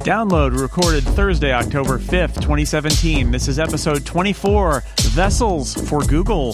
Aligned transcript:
Download 0.00 0.58
recorded 0.58 1.04
Thursday, 1.04 1.52
October 1.52 1.98
5th, 1.98 2.36
2017. 2.36 3.30
This 3.32 3.48
is 3.48 3.58
episode 3.58 4.06
24 4.06 4.82
Vessels 5.00 5.74
for 5.88 6.00
Google. 6.02 6.52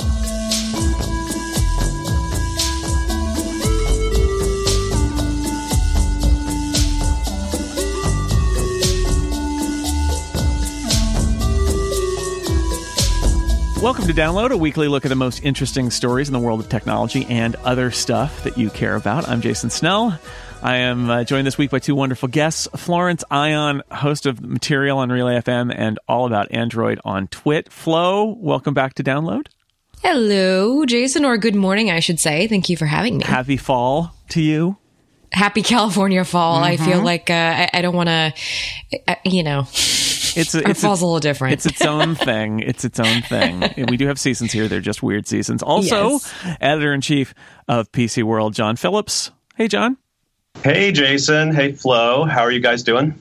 Welcome 13.83 14.07
to 14.07 14.15
Download, 14.15 14.51
a 14.51 14.57
weekly 14.57 14.89
look 14.89 15.05
at 15.05 15.11
the 15.11 15.15
most 15.15 15.45
interesting 15.45 15.91
stories 15.91 16.29
in 16.29 16.33
the 16.33 16.41
world 16.41 16.61
of 16.61 16.71
technology 16.71 17.27
and 17.27 17.55
other 17.57 17.91
stuff 17.91 18.43
that 18.45 18.57
you 18.57 18.71
care 18.71 18.97
about. 18.97 19.29
I'm 19.29 19.43
Jason 19.43 19.69
Snell. 19.69 20.19
I 20.65 20.77
am 20.77 21.11
uh, 21.11 21.25
joined 21.25 21.47
this 21.47 21.59
week 21.59 21.71
by 21.71 21.79
two 21.79 21.95
wonderful 21.95 22.27
guests 22.27 22.69
Florence 22.75 23.23
Ion, 23.31 23.83
host 23.91 24.25
of 24.25 24.41
Material 24.41 24.97
on 24.97 25.13
Relay 25.13 25.39
FM 25.39 25.71
and 25.77 25.99
All 26.09 26.27
About 26.27 26.51
Android 26.53 26.99
on 27.05 27.29
Twit. 27.29 27.71
Flo, 27.71 28.35
welcome 28.41 28.73
back 28.73 28.95
to 28.95 29.05
Download. 29.05 29.47
Hello, 30.01 30.87
Jason, 30.87 31.27
or 31.27 31.37
good 31.37 31.55
morning, 31.55 31.91
I 31.91 32.01
should 32.01 32.19
say. 32.19 32.47
Thank 32.47 32.71
you 32.71 32.79
for 32.79 32.87
having 32.87 33.19
me. 33.19 33.25
Happy 33.25 33.59
fall 33.59 34.17
to 34.31 34.41
you. 34.41 34.79
Happy 35.33 35.61
California 35.61 36.25
fall. 36.25 36.55
Mm-hmm. 36.55 36.65
I 36.65 36.77
feel 36.79 36.97
mm-hmm. 36.97 37.05
like 37.05 37.29
uh, 37.29 37.35
I, 37.35 37.71
I, 37.75 37.83
don't 37.83 37.95
want 37.95 38.09
to, 38.09 38.33
uh, 39.07 39.17
you 39.23 39.43
know 39.43 39.67
it's 39.69 40.55
a, 40.55 40.67
it's 40.67 40.81
fall's 40.81 41.03
a, 41.03 41.05
a, 41.05 41.07
little 41.07 41.21
different. 41.21 41.53
It's 41.53 41.67
its 41.67 41.83
own 41.83 42.15
thing. 42.15 42.61
It's 42.61 42.87
its 42.87 42.99
own 42.99 43.21
thing. 43.21 43.85
we 43.91 43.99
do 43.99 44.07
have 44.07 44.19
seasons 44.19 44.51
here. 44.51 44.67
They're 44.69 44.81
just 44.81 45.03
weird 45.03 45.27
seasons. 45.27 45.63
Also, 45.63 46.13
yes. 46.13 46.35
editor 46.63 46.95
in 46.95 47.03
chief 47.03 47.35
of 47.69 47.93
PC 47.93 48.23
World, 48.23 48.55
Jon 48.55 48.77
Phillips. 48.77 49.31
Hey, 49.57 49.69
Jon. 49.69 49.99
Hey, 50.63 50.93
Jason. 50.93 51.55
Hey, 51.55 51.73
Flo. 51.73 52.25
How 52.25 52.43
are 52.43 52.51
you 52.51 52.61
guys 52.61 52.83
doing? 52.83 53.19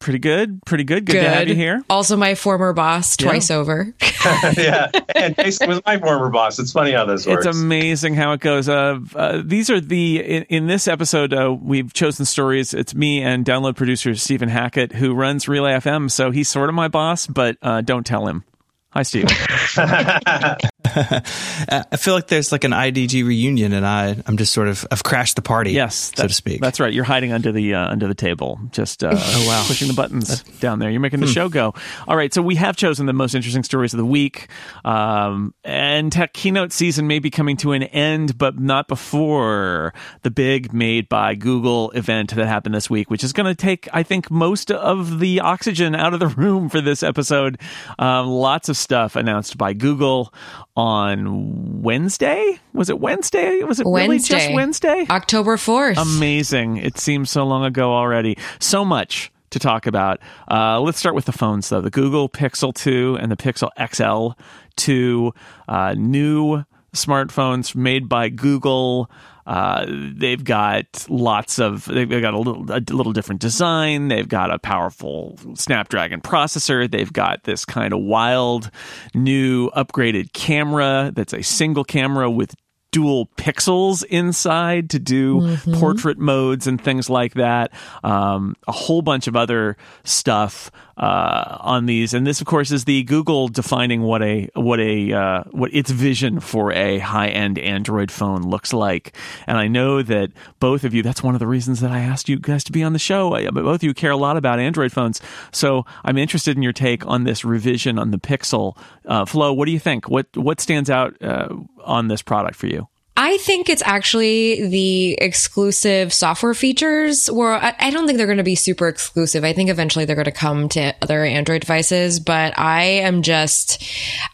Pretty 0.00 0.18
good. 0.18 0.64
Pretty 0.64 0.84
good. 0.84 1.04
Good, 1.04 1.12
good. 1.12 1.22
to 1.24 1.28
have 1.28 1.48
you 1.48 1.54
here. 1.54 1.82
Also, 1.90 2.16
my 2.16 2.34
former 2.34 2.72
boss 2.72 3.16
twice 3.18 3.50
yeah. 3.50 3.56
over. 3.56 3.94
yeah, 4.56 4.90
and 5.14 5.36
Jason 5.36 5.68
was 5.68 5.80
my 5.84 5.98
former 5.98 6.30
boss. 6.30 6.58
It's 6.58 6.72
funny 6.72 6.92
how 6.92 7.04
this 7.04 7.26
works. 7.26 7.46
It's 7.46 7.56
amazing 7.56 8.14
how 8.14 8.32
it 8.32 8.40
goes. 8.40 8.68
Uh, 8.68 8.98
uh, 9.14 9.42
these 9.44 9.70
are 9.70 9.80
the 9.80 10.20
in, 10.20 10.42
in 10.44 10.66
this 10.66 10.88
episode 10.88 11.32
uh, 11.32 11.54
we've 11.58 11.92
chosen 11.92 12.24
stories. 12.24 12.74
It's 12.74 12.94
me 12.94 13.22
and 13.22 13.44
download 13.44 13.76
producer 13.76 14.14
Stephen 14.14 14.48
Hackett 14.48 14.92
who 14.92 15.14
runs 15.14 15.48
Relay 15.48 15.72
FM. 15.72 16.10
So 16.10 16.30
he's 16.30 16.48
sort 16.48 16.68
of 16.68 16.74
my 16.74 16.88
boss, 16.88 17.26
but 17.26 17.56
uh, 17.62 17.80
don't 17.82 18.04
tell 18.04 18.26
him. 18.26 18.44
Hi, 18.90 19.02
Steve. 19.02 19.28
I 20.86 21.96
feel 21.96 22.14
like 22.14 22.28
there's 22.28 22.52
like 22.52 22.64
an 22.64 22.72
IDG 22.72 23.24
reunion, 23.24 23.72
and 23.72 23.86
I 23.86 24.16
I'm 24.26 24.36
just 24.36 24.52
sort 24.52 24.68
of 24.68 24.86
I've 24.90 25.02
crashed 25.02 25.36
the 25.36 25.42
party, 25.42 25.72
yes, 25.72 26.12
so 26.14 26.26
to 26.26 26.32
speak. 26.32 26.60
That's 26.60 26.80
right. 26.80 26.92
You're 26.92 27.04
hiding 27.04 27.32
under 27.32 27.52
the 27.52 27.74
uh, 27.74 27.90
under 27.90 28.06
the 28.06 28.14
table, 28.14 28.58
just 28.70 29.04
uh, 29.04 29.10
oh 29.14 29.44
wow, 29.46 29.64
pushing 29.66 29.88
the 29.88 29.94
buttons 29.94 30.42
down 30.60 30.78
there. 30.78 30.90
You're 30.90 31.00
making 31.00 31.20
the 31.20 31.26
hmm. 31.26 31.32
show 31.32 31.48
go. 31.48 31.74
All 32.08 32.16
right, 32.16 32.32
so 32.32 32.42
we 32.42 32.54
have 32.56 32.76
chosen 32.76 33.06
the 33.06 33.12
most 33.12 33.34
interesting 33.34 33.62
stories 33.62 33.92
of 33.92 33.98
the 33.98 34.06
week, 34.06 34.48
um, 34.84 35.54
and 35.64 36.10
tech 36.10 36.32
keynote 36.32 36.72
season 36.72 37.06
may 37.06 37.18
be 37.18 37.30
coming 37.30 37.56
to 37.58 37.72
an 37.72 37.82
end, 37.82 38.38
but 38.38 38.58
not 38.58 38.88
before 38.88 39.92
the 40.22 40.30
big 40.30 40.72
Made 40.72 41.08
by 41.08 41.34
Google 41.34 41.90
event 41.90 42.34
that 42.34 42.46
happened 42.46 42.74
this 42.74 42.88
week, 42.88 43.10
which 43.10 43.24
is 43.24 43.32
going 43.32 43.46
to 43.46 43.54
take 43.54 43.88
I 43.92 44.02
think 44.02 44.30
most 44.30 44.70
of 44.70 45.18
the 45.18 45.40
oxygen 45.40 45.94
out 45.94 46.14
of 46.14 46.20
the 46.20 46.28
room 46.40 46.68
for 46.68 46.80
this 46.80 47.02
episode. 47.02 47.60
Um, 47.98 48.28
lots 48.28 48.68
of 48.68 48.76
stuff 48.76 49.16
announced 49.16 49.58
by 49.58 49.72
Google 49.72 50.32
on 50.76 51.82
Wednesday. 51.82 52.58
Was 52.72 52.90
it 52.90 53.00
Wednesday? 53.00 53.62
Was 53.62 53.80
it 53.80 53.86
Wednesday. 53.86 54.34
really 54.34 54.44
just 54.44 54.52
Wednesday? 54.54 55.06
October 55.10 55.56
4th. 55.56 55.98
Amazing. 55.98 56.76
It 56.78 56.98
seems 56.98 57.30
so 57.30 57.44
long 57.44 57.64
ago 57.64 57.92
already. 57.92 58.38
So 58.58 58.84
much 58.84 59.32
to 59.50 59.58
talk 59.58 59.86
about. 59.86 60.20
Uh, 60.50 60.80
let's 60.80 60.98
start 60.98 61.14
with 61.14 61.24
the 61.24 61.32
phones, 61.32 61.68
though. 61.68 61.80
The 61.80 61.90
Google 61.90 62.28
Pixel 62.28 62.74
2 62.74 63.18
and 63.20 63.30
the 63.30 63.36
Pixel 63.36 63.70
XL 63.94 64.40
2, 64.76 65.32
uh, 65.68 65.94
new 65.96 66.64
smartphones 66.94 67.74
made 67.74 68.08
by 68.08 68.28
Google. 68.28 69.10
Uh, 69.50 69.84
they've 70.14 70.44
got 70.44 70.86
lots 71.08 71.58
of 71.58 71.84
they've 71.86 72.08
got 72.08 72.34
a 72.34 72.38
little 72.38 72.70
a 72.70 72.78
little 72.94 73.12
different 73.12 73.40
design. 73.40 74.06
They've 74.06 74.28
got 74.28 74.54
a 74.54 74.60
powerful 74.60 75.36
Snapdragon 75.54 76.20
processor. 76.20 76.88
They've 76.88 77.12
got 77.12 77.42
this 77.42 77.64
kind 77.64 77.92
of 77.92 77.98
wild 77.98 78.70
new 79.12 79.68
upgraded 79.70 80.32
camera 80.34 81.10
that's 81.12 81.32
a 81.32 81.42
single 81.42 81.82
camera 81.82 82.30
with 82.30 82.54
dual 82.92 83.26
pixels 83.36 84.04
inside 84.04 84.90
to 84.90 85.00
do 85.00 85.40
mm-hmm. 85.40 85.74
portrait 85.74 86.18
modes 86.18 86.68
and 86.68 86.80
things 86.80 87.10
like 87.10 87.34
that. 87.34 87.72
Um, 88.04 88.54
a 88.68 88.72
whole 88.72 89.02
bunch 89.02 89.26
of 89.26 89.34
other 89.34 89.76
stuff 90.04 90.70
uh, 91.00 91.56
on 91.60 91.86
these, 91.86 92.12
and 92.12 92.26
this, 92.26 92.42
of 92.42 92.46
course, 92.46 92.70
is 92.70 92.84
the 92.84 93.02
Google 93.04 93.48
defining 93.48 94.02
what 94.02 94.22
a 94.22 94.50
what 94.54 94.78
a 94.80 95.12
uh, 95.12 95.42
what 95.50 95.72
its 95.72 95.90
vision 95.90 96.40
for 96.40 96.72
a 96.72 96.98
high 96.98 97.28
end 97.28 97.58
Android 97.58 98.10
phone 98.10 98.42
looks 98.42 98.74
like. 98.74 99.16
And 99.46 99.56
I 99.56 99.66
know 99.66 100.02
that 100.02 100.30
both 100.60 100.84
of 100.84 100.92
you. 100.92 101.02
That's 101.02 101.22
one 101.22 101.34
of 101.34 101.40
the 101.40 101.46
reasons 101.46 101.80
that 101.80 101.90
I 101.90 102.00
asked 102.00 102.28
you 102.28 102.38
guys 102.38 102.62
to 102.64 102.72
be 102.72 102.82
on 102.82 102.92
the 102.92 102.98
show. 102.98 103.34
I, 103.34 103.48
both 103.48 103.76
of 103.76 103.82
you 103.82 103.94
care 103.94 104.10
a 104.10 104.16
lot 104.16 104.36
about 104.36 104.60
Android 104.60 104.92
phones, 104.92 105.22
so 105.52 105.86
I'm 106.04 106.18
interested 106.18 106.54
in 106.54 106.62
your 106.62 106.74
take 106.74 107.06
on 107.06 107.24
this 107.24 107.46
revision 107.46 107.98
on 107.98 108.10
the 108.10 108.18
Pixel. 108.18 108.76
Uh, 109.06 109.24
Flo, 109.24 109.54
what 109.54 109.64
do 109.64 109.72
you 109.72 109.80
think? 109.80 110.10
What 110.10 110.26
what 110.36 110.60
stands 110.60 110.90
out 110.90 111.16
uh, 111.22 111.48
on 111.82 112.08
this 112.08 112.20
product 112.20 112.56
for 112.56 112.66
you? 112.66 112.88
I 113.22 113.36
think 113.36 113.68
it's 113.68 113.82
actually 113.84 114.66
the 114.68 115.12
exclusive 115.20 116.10
software 116.10 116.54
features 116.54 117.30
where 117.30 117.52
I, 117.52 117.74
I 117.78 117.90
don't 117.90 118.06
think 118.06 118.16
they're 118.16 118.26
going 118.26 118.38
to 118.38 118.42
be 118.42 118.54
super 118.54 118.88
exclusive. 118.88 119.44
I 119.44 119.52
think 119.52 119.68
eventually 119.68 120.06
they're 120.06 120.16
going 120.16 120.24
to 120.24 120.32
come 120.32 120.70
to 120.70 120.94
other 121.02 121.22
Android 121.22 121.60
devices, 121.60 122.18
but 122.18 122.58
I 122.58 122.82
am 122.82 123.20
just, 123.20 123.84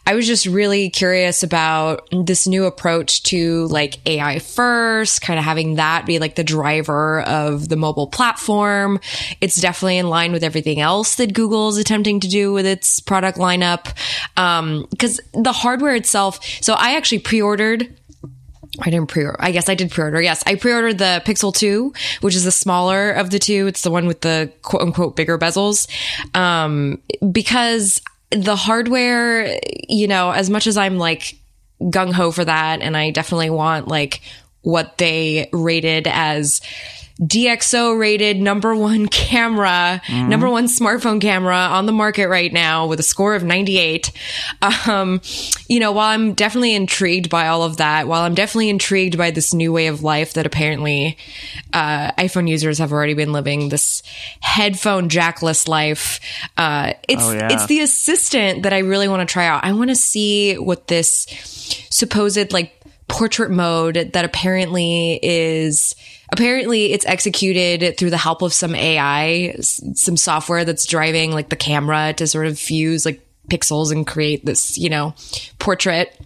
I 0.05 0.15
was 0.15 0.25
just 0.25 0.45
really 0.45 0.89
curious 0.89 1.43
about 1.43 2.07
this 2.11 2.47
new 2.47 2.63
approach 2.63 3.23
to 3.23 3.65
like 3.65 3.99
AI 4.07 4.39
first, 4.39 5.21
kind 5.21 5.37
of 5.37 5.43
having 5.43 5.75
that 5.75 6.05
be 6.05 6.17
like 6.17 6.35
the 6.35 6.45
driver 6.45 7.23
of 7.23 7.67
the 7.67 7.75
mobile 7.75 8.07
platform. 8.07 9.01
It's 9.41 9.59
definitely 9.59 9.97
in 9.97 10.07
line 10.07 10.31
with 10.31 10.45
everything 10.45 10.79
else 10.79 11.15
that 11.15 11.33
Google 11.33 11.67
is 11.67 11.77
attempting 11.77 12.21
to 12.21 12.29
do 12.29 12.53
with 12.53 12.65
its 12.65 13.01
product 13.01 13.37
lineup. 13.37 13.93
Um, 14.37 14.87
cause 14.97 15.19
the 15.33 15.51
hardware 15.51 15.95
itself, 15.95 16.39
so 16.61 16.73
I 16.73 16.95
actually 16.95 17.19
pre-ordered 17.19 17.93
I 18.81 18.89
didn't 18.89 19.07
pre 19.07 19.25
order. 19.25 19.37
I 19.39 19.51
guess 19.51 19.69
I 19.69 19.75
did 19.75 19.91
pre 19.91 20.03
order. 20.03 20.21
Yes. 20.21 20.43
I 20.45 20.55
pre 20.55 20.73
ordered 20.73 20.97
the 20.97 21.21
Pixel 21.25 21.53
2, 21.53 21.93
which 22.21 22.35
is 22.35 22.43
the 22.43 22.51
smaller 22.51 23.11
of 23.11 23.29
the 23.29 23.39
two. 23.39 23.67
It's 23.67 23.81
the 23.81 23.91
one 23.91 24.07
with 24.07 24.21
the 24.21 24.51
quote 24.61 24.81
unquote 24.81 25.15
bigger 25.15 25.37
bezels. 25.37 25.87
Um, 26.35 27.01
because 27.31 28.01
the 28.31 28.55
hardware, 28.55 29.59
you 29.87 30.07
know, 30.07 30.31
as 30.31 30.49
much 30.49 30.67
as 30.67 30.77
I'm 30.77 30.97
like 30.97 31.35
gung 31.81 32.13
ho 32.13 32.31
for 32.31 32.45
that, 32.45 32.81
and 32.81 32.95
I 32.95 33.11
definitely 33.11 33.49
want 33.49 33.87
like 33.87 34.21
what 34.61 34.97
they 34.97 35.49
rated 35.53 36.07
as 36.07 36.61
DxO 37.19 37.97
rated 37.97 38.37
number 38.37 38.75
one 38.75 39.07
camera, 39.09 40.01
mm-hmm. 40.05 40.29
number 40.29 40.49
one 40.49 40.65
smartphone 40.65 41.19
camera 41.19 41.55
on 41.55 41.85
the 41.85 41.91
market 41.91 42.27
right 42.27 42.51
now 42.51 42.87
with 42.87 42.99
a 42.99 43.03
score 43.03 43.35
of 43.35 43.43
98. 43.43 44.11
Um, 44.87 45.21
you 45.67 45.79
know, 45.79 45.91
while 45.91 46.09
I'm 46.09 46.33
definitely 46.33 46.75
intrigued 46.75 47.29
by 47.29 47.47
all 47.47 47.63
of 47.63 47.77
that, 47.77 48.07
while 48.07 48.21
I'm 48.21 48.35
definitely 48.35 48.69
intrigued 48.69 49.17
by 49.17 49.31
this 49.31 49.53
new 49.53 49.73
way 49.73 49.87
of 49.87 50.03
life 50.03 50.33
that 50.33 50.45
apparently 50.45 51.17
uh, 51.73 52.11
iPhone 52.13 52.47
users 52.47 52.77
have 52.79 52.91
already 52.91 53.13
been 53.13 53.33
living, 53.33 53.69
this 53.69 54.03
headphone 54.39 55.09
jackless 55.09 55.67
life, 55.67 56.19
uh, 56.57 56.93
it's 57.07 57.23
oh, 57.23 57.33
yeah. 57.33 57.49
it's 57.51 57.65
the 57.65 57.79
assistant 57.81 58.63
that 58.63 58.73
I 58.73 58.79
really 58.79 59.07
want 59.07 59.27
to 59.27 59.31
try 59.31 59.47
out. 59.47 59.63
I 59.63 59.73
want 59.73 59.89
to 59.89 59.95
see 59.95 60.55
what 60.55 60.87
this 60.87 61.25
supposed 61.89 62.53
like 62.53 62.73
portrait 63.07 63.49
mode 63.49 64.11
that 64.13 64.25
apparently 64.25 65.19
is 65.23 65.95
apparently 66.31 66.91
it's 66.91 67.05
executed 67.05 67.97
through 67.97 68.09
the 68.09 68.17
help 68.17 68.41
of 68.41 68.53
some 68.53 68.75
AI, 68.75 69.55
some 69.59 70.17
software 70.17 70.65
that's 70.65 70.85
driving 70.85 71.31
like 71.31 71.49
the 71.49 71.55
camera 71.55 72.13
to 72.13 72.27
sort 72.27 72.47
of 72.47 72.59
fuse 72.59 73.05
like 73.05 73.21
pixels 73.49 73.91
and 73.91 74.05
create 74.05 74.45
this, 74.45 74.77
you 74.77 74.89
know, 74.89 75.15
portrait 75.59 76.19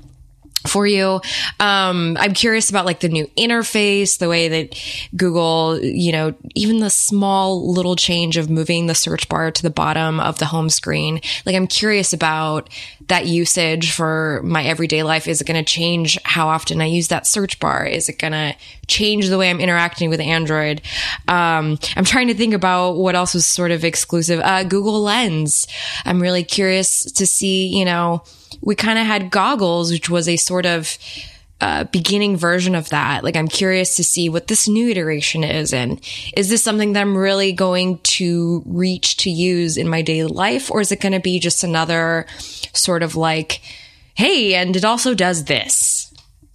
for 0.67 0.85
you. 0.87 1.21
Um, 1.59 2.17
I'm 2.19 2.33
curious 2.33 2.69
about 2.69 2.85
like 2.85 2.99
the 2.99 3.09
new 3.09 3.27
interface, 3.37 4.17
the 4.17 4.29
way 4.29 4.47
that 4.47 4.79
Google, 5.15 5.79
you 5.81 6.11
know, 6.11 6.33
even 6.55 6.79
the 6.79 6.89
small 6.89 7.71
little 7.71 7.95
change 7.95 8.37
of 8.37 8.49
moving 8.49 8.87
the 8.87 8.95
search 8.95 9.27
bar 9.29 9.51
to 9.51 9.61
the 9.61 9.69
bottom 9.69 10.19
of 10.19 10.39
the 10.39 10.45
home 10.45 10.69
screen. 10.69 11.21
Like 11.45 11.55
I'm 11.55 11.67
curious 11.67 12.13
about 12.13 12.69
that 13.07 13.27
usage 13.27 13.91
for 13.91 14.41
my 14.43 14.63
everyday 14.63 15.03
life. 15.03 15.27
Is 15.27 15.41
it 15.41 15.47
going 15.47 15.63
to 15.63 15.69
change 15.69 16.17
how 16.23 16.47
often 16.47 16.81
I 16.81 16.85
use 16.85 17.09
that 17.09 17.27
search 17.27 17.59
bar? 17.59 17.85
Is 17.85 18.07
it 18.07 18.19
going 18.19 18.33
to 18.33 18.55
change 18.87 19.27
the 19.27 19.37
way 19.37 19.49
I'm 19.49 19.59
interacting 19.59 20.09
with 20.09 20.21
Android? 20.21 20.81
Um, 21.27 21.77
I'm 21.95 22.05
trying 22.05 22.27
to 22.27 22.33
think 22.33 22.53
about 22.53 22.93
what 22.93 23.15
else 23.15 23.33
was 23.33 23.45
sort 23.45 23.71
of 23.71 23.83
exclusive. 23.83 24.39
Uh, 24.39 24.63
Google 24.63 25.01
Lens. 25.01 25.67
I'm 26.05 26.21
really 26.21 26.43
curious 26.43 27.03
to 27.11 27.25
see, 27.25 27.67
you 27.67 27.85
know, 27.85 28.23
we 28.61 28.75
kind 28.75 28.99
of 28.99 29.05
had 29.05 29.31
goggles, 29.31 29.91
which 29.91 30.09
was 30.09 30.27
a 30.27 30.37
sort 30.37 30.65
of 30.65 30.97
uh, 31.61 31.83
beginning 31.85 32.35
version 32.35 32.73
of 32.73 32.89
that. 32.89 33.23
Like, 33.23 33.35
I'm 33.35 33.47
curious 33.47 33.95
to 33.97 34.03
see 34.03 34.29
what 34.29 34.47
this 34.47 34.67
new 34.67 34.89
iteration 34.89 35.43
is. 35.43 35.73
And 35.73 36.01
is 36.35 36.49
this 36.49 36.63
something 36.63 36.93
that 36.93 37.01
I'm 37.01 37.15
really 37.15 37.53
going 37.53 37.99
to 37.99 38.63
reach 38.65 39.17
to 39.17 39.29
use 39.29 39.77
in 39.77 39.87
my 39.87 40.01
daily 40.01 40.31
life? 40.31 40.71
Or 40.71 40.81
is 40.81 40.91
it 40.91 41.01
going 41.01 41.11
to 41.13 41.19
be 41.19 41.39
just 41.39 41.63
another 41.63 42.25
sort 42.73 43.03
of 43.03 43.15
like, 43.15 43.61
hey, 44.15 44.55
and 44.55 44.75
it 44.75 44.83
also 44.83 45.13
does 45.13 45.45
this 45.45 46.11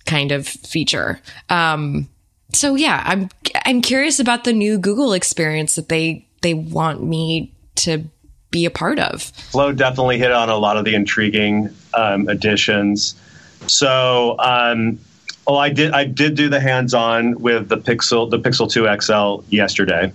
kind 0.07 0.33
of 0.33 0.47
feature? 0.47 1.21
Um, 1.49 2.09
so 2.53 2.75
yeah, 2.75 3.03
I'm, 3.05 3.29
I'm 3.65 3.83
curious 3.83 4.19
about 4.19 4.43
the 4.43 4.53
new 4.53 4.77
Google 4.77 5.13
experience 5.13 5.77
that 5.77 5.89
they, 5.89 6.27
they 6.43 6.55
want 6.55 7.03
me 7.03 7.53
to 7.77 8.05
be 8.57 8.65
a 8.65 8.71
part 8.71 8.99
of. 8.99 9.23
Flo 9.23 9.71
definitely 9.73 10.19
hit 10.19 10.33
on 10.33 10.49
a 10.49 10.57
lot 10.57 10.79
of 10.79 10.87
the 10.87 10.95
intriguing 10.95 11.69
um, 11.93 12.27
additions. 12.29 13.15
So, 13.67 14.37
um, 14.39 14.99
oh, 15.47 15.57
I 15.57 15.69
did 15.69 15.93
I 15.93 16.05
did 16.05 16.37
do 16.37 16.49
the 16.49 16.61
hands-on 16.61 17.39
with 17.39 17.69
the 17.69 17.77
Pixel 17.77 18.31
the 18.31 18.39
Pixel 18.39 18.71
2 18.71 18.89
XL 19.03 19.55
yesterday. 19.55 20.11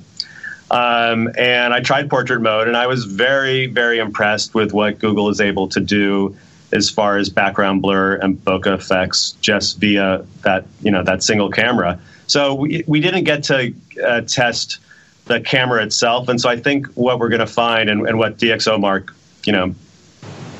Um, 0.71 1.29
and 1.38 1.73
I 1.73 1.81
tried 1.81 2.09
portrait 2.09 2.39
mode, 2.39 2.67
and 2.67 2.77
I 2.77 2.88
was 2.88 3.03
very, 3.03 3.67
very 3.67 3.99
impressed 3.99 4.55
with 4.55 4.71
what 4.73 4.99
Google 4.99 5.29
is 5.29 5.41
able 5.41 5.67
to 5.67 5.81
do 5.81 6.35
as 6.71 6.89
far 6.89 7.17
as 7.17 7.29
background 7.29 7.81
blur 7.81 8.15
and 8.15 8.38
bokeh 8.38 8.73
effects 8.73 9.35
just 9.41 9.79
via 9.79 10.25
that, 10.43 10.65
you 10.81 10.89
know, 10.89 11.03
that 11.03 11.21
single 11.23 11.49
camera. 11.49 11.99
So 12.27 12.53
we, 12.53 12.85
we 12.88 13.01
didn't 13.01 13.25
get 13.25 13.43
to 13.43 13.73
uh, 14.01 14.21
test 14.21 14.79
the 15.25 15.41
camera 15.41 15.83
itself, 15.83 16.29
and 16.29 16.39
so 16.39 16.50
I 16.50 16.57
think 16.57 16.88
what 16.94 17.19
we're 17.19 17.29
going 17.29 17.39
to 17.39 17.47
find, 17.47 17.89
and, 17.89 18.07
and 18.07 18.18
what 18.18 18.38
DxOMark, 18.38 19.13
you 19.45 19.53
know, 19.53 19.75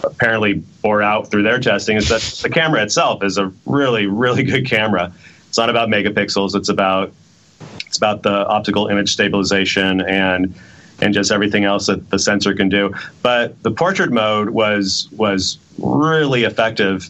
apparently 0.04 0.54
bore 0.82 1.02
out 1.02 1.30
through 1.30 1.44
their 1.44 1.60
testing 1.60 1.98
is 1.98 2.10
that 2.10 2.22
the 2.42 2.50
camera 2.50 2.82
itself 2.84 3.24
is 3.24 3.38
a 3.38 3.52
really, 3.66 4.08
really 4.08 4.44
good 4.44 4.68
camera. 4.68 5.14
It's 5.48 5.58
not 5.58 5.70
about 5.70 5.90
megapixels. 5.90 6.56
It's 6.56 6.70
about 6.70 7.12
it's 7.86 7.98
about 7.98 8.24
the 8.24 8.48
optical 8.48 8.88
image 8.88 9.12
stabilization 9.12 10.02
and 10.02 10.56
and 11.02 11.14
just 11.14 11.32
everything 11.32 11.66
else 11.66 11.88
that 11.88 12.10
the 12.10 12.20
sensor 12.20 12.54
can 12.54 12.70
do. 12.70 12.94
But 13.22 13.62
the 13.64 13.72
portrait 13.72 14.12
mode 14.12 14.52
was 14.52 15.10
was 15.12 15.58
really 15.78 16.44
effective 16.44 17.10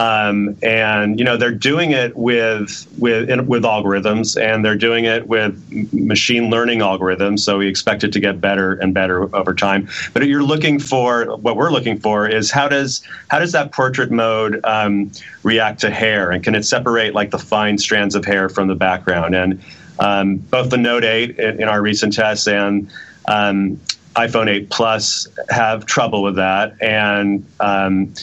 um, 0.00 0.56
and 0.62 1.18
you 1.18 1.26
know 1.26 1.36
they're 1.36 1.50
doing 1.50 1.90
it 1.90 2.16
with 2.16 2.86
with 2.96 3.28
in, 3.28 3.46
with 3.46 3.64
algorithms, 3.64 4.40
and 4.40 4.64
they're 4.64 4.74
doing 4.74 5.04
it 5.04 5.26
with 5.28 5.92
machine 5.92 6.48
learning 6.48 6.78
algorithms. 6.78 7.40
So 7.40 7.58
we 7.58 7.68
expect 7.68 8.02
it 8.02 8.10
to 8.14 8.20
get 8.20 8.40
better 8.40 8.72
and 8.72 8.94
better 8.94 9.34
over 9.36 9.52
time. 9.52 9.90
But 10.14 10.26
you're 10.26 10.42
looking 10.42 10.78
for 10.78 11.36
what 11.36 11.56
we're 11.56 11.70
looking 11.70 11.98
for 11.98 12.26
is 12.26 12.50
how 12.50 12.66
does 12.66 13.02
how 13.28 13.40
does 13.40 13.52
that 13.52 13.72
portrait 13.72 14.10
mode 14.10 14.64
um, 14.64 15.12
react 15.42 15.80
to 15.82 15.90
hair, 15.90 16.30
and 16.30 16.42
can 16.42 16.54
it 16.54 16.64
separate 16.64 17.12
like 17.12 17.30
the 17.30 17.38
fine 17.38 17.76
strands 17.76 18.14
of 18.14 18.24
hair 18.24 18.48
from 18.48 18.68
the 18.68 18.74
background? 18.74 19.34
And 19.34 19.62
um, 19.98 20.36
both 20.36 20.70
the 20.70 20.78
Note 20.78 21.04
8 21.04 21.38
in, 21.38 21.60
in 21.60 21.68
our 21.68 21.82
recent 21.82 22.14
tests 22.14 22.48
and 22.48 22.90
um, 23.28 23.78
iPhone 24.16 24.48
8 24.48 24.70
Plus 24.70 25.28
have 25.50 25.84
trouble 25.84 26.22
with 26.22 26.36
that, 26.36 26.80
and 26.80 27.44
um, 27.60 28.14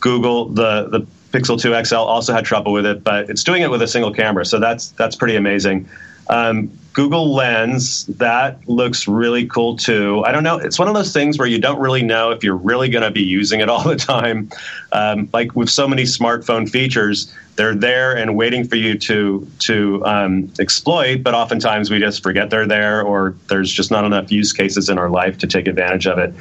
Google 0.00 0.46
the 0.46 0.88
the 0.88 1.06
Pixel 1.36 1.60
2 1.60 1.84
XL 1.84 1.96
also 1.96 2.32
had 2.32 2.46
trouble 2.46 2.72
with 2.72 2.86
it, 2.86 3.04
but 3.04 3.28
it's 3.28 3.44
doing 3.44 3.60
it 3.60 3.70
with 3.70 3.82
a 3.82 3.88
single 3.88 4.12
camera, 4.12 4.46
so 4.46 4.58
that's 4.58 4.88
that's 4.92 5.14
pretty 5.14 5.36
amazing. 5.36 5.86
Um, 6.28 6.70
Google 6.94 7.34
Lens 7.34 8.06
that 8.06 8.66
looks 8.66 9.06
really 9.06 9.46
cool 9.46 9.76
too. 9.76 10.24
I 10.24 10.32
don't 10.32 10.42
know. 10.42 10.56
It's 10.56 10.78
one 10.78 10.88
of 10.88 10.94
those 10.94 11.12
things 11.12 11.38
where 11.38 11.46
you 11.46 11.60
don't 11.60 11.78
really 11.78 12.02
know 12.02 12.30
if 12.30 12.42
you're 12.42 12.56
really 12.56 12.88
going 12.88 13.04
to 13.04 13.10
be 13.10 13.22
using 13.22 13.60
it 13.60 13.68
all 13.74 13.84
the 13.84 13.96
time. 13.96 14.48
Um, 14.92 15.28
like 15.34 15.54
with 15.54 15.68
so 15.68 15.86
many 15.86 16.04
smartphone 16.04 16.68
features, 16.68 17.32
they're 17.56 17.74
there 17.74 18.16
and 18.16 18.34
waiting 18.34 18.66
for 18.66 18.76
you 18.76 18.96
to 18.98 19.46
to 19.58 20.06
um, 20.06 20.50
exploit. 20.58 21.22
But 21.22 21.34
oftentimes 21.34 21.90
we 21.90 21.98
just 21.98 22.22
forget 22.22 22.48
they're 22.48 22.66
there, 22.66 23.02
or 23.02 23.34
there's 23.48 23.70
just 23.70 23.90
not 23.90 24.06
enough 24.06 24.32
use 24.32 24.54
cases 24.54 24.88
in 24.88 24.96
our 24.96 25.10
life 25.10 25.36
to 25.38 25.46
take 25.46 25.68
advantage 25.68 26.06
of 26.06 26.18
it. 26.18 26.32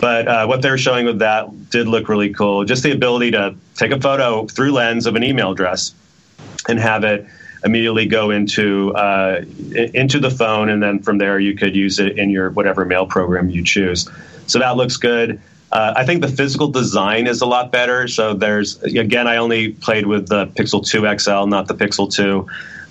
But 0.00 0.28
uh, 0.28 0.46
what 0.46 0.60
they're 0.62 0.78
showing 0.78 1.06
with 1.06 1.20
that 1.20 1.70
did 1.70 1.88
look 1.88 2.08
really 2.08 2.32
cool. 2.32 2.64
Just 2.64 2.82
the 2.82 2.92
ability 2.92 3.30
to 3.32 3.54
take 3.76 3.92
a 3.92 4.00
photo 4.00 4.46
through 4.46 4.72
Lens 4.72 5.06
of 5.06 5.14
an 5.14 5.22
email 5.22 5.52
address 5.52 5.94
and 6.68 6.78
have 6.78 7.04
it 7.04 7.26
immediately 7.64 8.06
go 8.06 8.30
into 8.30 8.94
uh, 8.94 9.42
into 9.94 10.18
the 10.18 10.30
phone, 10.30 10.68
and 10.68 10.82
then 10.82 11.00
from 11.00 11.18
there 11.18 11.38
you 11.38 11.54
could 11.54 11.74
use 11.74 11.98
it 11.98 12.18
in 12.18 12.30
your 12.30 12.50
whatever 12.50 12.84
mail 12.84 13.06
program 13.06 13.48
you 13.48 13.64
choose. 13.64 14.08
So 14.46 14.58
that 14.58 14.76
looks 14.76 14.96
good. 14.96 15.40
Uh, 15.72 15.92
I 15.96 16.04
think 16.04 16.20
the 16.20 16.28
physical 16.28 16.68
design 16.68 17.26
is 17.26 17.40
a 17.40 17.46
lot 17.46 17.72
better. 17.72 18.06
So 18.06 18.34
there's 18.34 18.80
again, 18.82 19.26
I 19.26 19.36
only 19.36 19.72
played 19.72 20.06
with 20.06 20.28
the 20.28 20.46
Pixel 20.48 20.86
2 20.86 21.18
XL, 21.18 21.46
not 21.46 21.66
the 21.66 21.74
Pixel 21.74 22.12
2, 22.12 22.46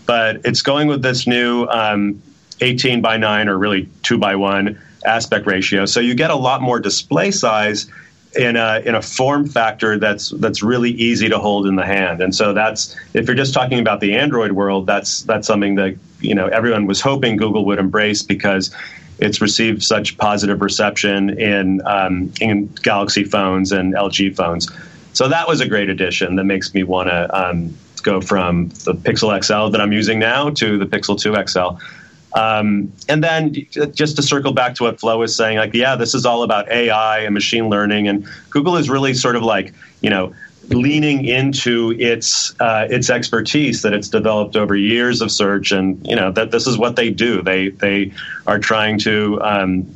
but 0.06 0.42
it's 0.44 0.62
going 0.62 0.88
with 0.88 1.02
this 1.02 1.26
new 1.26 1.66
um, 1.68 2.22
18 2.60 3.02
by 3.02 3.18
9 3.18 3.48
or 3.48 3.58
really 3.58 3.88
2 4.04 4.18
by 4.18 4.36
1 4.36 4.78
aspect 5.06 5.46
ratio. 5.48 5.86
So 5.86 6.00
you 6.00 6.16
get 6.16 6.30
a 6.30 6.36
lot 6.36 6.62
more 6.62 6.80
display 6.80 7.32
size 7.32 7.90
in 8.36 8.56
a 8.56 8.82
in 8.86 8.96
a 8.96 9.02
form 9.02 9.48
factor 9.48 10.00
that's 10.00 10.30
that's 10.32 10.64
really 10.64 10.92
easy 10.92 11.30
to 11.30 11.38
hold 11.38 11.68
in 11.68 11.76
the 11.76 11.86
hand. 11.86 12.22
And 12.22 12.34
so 12.34 12.54
that's 12.54 12.96
if 13.14 13.28
you're 13.28 13.36
just 13.36 13.54
talking 13.54 13.80
about 13.80 14.00
the 14.00 14.16
Android 14.16 14.54
world, 14.54 14.88
that's 14.88 15.22
that's 15.24 15.48
something 15.48 15.76
that 15.76 15.96
you 16.20 16.34
know 16.34 16.48
everyone 16.48 16.86
was 16.86 17.02
hoping 17.02 17.38
Google 17.38 17.66
would 17.66 17.80
embrace 17.80 18.24
because 18.24 18.76
it's 19.20 19.40
received 19.42 19.84
such 19.84 20.18
positive 20.18 20.62
reception 20.62 21.38
in 21.40 21.82
um, 21.86 22.32
in 22.42 22.68
Galaxy 22.82 23.24
phones 23.24 23.72
and 23.72 23.94
LG 23.94 24.36
phones. 24.36 24.70
So 25.14 25.28
that 25.28 25.48
was 25.48 25.62
a 25.62 25.68
great 25.68 25.90
addition 25.90 26.36
that 26.38 26.46
makes 26.46 26.74
me 26.74 26.84
want 26.84 27.10
to 27.10 27.40
um, 27.40 27.78
go 28.02 28.20
from 28.20 28.70
the 28.84 28.96
Pixel 28.96 29.32
XL 29.44 29.72
that 29.72 29.80
I'm 29.80 29.94
using 29.94 30.18
now 30.18 30.50
to 30.50 30.78
the 30.78 30.86
Pixel 30.86 31.20
2 31.20 31.36
XL. 31.48 31.80
Um, 32.36 32.92
and 33.08 33.24
then 33.24 33.54
just 33.94 34.16
to 34.16 34.24
circle 34.24 34.54
back 34.54 34.76
to 34.76 34.84
what 34.84 35.00
Flo 35.00 35.20
was 35.20 35.36
saying, 35.36 35.58
like, 35.58 35.74
yeah, 35.74 35.96
this 35.96 36.16
is 36.16 36.26
all 36.26 36.44
about 36.44 36.70
AI 36.72 37.20
and 37.20 37.34
machine 37.34 37.70
learning, 37.70 38.08
and 38.08 38.28
Google 38.50 38.76
is 38.76 38.90
really 38.90 39.14
sort 39.14 39.36
of 39.36 39.44
like, 39.44 39.74
you 40.02 40.10
know, 40.10 40.34
leaning 40.70 41.26
into 41.26 41.92
its 42.00 42.60
uh, 42.60 42.88
its 42.90 43.10
expertise 43.10 43.82
that 43.82 43.94
it's 43.94 44.10
developed 44.10 44.56
over 44.56 44.76
years 44.76 45.22
of 45.22 45.32
search, 45.32 45.72
and 45.72 46.06
you 46.08 46.16
know 46.16 46.32
that 46.32 46.52
this 46.52 46.68
is 46.68 46.78
what 46.78 46.96
they 46.96 47.10
do. 47.10 47.42
They 47.42 47.70
they 47.70 48.14
are 48.48 48.60
trying 48.60 49.00
to. 49.00 49.42
Um, 49.42 49.96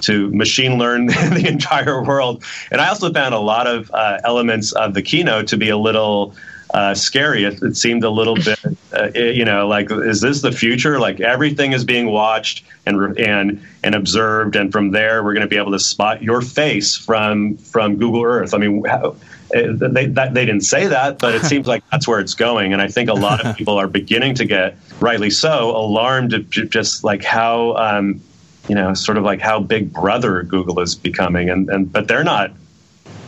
to 0.00 0.30
machine 0.30 0.78
learn 0.78 1.06
the 1.06 1.44
entire 1.48 2.04
world, 2.04 2.44
and 2.70 2.80
I 2.80 2.88
also 2.88 3.12
found 3.12 3.34
a 3.34 3.40
lot 3.40 3.66
of 3.66 3.90
uh, 3.92 4.20
elements 4.22 4.70
of 4.70 4.94
the 4.94 5.02
keynote 5.02 5.48
to 5.48 5.56
be 5.56 5.70
a 5.70 5.76
little 5.76 6.36
uh, 6.74 6.94
scary. 6.94 7.44
It, 7.44 7.62
it, 7.62 7.76
seemed 7.76 8.04
a 8.04 8.10
little 8.10 8.34
bit, 8.34 8.58
uh, 8.92 9.10
you 9.14 9.44
know, 9.44 9.66
like 9.66 9.90
is 9.90 10.20
this 10.20 10.42
the 10.42 10.52
future? 10.52 10.98
Like 10.98 11.20
everything 11.20 11.72
is 11.72 11.84
being 11.84 12.06
watched 12.06 12.64
and 12.86 13.18
and 13.18 13.62
and 13.82 13.94
observed, 13.94 14.56
and 14.56 14.72
from 14.72 14.90
there 14.90 15.22
we're 15.22 15.34
going 15.34 15.46
to 15.46 15.48
be 15.48 15.56
able 15.56 15.72
to 15.72 15.80
spot 15.80 16.22
your 16.22 16.42
face 16.42 16.96
from 16.96 17.56
from 17.56 17.96
Google 17.96 18.22
Earth. 18.22 18.54
I 18.54 18.58
mean. 18.58 18.84
How, 18.84 19.16
uh, 19.54 19.72
they, 19.72 20.04
that, 20.04 20.34
they 20.34 20.44
didn't 20.44 20.64
say 20.64 20.86
that, 20.88 21.18
but 21.18 21.34
it 21.34 21.42
seems 21.42 21.66
like 21.66 21.82
that's 21.90 22.06
where 22.06 22.20
it's 22.20 22.34
going. 22.34 22.74
And 22.74 22.82
I 22.82 22.88
think 22.88 23.08
a 23.08 23.14
lot 23.14 23.44
of 23.44 23.56
people 23.56 23.78
are 23.78 23.86
beginning 23.86 24.34
to 24.34 24.44
get, 24.44 24.76
rightly 25.00 25.30
so, 25.30 25.74
alarmed 25.74 26.34
at 26.34 26.50
just 26.50 27.02
like 27.02 27.24
how, 27.24 27.74
um, 27.76 28.20
you 28.68 28.74
know, 28.74 28.92
sort 28.92 29.16
of 29.16 29.24
like 29.24 29.40
how 29.40 29.58
big 29.58 29.90
brother 29.90 30.42
Google 30.42 30.80
is 30.80 30.94
becoming. 30.94 31.48
And, 31.48 31.70
and 31.70 31.90
but 31.90 32.08
they're 32.08 32.24
not, 32.24 32.50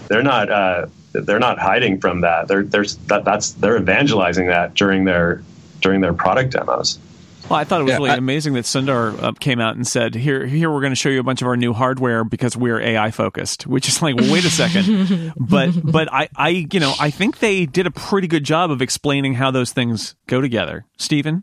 they're 0.09 0.23
not, 0.23 0.51
uh, 0.51 0.87
they're 1.13 1.39
not 1.39 1.59
hiding 1.59 2.01
from 2.01 2.23
that. 2.23 2.49
They're 2.49 2.63
they're 2.63 2.85
that, 3.07 3.25
that's 3.25 3.53
they're 3.53 3.77
evangelizing 3.77 4.47
that 4.47 4.75
during 4.75 5.05
their 5.05 5.43
during 5.81 6.01
their 6.01 6.15
product 6.15 6.53
demos. 6.53 6.99
Well, 7.49 7.59
I 7.59 7.65
thought 7.65 7.81
it 7.81 7.85
was 7.85 7.91
yeah, 7.91 7.97
really 7.97 8.11
I, 8.11 8.17
amazing 8.17 8.53
that 8.53 8.65
Sundar 8.65 9.21
uh, 9.21 9.33
came 9.33 9.59
out 9.59 9.75
and 9.75 9.85
said, 9.85 10.15
"Here, 10.15 10.47
here, 10.47 10.71
we're 10.71 10.81
going 10.81 10.93
to 10.93 10.97
show 10.97 11.09
you 11.09 11.19
a 11.19 11.25
bunch 11.25 11.43
of 11.43 11.49
our 11.49 11.57
new 11.57 11.73
hardware 11.73 12.23
because 12.23 12.57
we're 12.57 12.81
AI 12.81 13.11
focused." 13.11 13.67
Which 13.67 13.89
is 13.89 14.01
like, 14.01 14.15
well, 14.15 14.33
wait 14.33 14.45
a 14.45 14.51
second, 14.51 15.33
but 15.41 15.71
but 15.83 16.13
I, 16.13 16.29
I, 16.37 16.69
you 16.73 16.79
know, 16.79 16.95
I 17.01 17.11
think 17.11 17.41
they 17.41 17.67
did 17.67 17.89
a 17.89 17.91
pretty 17.91 18.29
good 18.29 18.45
job 18.45 18.71
of 18.71 18.81
explaining 18.81 19.35
how 19.35 19.51
those 19.51 19.73
things 19.73 20.15
go 20.29 20.41
together. 20.41 20.87
Stephen, 20.97 21.43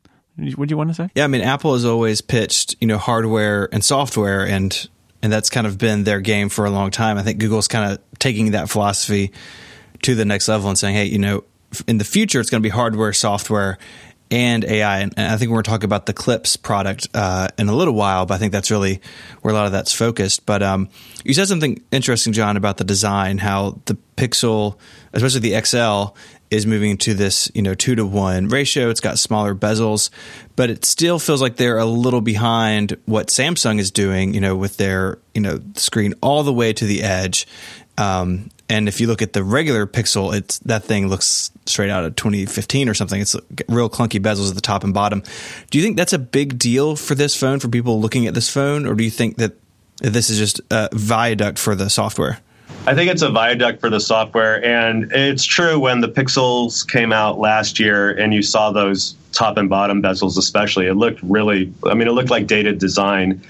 what 0.55 0.69
do 0.69 0.74
you 0.74 0.77
want 0.77 0.91
to 0.91 0.93
say? 0.93 1.09
Yeah, 1.13 1.25
I 1.25 1.27
mean, 1.27 1.41
Apple 1.41 1.74
has 1.74 1.83
always 1.83 2.21
pitched, 2.21 2.77
you 2.79 2.88
know, 2.88 2.97
hardware 2.97 3.67
and 3.74 3.83
software, 3.83 4.47
and 4.47 4.88
and 5.21 5.31
that's 5.31 5.50
kind 5.50 5.67
of 5.67 5.77
been 5.77 6.03
their 6.03 6.19
game 6.19 6.50
for 6.50 6.65
a 6.65 6.69
long 6.69 6.91
time. 6.91 7.17
I 7.17 7.24
think 7.24 7.39
Google's 7.39 7.67
kind 7.67 7.91
of 7.91 8.00
taking 8.19 8.51
that 8.51 8.69
philosophy 8.69 9.31
to 10.03 10.15
the 10.15 10.25
next 10.25 10.47
level 10.47 10.69
and 10.69 10.77
saying, 10.77 10.95
hey, 10.95 11.05
you 11.05 11.19
know, 11.19 11.43
in 11.88 11.97
the 11.97 12.05
future 12.05 12.39
it's 12.39 12.50
going 12.50 12.62
to 12.62 12.65
be 12.65 12.71
hardware, 12.71 13.13
software, 13.13 13.77
and 14.29 14.65
AI. 14.65 15.00
And 15.00 15.13
I 15.17 15.38
think 15.38 15.50
we're 15.50 15.55
going 15.55 15.63
to 15.63 15.69
talk 15.69 15.83
about 15.83 16.05
the 16.05 16.13
Clips 16.13 16.57
product 16.57 17.07
uh, 17.13 17.47
in 17.57 17.69
a 17.69 17.75
little 17.75 17.93
while, 17.93 18.25
but 18.25 18.36
I 18.36 18.38
think 18.38 18.51
that's 18.51 18.69
really 18.71 19.01
where 19.41 19.53
a 19.53 19.57
lot 19.57 19.65
of 19.65 19.71
that's 19.71 19.93
focused. 19.93 20.45
But 20.45 20.62
um, 20.62 20.89
you 21.24 21.33
said 21.33 21.47
something 21.47 21.81
interesting, 21.91 22.33
Jon, 22.33 22.57
about 22.57 22.77
the 22.77 22.83
design, 22.83 23.38
how 23.38 23.79
the 23.86 23.97
Pixel, 24.17 24.77
especially 25.13 25.39
the 25.41 25.62
XL, 25.63 26.15
is 26.50 26.66
moving 26.66 26.98
to 26.98 27.13
this, 27.13 27.51
you 27.54 27.62
know, 27.62 27.74
two 27.75 27.96
to 27.96 28.06
one 28.06 28.48
ratio. 28.48 28.89
It's 28.89 29.01
got 29.01 29.20
smaller 29.20 29.54
bezels, 29.54 30.10
but 30.56 30.70
it 30.70 30.86
still 30.86 31.20
feels 31.20 31.42
like 31.42 31.58
they're 31.58 31.77
a 31.77 31.86
little 31.86 32.22
behind 32.22 32.98
what 33.06 33.27
Samsung 33.27 33.80
is 33.80 33.92
doing, 33.92 34.34
you 34.34 34.42
know, 34.42 34.56
with 34.56 34.77
their, 34.77 35.20
you 35.34 35.42
know, 35.42 35.60
screen 35.75 36.13
all 36.22 36.44
the 36.44 36.54
way 36.54 36.74
to 36.74 36.86
the 36.86 37.04
edge. 37.04 37.48
Um, 37.98 38.50
And 38.70 38.89
if 38.89 39.00
you 39.00 39.08
look 39.08 39.22
at 39.22 39.32
the 39.32 39.46
regular 39.46 39.88
Pixel, 39.88 40.36
it's 40.36 40.60
that 40.60 40.84
thing 40.84 41.08
looks 41.08 41.51
straight 41.66 41.89
out 41.89 42.04
of 42.04 42.18
2015 42.18 42.89
or 42.89 42.94
something. 42.94 43.22
It's 43.22 43.34
real 43.70 43.89
clunky 43.89 44.20
bezels 44.20 44.50
at 44.50 44.56
the 44.56 44.62
top 44.62 44.84
and 44.84 44.94
bottom. 44.94 45.24
Do 45.72 45.77
you 45.77 45.84
think 45.84 45.96
that's 45.96 46.12
a 46.12 46.20
big 46.20 46.60
deal 46.60 46.98
for 46.98 47.16
this 47.16 47.34
phone 47.34 47.60
for 47.62 47.70
people 47.70 48.01
looking 48.01 48.27
at 48.27 48.34
this 48.34 48.50
phone, 48.50 48.86
or 48.86 48.94
do 48.94 49.06
you 49.06 49.10
think 49.10 49.38
that 49.38 49.54
this 50.01 50.30
is 50.30 50.38
just 50.38 50.60
a 50.70 50.89
viaduct 50.92 51.58
for 51.60 51.75
the 51.75 51.89
software? 51.89 52.39
I 52.86 52.95
think 52.95 53.12
it's 53.12 53.21
a 53.21 53.29
viaduct 53.29 53.81
for 53.81 53.89
the 53.89 54.00
software, 54.00 54.63
and 54.63 55.12
it's 55.12 55.43
true 55.43 55.77
when 55.77 56.00
the 56.00 56.07
Pixels 56.07 56.89
came 56.89 57.12
out 57.12 57.38
last 57.38 57.79
year 57.79 58.12
and 58.12 58.33
you 58.33 58.41
saw 58.41 58.71
those 58.71 59.15
top 59.33 59.57
and 59.57 59.69
bottom 59.69 60.01
bezels, 60.01 60.38
especially, 60.38 60.88
it 60.88 60.95
looked 60.95 61.21
really. 61.24 61.71
I 61.86 61.93
mean, 61.93 62.07
it 62.07 62.12
looked 62.12 62.29
like 62.29 62.47
dated 62.47 62.79
design. 62.79 63.41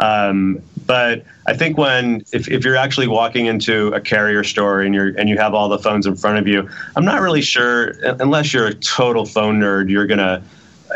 Um, 0.00 0.60
but 0.86 1.24
I 1.46 1.54
think 1.54 1.78
when 1.78 2.24
if, 2.32 2.48
if 2.48 2.64
you're 2.64 2.76
actually 2.76 3.06
walking 3.06 3.46
into 3.46 3.88
a 3.88 4.00
carrier 4.00 4.42
store 4.42 4.80
and 4.80 4.94
you're 4.94 5.16
and 5.18 5.28
you 5.28 5.38
have 5.38 5.54
all 5.54 5.68
the 5.68 5.78
phones 5.78 6.06
in 6.06 6.16
front 6.16 6.38
of 6.38 6.48
you, 6.48 6.68
I'm 6.96 7.04
not 7.04 7.20
really 7.20 7.42
sure 7.42 7.94
unless 8.18 8.52
you're 8.52 8.66
a 8.66 8.74
total 8.74 9.24
phone 9.26 9.60
nerd, 9.60 9.88
you're 9.88 10.06
gonna. 10.06 10.42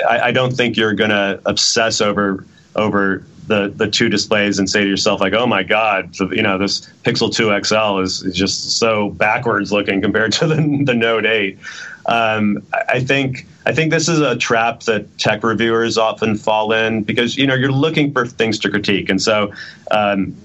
I, 0.08 0.20
I 0.20 0.32
don't 0.32 0.52
think 0.52 0.76
you're 0.76 0.94
gonna 0.94 1.40
obsess 1.46 2.00
over 2.00 2.44
over 2.74 3.24
the 3.46 3.72
the 3.74 3.88
two 3.88 4.08
displays 4.08 4.58
and 4.58 4.68
say 4.68 4.82
to 4.82 4.88
yourself 4.88 5.20
like, 5.20 5.32
oh 5.32 5.46
my 5.46 5.62
god, 5.62 6.18
you 6.18 6.42
know 6.42 6.58
this 6.58 6.88
Pixel 7.04 7.32
2 7.32 7.64
XL 7.64 8.00
is, 8.00 8.22
is 8.22 8.34
just 8.34 8.78
so 8.78 9.10
backwards 9.10 9.72
looking 9.72 10.00
compared 10.00 10.32
to 10.34 10.46
the 10.46 10.56
the 10.84 10.94
Note 10.94 11.26
8. 11.26 11.58
Um, 12.06 12.62
I 12.88 13.00
think 13.00 13.46
I 13.66 13.72
think 13.72 13.90
this 13.90 14.08
is 14.08 14.20
a 14.20 14.36
trap 14.36 14.80
that 14.80 15.18
tech 15.18 15.42
reviewers 15.42 15.96
often 15.96 16.36
fall 16.36 16.72
in 16.72 17.02
because 17.02 17.36
you 17.36 17.46
know 17.46 17.54
you're 17.54 17.72
looking 17.72 18.12
for 18.12 18.26
things 18.26 18.58
to 18.60 18.70
critique, 18.70 19.08
and 19.08 19.20
so 19.20 19.52
um, 19.90 20.36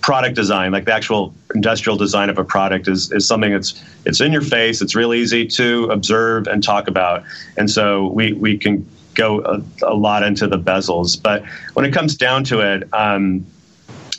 product 0.00 0.36
design, 0.36 0.72
like 0.72 0.84
the 0.84 0.92
actual 0.92 1.34
industrial 1.54 1.96
design 1.96 2.30
of 2.30 2.38
a 2.38 2.44
product, 2.44 2.88
is 2.88 3.12
is 3.12 3.26
something 3.26 3.52
that's 3.52 3.82
it's 4.04 4.20
in 4.20 4.32
your 4.32 4.42
face. 4.42 4.82
It's 4.82 4.94
real 4.94 5.14
easy 5.14 5.46
to 5.46 5.84
observe 5.86 6.46
and 6.48 6.62
talk 6.62 6.88
about, 6.88 7.24
and 7.56 7.70
so 7.70 8.08
we 8.08 8.32
we 8.32 8.58
can 8.58 8.86
go 9.16 9.40
a, 9.40 9.62
a 9.82 9.94
lot 9.94 10.22
into 10.22 10.46
the 10.46 10.58
bezels. 10.58 11.20
But 11.20 11.44
when 11.74 11.84
it 11.84 11.92
comes 11.92 12.16
down 12.16 12.44
to 12.44 12.60
it. 12.60 12.88
Um, 12.92 13.46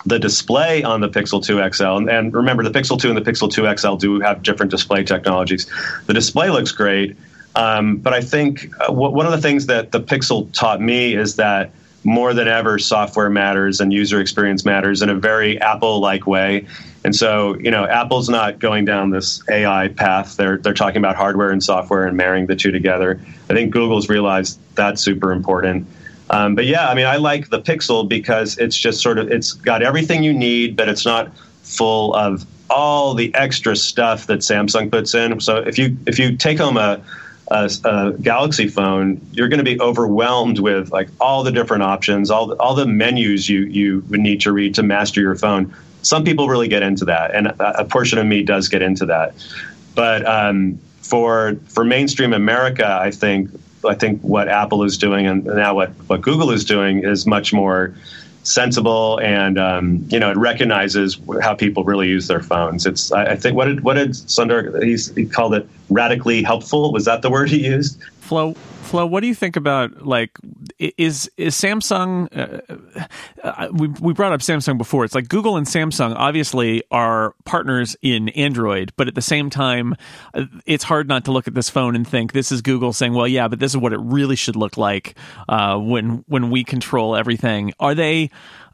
the 0.06 0.20
display 0.20 0.84
on 0.84 1.01
the 1.01 1.10
Pixel 1.10 1.44
2 1.44 1.70
XL, 1.74 2.10
and 2.10 2.34
remember 2.34 2.63
the 2.63 2.70
Pixel 2.72 2.98
2 2.98 3.10
and 3.10 3.18
the 3.18 3.30
Pixel 3.30 3.51
2 3.51 3.77
XL 3.77 3.96
do 3.96 4.22
have 4.22 4.42
different 4.42 4.72
display 4.72 5.04
technologies. 5.04 5.70
The 6.06 6.13
display 6.13 6.50
looks 6.50 6.72
great, 6.72 7.18
um, 7.56 7.98
but 7.98 8.13
I 8.13 8.22
think 8.22 8.72
uh, 8.80 8.88
w- 8.88 9.12
one 9.12 9.25
of 9.25 9.34
the 9.34 9.42
things 9.42 9.66
that 9.66 9.92
the 9.92 10.00
Pixel 10.00 10.50
taught 10.54 10.80
me 10.80 11.13
is 11.13 11.36
that 11.36 11.72
more 12.04 12.34
than 12.34 12.48
ever, 12.48 12.80
software 12.80 13.30
matters 13.30 13.82
and 13.82 13.92
user 13.92 14.22
experience 14.22 14.63
matters 14.63 15.01
in 15.01 15.10
a 15.10 15.16
very 15.16 15.60
Apple-like 15.60 16.25
way. 16.25 16.66
And 17.07 17.15
so, 17.15 17.57
you 17.59 17.71
know, 17.71 17.85
Apple's 17.85 18.27
not 18.27 18.59
going 18.59 18.83
down 18.83 19.11
this 19.11 19.41
AI 19.49 19.87
path. 19.87 20.35
They're 20.35 20.57
they're 20.57 20.73
talking 20.73 20.97
about 20.97 21.15
hardware 21.15 21.51
and 21.51 21.63
software 21.63 22.05
and 22.05 22.17
marrying 22.17 22.47
the 22.47 22.55
two 22.57 22.69
together. 22.69 23.17
I 23.49 23.53
think 23.53 23.71
Google's 23.71 24.09
realized 24.09 24.59
that's 24.75 25.01
super 25.01 25.31
important. 25.31 25.87
Um, 26.31 26.53
but 26.53 26.65
yeah, 26.65 26.89
I 26.89 26.95
mean, 26.95 27.05
I 27.05 27.15
like 27.15 27.49
the 27.49 27.61
Pixel 27.61 28.09
because 28.09 28.57
it's 28.57 28.75
just 28.75 29.01
sort 29.01 29.19
of 29.19 29.31
it's 29.31 29.53
got 29.53 29.83
everything 29.83 30.21
you 30.21 30.33
need, 30.33 30.75
but 30.75 30.89
it's 30.89 31.05
not 31.05 31.33
full 31.63 32.13
of 32.13 32.45
all 32.69 33.13
the 33.13 33.33
extra 33.35 33.77
stuff 33.77 34.27
that 34.27 34.39
Samsung 34.39 34.91
puts 34.91 35.15
in. 35.15 35.39
So 35.39 35.59
if 35.59 35.77
you 35.77 35.97
if 36.07 36.19
you 36.19 36.35
take 36.35 36.57
home 36.57 36.75
a 36.75 37.01
a, 37.49 37.71
a 37.85 38.13
Galaxy 38.21 38.67
phone, 38.67 39.21
you're 39.31 39.47
going 39.47 39.59
to 39.59 39.63
be 39.63 39.79
overwhelmed 39.79 40.59
with 40.59 40.91
like 40.91 41.07
all 41.21 41.41
the 41.43 41.53
different 41.53 41.83
options, 41.83 42.29
all 42.29 42.47
the, 42.47 42.55
all 42.55 42.75
the 42.75 42.85
menus 42.85 43.47
you 43.47 43.61
you 43.61 44.03
would 44.09 44.19
need 44.19 44.41
to 44.41 44.51
read 44.51 44.75
to 44.75 44.83
master 44.83 45.21
your 45.21 45.37
phone. 45.37 45.73
Some 46.01 46.24
people 46.24 46.48
really 46.48 46.68
get 46.68 46.84
into 46.84 47.06
that, 47.06 47.34
and 47.34 47.48
a, 47.60 47.86
portion 47.86 48.18
of 48.18 48.25
me 48.25 48.44
does 48.44 48.70
get 48.70 48.82
into 48.82 49.06
that. 49.08 49.34
But 49.96 50.25
um, 50.25 50.80
for 51.01 51.58
for 51.68 51.84
mainstream 51.84 52.34
America, 52.34 52.86
I 52.86 53.12
think 53.12 53.50
I 53.86 53.96
think 53.96 54.22
what 54.22 54.48
Apple 54.48 54.84
is 54.84 54.98
doing 54.98 55.27
and 55.27 55.46
now 55.46 55.75
what, 55.75 55.89
what 56.08 56.22
Google 56.22 56.51
is 56.51 56.66
doing 56.66 57.04
is 57.04 57.25
much 57.25 57.54
more 57.54 57.94
sensible 58.44 59.20
and 59.20 59.58
um, 59.60 60.06
you 60.10 60.20
know 60.20 60.32
it 60.32 60.38
recognizes 60.38 61.20
how 61.42 61.54
people 61.54 61.84
really 61.84 62.08
use 62.08 62.27
their 62.27 62.42
phones. 62.42 62.86
It's 62.86 63.12
I, 63.12 63.32
I 63.32 63.36
think 63.36 63.56
what 63.56 63.66
did 63.66 63.84
what 63.84 63.96
did 63.96 64.12
Sundar 64.12 65.18
he 65.18 65.25
called 65.25 65.54
it 65.54 65.68
radically 65.89 66.44
helpful. 66.44 66.92
Was 66.94 67.06
that 67.06 67.22
the 67.22 67.30
word 67.30 67.50
he 67.50 67.68
used? 67.68 68.01
Flo, 68.22 68.56
Flo, 68.88 69.06
what 69.06 69.20
do 69.20 69.27
you 69.27 69.36
think 69.36 69.58
about 69.58 70.06
like 70.06 70.38
is 70.79 71.29
is 71.36 71.56
Samsung? 71.56 72.29
Uh, 72.32 73.06
uh, 73.44 73.67
we 73.74 73.89
we 73.89 74.13
brought 74.13 74.32
up 74.32 74.39
Samsung 74.39 74.77
before. 74.77 75.03
It's 75.03 75.13
like 75.13 75.27
Google 75.27 75.58
and 75.58 75.67
Samsung 75.67 76.15
obviously 76.15 76.84
are 76.89 77.36
partners 77.44 77.98
in 78.01 78.29
Android, 78.29 78.94
but 78.96 79.10
at 79.10 79.15
the 79.15 79.22
same 79.22 79.50
time, 79.50 79.94
uh, 80.34 80.46
it's 80.65 80.86
hard 80.86 81.10
not 81.10 81.25
to 81.25 81.34
look 81.34 81.50
at 81.50 81.53
this 81.53 81.70
phone 81.70 81.98
and 81.98 82.08
think 82.08 82.32
this 82.32 82.50
is 82.50 82.62
Google 82.62 82.94
saying, 82.94 83.13
"Well, 83.13 83.27
yeah, 83.27 83.50
but 83.50 83.60
this 83.60 83.72
is 83.72 83.77
what 83.77 83.91
it 83.91 84.00
really 84.00 84.38
should 84.38 84.56
look 84.56 84.77
like 84.77 85.17
uh, 85.50 85.77
when 85.77 86.24
when 86.29 86.50
we 86.50 86.63
control 86.63 87.15
everything." 87.15 87.74
Are 87.82 87.94
they? 87.94 88.29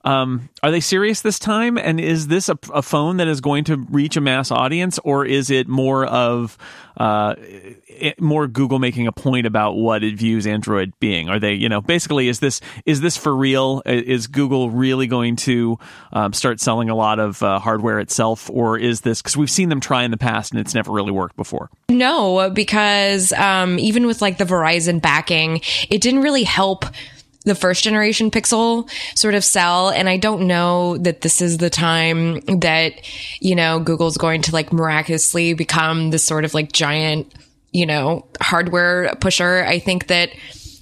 Um, 0.05 0.49
are 0.61 0.71
they 0.71 0.81
serious 0.81 1.21
this 1.21 1.39
time? 1.39 1.77
And 1.77 1.99
is 1.99 2.27
this 2.27 2.49
a, 2.49 2.57
a, 2.73 2.81
phone 2.81 3.17
that 3.17 3.29
is 3.29 3.39
going 3.39 3.63
to 3.65 3.77
reach 3.77 4.17
a 4.17 4.21
mass 4.21 4.51
audience, 4.51 4.99
or 5.05 5.25
is 5.25 5.49
it 5.49 5.69
more 5.69 6.05
of 6.05 6.57
uh, 6.97 7.35
it, 7.37 8.19
more 8.19 8.47
Google 8.47 8.79
making 8.79 9.07
a 9.07 9.13
point 9.13 9.47
about 9.47 9.73
what 9.73 10.03
it 10.03 10.15
views 10.15 10.45
Android 10.45 10.91
being? 10.99 11.29
Are 11.29 11.39
they, 11.39 11.53
you 11.53 11.69
know, 11.69 11.79
basically, 11.79 12.27
is 12.27 12.39
this 12.39 12.59
is 12.85 12.99
this 12.99 13.15
for 13.15 13.33
real? 13.33 13.81
Is 13.85 14.27
Google 14.27 14.69
really 14.69 15.07
going 15.07 15.37
to 15.37 15.79
um, 16.11 16.33
start 16.33 16.59
selling 16.59 16.89
a 16.89 16.95
lot 16.95 17.19
of 17.19 17.41
uh, 17.41 17.59
hardware 17.59 17.99
itself, 17.99 18.49
or 18.49 18.77
is 18.77 19.01
this 19.01 19.21
because 19.21 19.37
we've 19.37 19.49
seen 19.49 19.69
them 19.69 19.79
try 19.79 20.03
in 20.03 20.11
the 20.11 20.17
past 20.17 20.51
and 20.51 20.59
it's 20.59 20.73
never 20.73 20.91
really 20.91 21.11
worked 21.11 21.37
before? 21.37 21.69
No, 21.87 22.49
because 22.49 23.31
um, 23.33 23.79
even 23.79 24.05
with 24.05 24.21
like 24.21 24.37
the 24.37 24.45
Verizon 24.45 25.01
backing, 25.01 25.61
it 25.89 26.01
didn't 26.01 26.21
really 26.21 26.43
help 26.43 26.83
the 27.45 27.55
first 27.55 27.83
generation 27.83 28.31
Pixel 28.31 28.89
sort 29.17 29.35
of 29.35 29.43
sell. 29.43 29.89
And 29.89 30.07
I 30.09 30.17
don't 30.17 30.47
know 30.47 30.97
that 30.99 31.21
this 31.21 31.41
is 31.41 31.57
the 31.57 31.69
time 31.69 32.39
that, 32.59 32.93
you 33.39 33.55
know, 33.55 33.79
Google's 33.79 34.17
going 34.17 34.41
to 34.43 34.51
like 34.53 34.71
miraculously 34.71 35.53
become 35.53 36.11
this 36.11 36.23
sort 36.23 36.45
of 36.45 36.53
like 36.53 36.71
giant, 36.71 37.33
you 37.71 37.85
know, 37.85 38.25
hardware 38.41 39.15
pusher. 39.15 39.63
I 39.65 39.79
think 39.79 40.07
that 40.07 40.29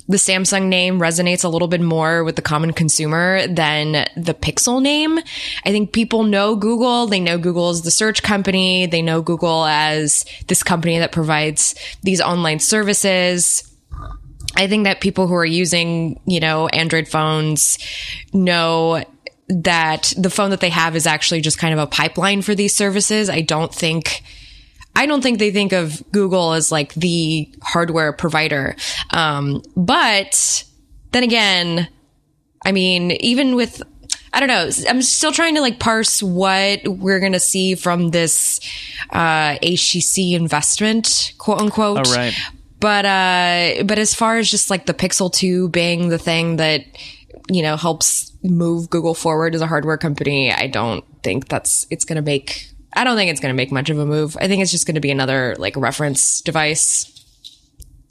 the 0.08 0.18
Samsung 0.18 0.68
name 0.68 1.00
resonates 1.00 1.46
a 1.46 1.48
little 1.48 1.70
bit 1.70 1.80
more 1.80 2.25
with 2.25 2.36
the 2.36 2.41
common 2.41 2.74
consumer 2.74 3.48
than 3.48 4.06
the 4.18 4.34
Pixel 4.34 4.82
name. 4.82 5.18
I 5.65 5.72
think 5.72 5.94
people 5.94 6.24
know 6.24 6.56
Google. 6.56 7.08
They 7.08 7.22
know 7.22 7.38
Google 7.38 7.70
as 7.70 7.84
the 7.84 7.91
search 7.91 8.22
company. 8.22 8.88
They 8.88 9.01
know 9.01 9.22
Google 9.22 9.65
as 9.65 10.25
this 10.48 10.63
company 10.63 11.00
that 11.00 11.13
provides 11.13 11.75
these 12.03 12.20
online 12.20 12.60
services 12.60 13.71
I 14.55 14.67
think 14.67 14.84
that 14.86 15.01
people 15.01 15.27
who 15.27 15.36
are 15.36 15.46
using, 15.46 16.20
you 16.25 16.39
know, 16.39 16.67
Android 16.67 17.08
phones 17.08 17.77
know 18.34 19.03
that 19.48 20.13
the 20.17 20.29
phone 20.29 20.51
that 20.51 20.60
they 20.60 20.70
have 20.70 20.96
is 20.96 21.05
actually 21.05 21.41
just 21.41 21.58
kind 21.58 21.74
of 21.74 21.79
a 21.79 21.88
pipeline 21.88 22.41
for 22.41 22.55
these 22.55 22.75
services. 22.75 23.29
I 23.29 23.41
don't 23.41 23.74
think 23.74 24.24
I 24.96 25.05
don't 25.05 25.22
think 25.22 25.39
they 25.39 25.51
think 25.51 25.72
of 25.72 26.03
Google 26.12 26.53
as 26.53 26.72
like 26.72 26.93
the 26.96 27.50
hardware 27.62 28.12
provider. 28.13 28.75
Um, 29.12 29.62
but 29.75 30.65
then 31.12 31.24
again, 31.24 31.88
I 32.65 32.72
mean, 32.72 33.12
even 33.12 33.55
with 33.55 33.81
I 34.34 34.39
don't 34.39 34.48
know. 34.48 34.70
I'm 34.89 35.01
still 35.01 35.34
trying 35.34 35.55
to 35.55 35.62
like 35.62 35.79
parse 35.79 36.24
what 36.24 36.88
we're 36.88 37.20
going 37.20 37.34
to 37.34 37.39
see 37.39 37.75
from 37.75 38.12
this 38.12 38.62
uh, 39.10 39.58
HTC 39.58 40.34
investment, 40.34 41.34
quote 41.38 41.60
unquote. 41.60 42.08
Oh, 42.08 42.13
right. 42.13 42.34
But 42.82 43.06
uh, 43.06 43.84
but 43.84 44.00
as 44.00 44.16
far 44.16 44.38
as 44.38 44.50
just 44.50 44.72
like 44.72 44.88
the 44.88 44.94
Pixel 44.94 45.32
2 45.32 45.70
being 45.70 46.10
the 46.10 46.18
thing 46.18 46.58
that 46.58 46.84
you 47.48 47.62
know 47.62 47.78
helps 47.78 48.34
move 48.44 48.90
Google 48.90 49.14
forward 49.14 49.54
as 49.54 49.62
a 49.62 49.68
hardware 49.68 49.98
company, 49.98 50.52
I 50.52 50.66
don't 50.66 51.06
think 51.22 51.48
that's 51.48 51.86
it's 51.92 52.06
going 52.06 52.16
to 52.16 52.24
make. 52.24 52.68
I 52.94 53.04
don't 53.04 53.16
think 53.16 53.30
it's 53.30 53.40
going 53.40 53.54
to 53.54 53.56
make 53.56 53.72
much 53.72 53.92
of 53.92 54.00
a 54.00 54.06
move. 54.06 54.36
I 54.42 54.48
think 54.48 54.64
it's 54.64 54.72
just 54.72 54.88
going 54.88 54.96
to 54.96 55.02
be 55.02 55.12
another 55.12 55.56
like 55.60 55.78
reference 55.78 56.42
device 56.42 57.08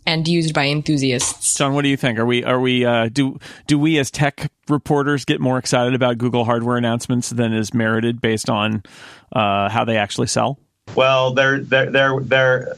and 0.06 0.26
used 0.26 0.54
by 0.54 0.68
enthusiasts. 0.68 1.56
Jon, 1.56 1.74
what 1.74 1.82
do 1.82 1.88
you 1.88 1.96
think? 1.96 2.20
Are 2.20 2.26
we 2.26 2.44
are 2.44 2.60
we 2.60 2.84
uh, 2.84 3.08
do 3.12 3.40
do 3.66 3.76
we 3.76 3.98
as 3.98 4.12
tech 4.12 4.52
reporters 4.68 5.24
get 5.24 5.40
more 5.40 5.58
excited 5.58 5.94
about 5.94 6.16
Google 6.18 6.44
hardware 6.44 6.76
announcements 6.76 7.30
than 7.30 7.52
is 7.52 7.74
merited 7.74 8.20
based 8.20 8.48
on 8.48 8.84
uh, 9.32 9.68
how 9.68 9.84
they 9.84 9.96
actually 9.96 10.28
sell? 10.28 10.60
Well, 10.94 11.34
they're 11.34 11.58
they're 11.58 11.90
they're 11.90 12.20
they're 12.20 12.76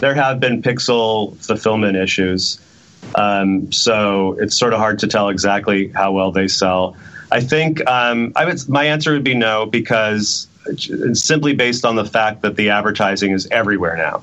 there 0.00 0.14
have 0.14 0.40
been 0.40 0.62
pixel 0.62 1.36
fulfillment 1.44 1.96
issues. 1.96 2.58
Um, 3.14 3.70
so 3.70 4.32
it's 4.40 4.56
sort 4.56 4.72
of 4.72 4.78
hard 4.78 4.98
to 5.00 5.06
tell 5.06 5.28
exactly 5.28 5.88
how 5.88 6.12
well 6.12 6.32
they 6.32 6.48
sell. 6.48 6.96
I 7.30 7.40
think 7.40 7.86
um, 7.88 8.32
I 8.36 8.44
would, 8.44 8.68
my 8.68 8.84
answer 8.84 9.12
would 9.12 9.24
be 9.24 9.34
no 9.34 9.66
because 9.66 10.46
simply 11.12 11.54
based 11.54 11.84
on 11.84 11.96
the 11.96 12.04
fact 12.04 12.42
that 12.42 12.56
the 12.56 12.70
advertising 12.70 13.32
is 13.32 13.46
everywhere 13.50 13.96
now. 13.96 14.22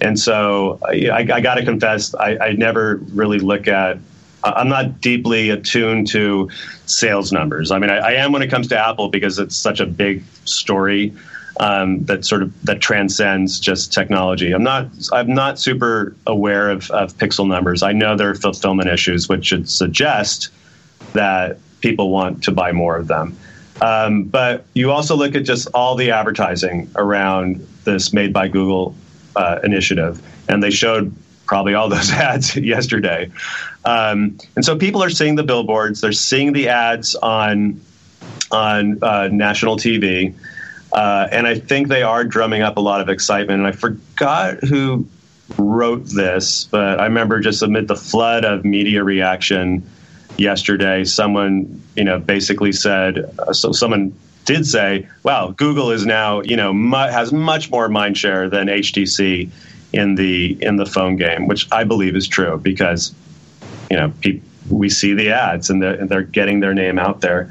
And 0.00 0.18
so 0.18 0.78
I, 0.84 1.10
I 1.34 1.40
got 1.40 1.56
to 1.56 1.64
confess, 1.64 2.14
I, 2.14 2.36
I, 2.38 2.52
never 2.52 2.96
really 3.12 3.38
look 3.38 3.68
at. 3.68 3.98
I'm 4.42 4.68
not 4.68 5.00
deeply 5.00 5.50
attuned 5.50 6.08
to 6.08 6.50
sales 6.86 7.30
numbers. 7.30 7.70
I 7.70 7.78
mean, 7.78 7.90
I, 7.90 7.98
I, 7.98 8.12
am 8.12 8.32
when 8.32 8.42
it 8.42 8.48
comes 8.48 8.66
to 8.68 8.78
Apple 8.78 9.08
because 9.08 9.38
it's 9.38 9.54
such 9.54 9.78
a 9.78 9.86
big 9.86 10.24
story. 10.44 11.14
Um, 11.60 12.04
that 12.04 12.24
sort 12.24 12.42
of 12.42 12.64
that 12.64 12.80
transcends 12.80 13.60
just 13.60 13.92
technology. 13.92 14.52
I'm 14.52 14.62
not 14.62 14.88
I'm 15.12 15.34
not 15.34 15.58
super 15.58 16.16
aware 16.26 16.70
of, 16.70 16.90
of 16.90 17.16
pixel 17.18 17.46
numbers. 17.46 17.82
I 17.82 17.92
know 17.92 18.16
there 18.16 18.30
are 18.30 18.34
fulfillment 18.34 18.88
issues, 18.88 19.28
which 19.28 19.46
should 19.46 19.68
suggest 19.68 20.48
that 21.12 21.58
people 21.80 22.10
want 22.10 22.44
to 22.44 22.52
buy 22.52 22.72
more 22.72 22.96
of 22.96 23.08
them. 23.08 23.36
Um, 23.80 24.24
but 24.24 24.64
you 24.74 24.90
also 24.90 25.16
look 25.16 25.34
at 25.34 25.44
just 25.44 25.68
all 25.74 25.96
the 25.96 26.10
advertising 26.10 26.90
around 26.96 27.66
this 27.84 28.12
Made 28.12 28.32
by 28.32 28.48
Google 28.48 28.94
uh, 29.34 29.58
initiative, 29.64 30.22
and 30.48 30.62
they 30.62 30.70
showed 30.70 31.14
probably 31.46 31.74
all 31.74 31.88
those 31.88 32.10
ads 32.12 32.56
yesterday. 32.56 33.30
Um, 33.84 34.38
and 34.56 34.64
so 34.64 34.76
people 34.76 35.02
are 35.02 35.10
seeing 35.10 35.34
the 35.34 35.42
billboards, 35.42 36.00
they're 36.00 36.12
seeing 36.12 36.52
the 36.52 36.68
ads 36.68 37.14
on 37.16 37.80
on 38.50 39.02
uh, 39.02 39.28
national 39.32 39.76
TV. 39.76 40.34
Uh, 40.92 41.26
and 41.32 41.46
I 41.46 41.58
think 41.58 41.88
they 41.88 42.02
are 42.02 42.24
drumming 42.24 42.62
up 42.62 42.76
a 42.76 42.80
lot 42.80 43.00
of 43.00 43.08
excitement. 43.08 43.60
And 43.60 43.66
I 43.66 43.72
forgot 43.72 44.62
who 44.62 45.06
wrote 45.56 46.04
this, 46.04 46.64
but 46.70 47.00
I 47.00 47.04
remember 47.04 47.40
just 47.40 47.62
amid 47.62 47.88
the 47.88 47.96
flood 47.96 48.44
of 48.44 48.64
media 48.64 49.02
reaction 49.02 49.88
yesterday, 50.36 51.04
someone, 51.04 51.82
you 51.96 52.04
know, 52.04 52.18
basically 52.18 52.72
said, 52.72 53.34
uh, 53.38 53.52
so 53.52 53.72
someone 53.72 54.14
did 54.44 54.66
say, 54.66 55.06
"Wow, 55.22 55.54
Google 55.56 55.90
is 55.90 56.04
now, 56.04 56.42
you 56.42 56.56
know, 56.56 56.72
mu- 56.72 56.96
has 56.96 57.32
much 57.32 57.70
more 57.70 57.88
mind 57.88 58.16
share 58.18 58.48
than 58.48 58.68
HTC 58.68 59.50
in 59.92 60.14
the 60.14 60.56
in 60.60 60.76
the 60.76 60.86
phone 60.86 61.16
game," 61.16 61.46
which 61.46 61.68
I 61.70 61.84
believe 61.84 62.16
is 62.16 62.26
true 62.26 62.58
because, 62.62 63.14
you 63.90 63.96
know, 63.96 64.12
pe- 64.20 64.40
we 64.68 64.88
see 64.88 65.14
the 65.14 65.30
ads 65.30 65.70
and 65.70 65.82
they're, 65.82 65.94
and 65.94 66.08
they're 66.08 66.22
getting 66.22 66.60
their 66.60 66.74
name 66.74 66.98
out 66.98 67.20
there. 67.20 67.50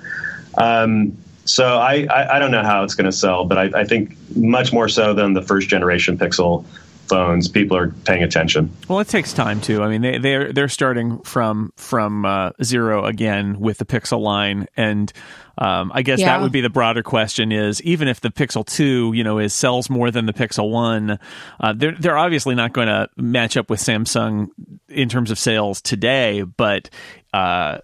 Um, 0.57 1.13
so 1.45 1.77
I, 1.77 2.05
I, 2.09 2.35
I, 2.35 2.39
don't 2.39 2.51
know 2.51 2.63
how 2.63 2.83
it's 2.83 2.95
going 2.95 3.05
to 3.05 3.11
sell, 3.11 3.45
but 3.45 3.57
I, 3.57 3.81
I 3.81 3.83
think 3.83 4.15
much 4.35 4.71
more 4.71 4.87
so 4.87 5.13
than 5.13 5.33
the 5.33 5.41
first 5.41 5.69
generation 5.69 6.17
Pixel 6.17 6.65
phones, 7.11 7.49
people 7.49 7.75
are 7.75 7.89
paying 7.89 8.23
attention. 8.23 8.71
Well, 8.87 8.99
it 8.99 9.09
takes 9.09 9.33
time 9.33 9.59
too. 9.59 9.83
I 9.83 9.89
mean, 9.89 10.01
they 10.01 10.17
they're 10.17 10.53
they're 10.53 10.69
starting 10.69 11.19
from 11.19 11.73
from 11.75 12.25
uh, 12.25 12.51
zero 12.63 13.05
again 13.05 13.59
with 13.59 13.79
the 13.79 13.85
Pixel 13.85 14.21
line, 14.21 14.67
and 14.77 15.11
um, 15.57 15.91
I 15.93 16.03
guess 16.03 16.19
yeah. 16.19 16.27
that 16.27 16.41
would 16.41 16.53
be 16.53 16.61
the 16.61 16.69
broader 16.69 17.03
question: 17.03 17.51
is 17.51 17.81
even 17.81 18.07
if 18.07 18.21
the 18.21 18.29
Pixel 18.29 18.65
Two, 18.65 19.11
you 19.13 19.25
know, 19.25 19.39
is 19.39 19.53
sells 19.53 19.89
more 19.89 20.09
than 20.09 20.25
the 20.25 20.33
Pixel 20.33 20.71
One, 20.71 21.19
uh, 21.59 21.73
they're 21.73 21.95
they're 21.99 22.17
obviously 22.17 22.55
not 22.55 22.71
going 22.71 22.87
to 22.87 23.09
match 23.17 23.57
up 23.57 23.69
with 23.69 23.81
Samsung 23.81 24.47
in 24.87 25.09
terms 25.09 25.31
of 25.31 25.37
sales 25.37 25.81
today, 25.81 26.43
but. 26.43 26.89
Uh, 27.33 27.79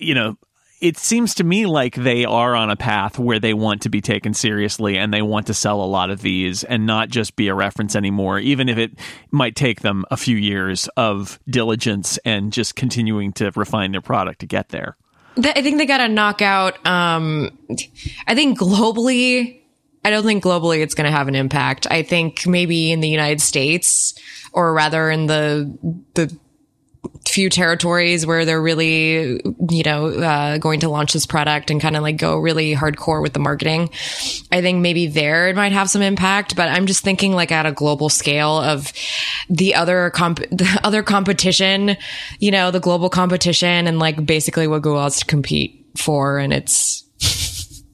you 0.00 0.12
know, 0.12 0.36
it 0.80 0.96
seems 0.96 1.34
to 1.36 1.44
me 1.44 1.66
like 1.66 1.94
they 1.94 2.24
are 2.24 2.54
on 2.54 2.70
a 2.70 2.76
path 2.76 3.18
where 3.18 3.40
they 3.40 3.54
want 3.54 3.82
to 3.82 3.88
be 3.88 4.00
taken 4.00 4.32
seriously 4.32 4.96
and 4.96 5.12
they 5.12 5.22
want 5.22 5.46
to 5.48 5.54
sell 5.54 5.82
a 5.82 5.86
lot 5.86 6.10
of 6.10 6.22
these 6.22 6.62
and 6.64 6.86
not 6.86 7.08
just 7.08 7.36
be 7.36 7.48
a 7.48 7.54
reference 7.54 7.96
anymore, 7.96 8.38
even 8.38 8.68
if 8.68 8.78
it 8.78 8.92
might 9.30 9.56
take 9.56 9.80
them 9.80 10.04
a 10.10 10.16
few 10.16 10.36
years 10.36 10.88
of 10.96 11.40
diligence 11.48 12.18
and 12.24 12.52
just 12.52 12.76
continuing 12.76 13.32
to 13.32 13.50
refine 13.56 13.92
their 13.92 14.00
product 14.00 14.40
to 14.40 14.46
get 14.46 14.68
there. 14.68 14.96
I 15.36 15.62
think 15.62 15.78
they 15.78 15.86
got 15.86 15.98
to 15.98 16.08
knock 16.08 16.42
out. 16.42 16.84
Um, 16.86 17.56
I 18.26 18.34
think 18.34 18.58
globally, 18.58 19.60
I 20.04 20.10
don't 20.10 20.24
think 20.24 20.42
globally 20.42 20.80
it's 20.80 20.94
going 20.94 21.04
to 21.04 21.16
have 21.16 21.28
an 21.28 21.34
impact. 21.34 21.86
I 21.90 22.02
think 22.02 22.46
maybe 22.46 22.92
in 22.92 23.00
the 23.00 23.08
United 23.08 23.40
States, 23.40 24.14
or 24.52 24.72
rather 24.72 25.10
in 25.10 25.26
the 25.26 25.76
the 26.14 26.36
few 27.28 27.50
territories 27.50 28.26
where 28.26 28.44
they're 28.44 28.60
really, 28.60 29.40
you 29.70 29.82
know, 29.84 30.06
uh, 30.08 30.58
going 30.58 30.80
to 30.80 30.88
launch 30.88 31.12
this 31.12 31.26
product 31.26 31.70
and 31.70 31.80
kind 31.80 31.96
of 31.96 32.02
like 32.02 32.16
go 32.16 32.36
really 32.38 32.74
hardcore 32.74 33.22
with 33.22 33.32
the 33.32 33.38
marketing. 33.38 33.90
I 34.50 34.60
think 34.60 34.80
maybe 34.80 35.06
there 35.06 35.48
it 35.48 35.56
might 35.56 35.72
have 35.72 35.90
some 35.90 36.02
impact, 36.02 36.56
but 36.56 36.68
I'm 36.68 36.86
just 36.86 37.04
thinking 37.04 37.32
like 37.32 37.52
at 37.52 37.66
a 37.66 37.72
global 37.72 38.08
scale 38.08 38.58
of 38.58 38.92
the 39.48 39.74
other 39.74 40.10
comp, 40.10 40.38
the 40.50 40.80
other 40.82 41.02
competition, 41.02 41.96
you 42.40 42.50
know, 42.50 42.70
the 42.70 42.80
global 42.80 43.10
competition 43.10 43.86
and 43.86 43.98
like 43.98 44.24
basically 44.24 44.66
what 44.66 44.82
Google 44.82 45.02
has 45.02 45.20
to 45.20 45.26
compete 45.26 45.86
for. 45.96 46.38
And 46.38 46.52
it's, 46.52 47.04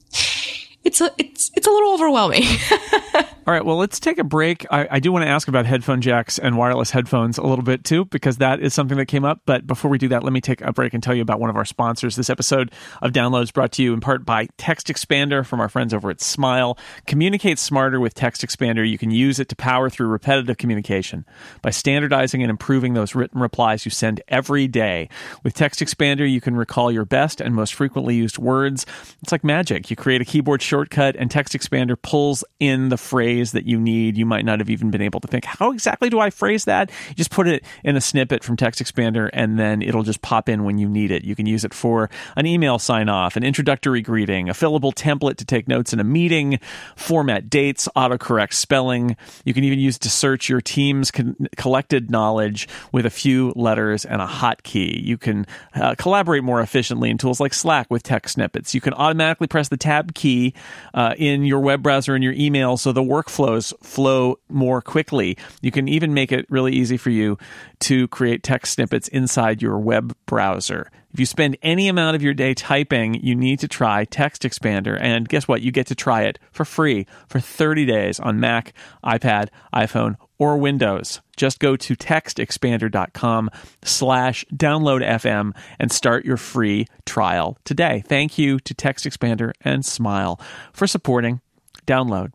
it's 0.83 1.01
a, 1.01 1.11
it's 1.17 1.34
it's 1.55 1.67
a 1.67 1.71
little 1.71 1.93
overwhelming. 1.93 2.43
All 3.47 3.53
right, 3.53 3.63
well, 3.63 3.77
let's 3.77 3.99
take 3.99 4.17
a 4.17 4.23
break. 4.23 4.65
I, 4.71 4.87
I, 4.89 4.99
do 4.99 5.11
want 5.11 5.23
to 5.23 5.29
ask 5.29 5.47
about 5.47 5.67
headphone 5.67 6.01
jacks 6.01 6.39
and 6.39 6.57
wireless 6.57 6.89
headphones 6.89 7.37
a 7.37 7.43
little 7.43 7.63
bit 7.63 7.83
too, 7.83 8.05
because 8.05 8.37
that 8.37 8.59
is 8.59 8.73
something 8.73 8.97
that 8.97 9.05
came 9.05 9.23
up. 9.23 9.41
But 9.45 9.67
before 9.67 9.91
we 9.91 9.99
do 9.99 10.07
that, 10.07 10.23
let 10.23 10.33
me 10.33 10.41
take 10.41 10.61
a 10.61 10.73
break 10.73 10.95
and 10.95 11.03
tell 11.03 11.13
you 11.13 11.21
about 11.21 11.39
one 11.39 11.51
of 11.51 11.55
our 11.55 11.63
sponsors. 11.63 12.15
This 12.15 12.31
episode 12.31 12.71
of 13.03 13.11
Downloads 13.11 13.53
brought 13.53 13.71
to 13.73 13.83
you 13.83 13.93
in 13.93 13.99
part 13.99 14.25
by 14.25 14.47
Text 14.57 14.87
Expander 14.87 15.45
from 15.45 15.59
our 15.59 15.69
friends 15.69 15.93
over 15.93 16.09
at 16.09 16.21
Smile. 16.21 16.75
Communicate 17.05 17.59
smarter 17.59 17.99
with 17.99 18.15
Text 18.15 18.41
Expander. 18.41 18.89
You 18.89 18.97
can 18.97 19.11
use 19.11 19.37
it 19.37 19.47
to 19.49 19.55
power 19.55 19.91
through 19.91 20.07
repetitive 20.07 20.57
communication 20.57 21.23
by 21.61 21.69
standardizing 21.69 22.41
and 22.41 22.49
improving 22.49 22.95
those 22.95 23.13
written 23.13 23.39
replies 23.39 23.85
you 23.85 23.91
send 23.91 24.23
every 24.27 24.67
day. 24.67 25.07
With 25.43 25.53
Text 25.53 25.81
Expander, 25.81 26.27
you 26.27 26.41
can 26.41 26.55
recall 26.55 26.91
your 26.91 27.05
best 27.05 27.41
and 27.41 27.53
most 27.53 27.75
frequently 27.75 28.15
used 28.15 28.39
words. 28.39 28.87
It's 29.21 29.31
like 29.31 29.43
magic. 29.43 29.91
You 29.91 29.95
create 29.95 30.21
a 30.21 30.25
keyboard 30.25 30.63
shortcut, 30.63 31.15
and 31.15 31.29
Text 31.29 31.44
Text 31.45 31.69
expander 31.69 31.95
pulls 32.01 32.43
in 32.59 32.89
the 32.89 32.97
phrase 32.97 33.51
that 33.51 33.65
you 33.65 33.79
need. 33.79 34.17
You 34.17 34.25
might 34.25 34.45
not 34.45 34.57
have 34.57 34.69
even 34.71 34.89
been 34.89 35.03
able 35.03 35.19
to 35.19 35.27
think, 35.27 35.45
how 35.45 35.71
exactly 35.71 36.09
do 36.09 36.19
I 36.19 36.31
phrase 36.31 36.65
that? 36.65 36.89
You 37.09 37.13
just 37.13 37.29
put 37.29 37.47
it 37.47 37.63
in 37.83 37.95
a 37.95 38.01
snippet 38.01 38.43
from 38.43 38.57
Text 38.57 38.81
Expander, 38.81 39.29
and 39.31 39.59
then 39.59 39.83
it'll 39.83 40.01
just 40.01 40.23
pop 40.23 40.49
in 40.49 40.63
when 40.63 40.79
you 40.79 40.89
need 40.89 41.11
it. 41.11 41.23
You 41.23 41.35
can 41.35 41.45
use 41.45 41.63
it 41.63 41.71
for 41.71 42.09
an 42.35 42.47
email 42.47 42.79
sign 42.79 43.09
off, 43.09 43.35
an 43.35 43.43
introductory 43.43 44.01
greeting, 44.01 44.49
a 44.49 44.53
fillable 44.53 44.91
template 44.91 45.35
to 45.37 45.45
take 45.45 45.67
notes 45.67 45.93
in 45.93 45.99
a 45.99 46.03
meeting, 46.03 46.57
format 46.95 47.47
dates, 47.47 47.87
autocorrect 47.95 48.53
spelling. 48.53 49.15
You 49.43 49.53
can 49.53 49.63
even 49.63 49.77
use 49.77 49.99
to 49.99 50.09
search 50.09 50.49
your 50.49 50.61
team's 50.61 51.11
con- 51.11 51.47
collected 51.57 52.09
knowledge 52.09 52.67
with 52.91 53.05
a 53.05 53.11
few 53.11 53.53
letters 53.55 54.03
and 54.03 54.19
a 54.19 54.25
hotkey. 54.25 54.99
You 55.03 55.19
can 55.19 55.45
uh, 55.75 55.93
collaborate 55.95 56.43
more 56.43 56.61
efficiently 56.61 57.11
in 57.11 57.19
tools 57.19 57.39
like 57.39 57.53
Slack 57.53 57.91
with 57.91 58.01
text 58.01 58.33
snippets. 58.33 58.73
You 58.73 58.81
can 58.81 58.93
automatically 58.93 59.45
press 59.45 59.69
the 59.69 59.77
tab 59.77 60.15
key 60.15 60.55
uh, 60.95 61.13
in 61.19 61.34
your 61.43 61.59
web 61.59 61.83
browser 61.83 62.15
and 62.15 62.23
your 62.23 62.33
email 62.33 62.77
so 62.77 62.91
the 62.91 63.01
workflows 63.01 63.73
flow 63.83 64.39
more 64.47 64.81
quickly. 64.81 65.37
You 65.61 65.71
can 65.71 65.87
even 65.87 66.13
make 66.13 66.31
it 66.31 66.45
really 66.49 66.73
easy 66.73 66.97
for 66.97 67.09
you 67.09 67.37
to 67.81 68.07
create 68.09 68.43
text 68.43 68.73
snippets 68.73 69.07
inside 69.07 69.61
your 69.61 69.79
web 69.79 70.15
browser. 70.25 70.91
If 71.15 71.19
you 71.21 71.25
spend 71.25 71.57
any 71.61 71.87
amount 71.87 72.17
of 72.17 72.21
your 72.21 72.33
day 72.33 72.53
typing, 72.53 73.13
you 73.23 73.35
need 73.35 73.59
to 73.59 73.69
try 73.69 74.03
Text 74.03 74.43
Expander. 74.43 74.97
And 74.99 75.29
guess 75.29 75.47
what? 75.47 75.61
You 75.61 75.71
get 75.71 75.87
to 75.87 75.95
try 75.95 76.23
it 76.23 76.39
for 76.51 76.65
free 76.65 77.07
for 77.29 77.39
30 77.39 77.85
days 77.85 78.19
on 78.19 78.41
Mac, 78.41 78.73
iPad, 79.01 79.47
iPhone, 79.73 80.17
or 80.37 80.57
Windows. 80.57 81.21
Just 81.37 81.59
go 81.59 81.75
to 81.75 81.95
textexpander.com 81.95 83.49
slash 83.83 84.45
download 84.53 85.05
FM 85.05 85.55
and 85.79 85.91
start 85.91 86.25
your 86.25 86.37
free 86.37 86.87
trial 87.05 87.57
today. 87.63 88.03
Thank 88.07 88.37
you 88.37 88.59
to 88.59 88.73
Text 88.73 89.05
Expander 89.05 89.51
and 89.61 89.85
Smile 89.85 90.39
for 90.73 90.87
supporting 90.87 91.41
Download. 91.85 92.31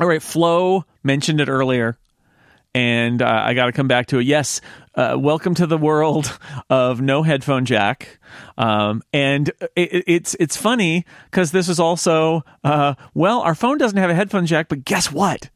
All 0.00 0.06
right, 0.06 0.22
Flo 0.22 0.84
mentioned 1.02 1.40
it 1.40 1.48
earlier 1.48 1.98
and 2.74 3.20
uh, 3.20 3.42
I 3.44 3.54
got 3.54 3.66
to 3.66 3.72
come 3.72 3.88
back 3.88 4.06
to 4.06 4.18
it. 4.18 4.26
Yes, 4.26 4.60
uh, 4.94 5.16
welcome 5.18 5.54
to 5.54 5.66
the 5.66 5.78
world 5.78 6.38
of 6.70 7.00
no 7.00 7.22
headphone 7.22 7.64
jack. 7.64 8.18
Um, 8.56 9.02
and 9.12 9.48
it, 9.76 10.04
it's 10.06 10.36
it's 10.38 10.56
funny 10.56 11.04
because 11.30 11.52
this 11.52 11.68
is 11.68 11.80
also 11.80 12.44
uh, 12.62 12.94
well, 13.14 13.40
our 13.40 13.54
phone 13.54 13.78
doesn't 13.78 13.98
have 13.98 14.10
a 14.10 14.14
headphone 14.14 14.46
jack, 14.46 14.68
but 14.68 14.84
guess 14.84 15.10
what? 15.10 15.50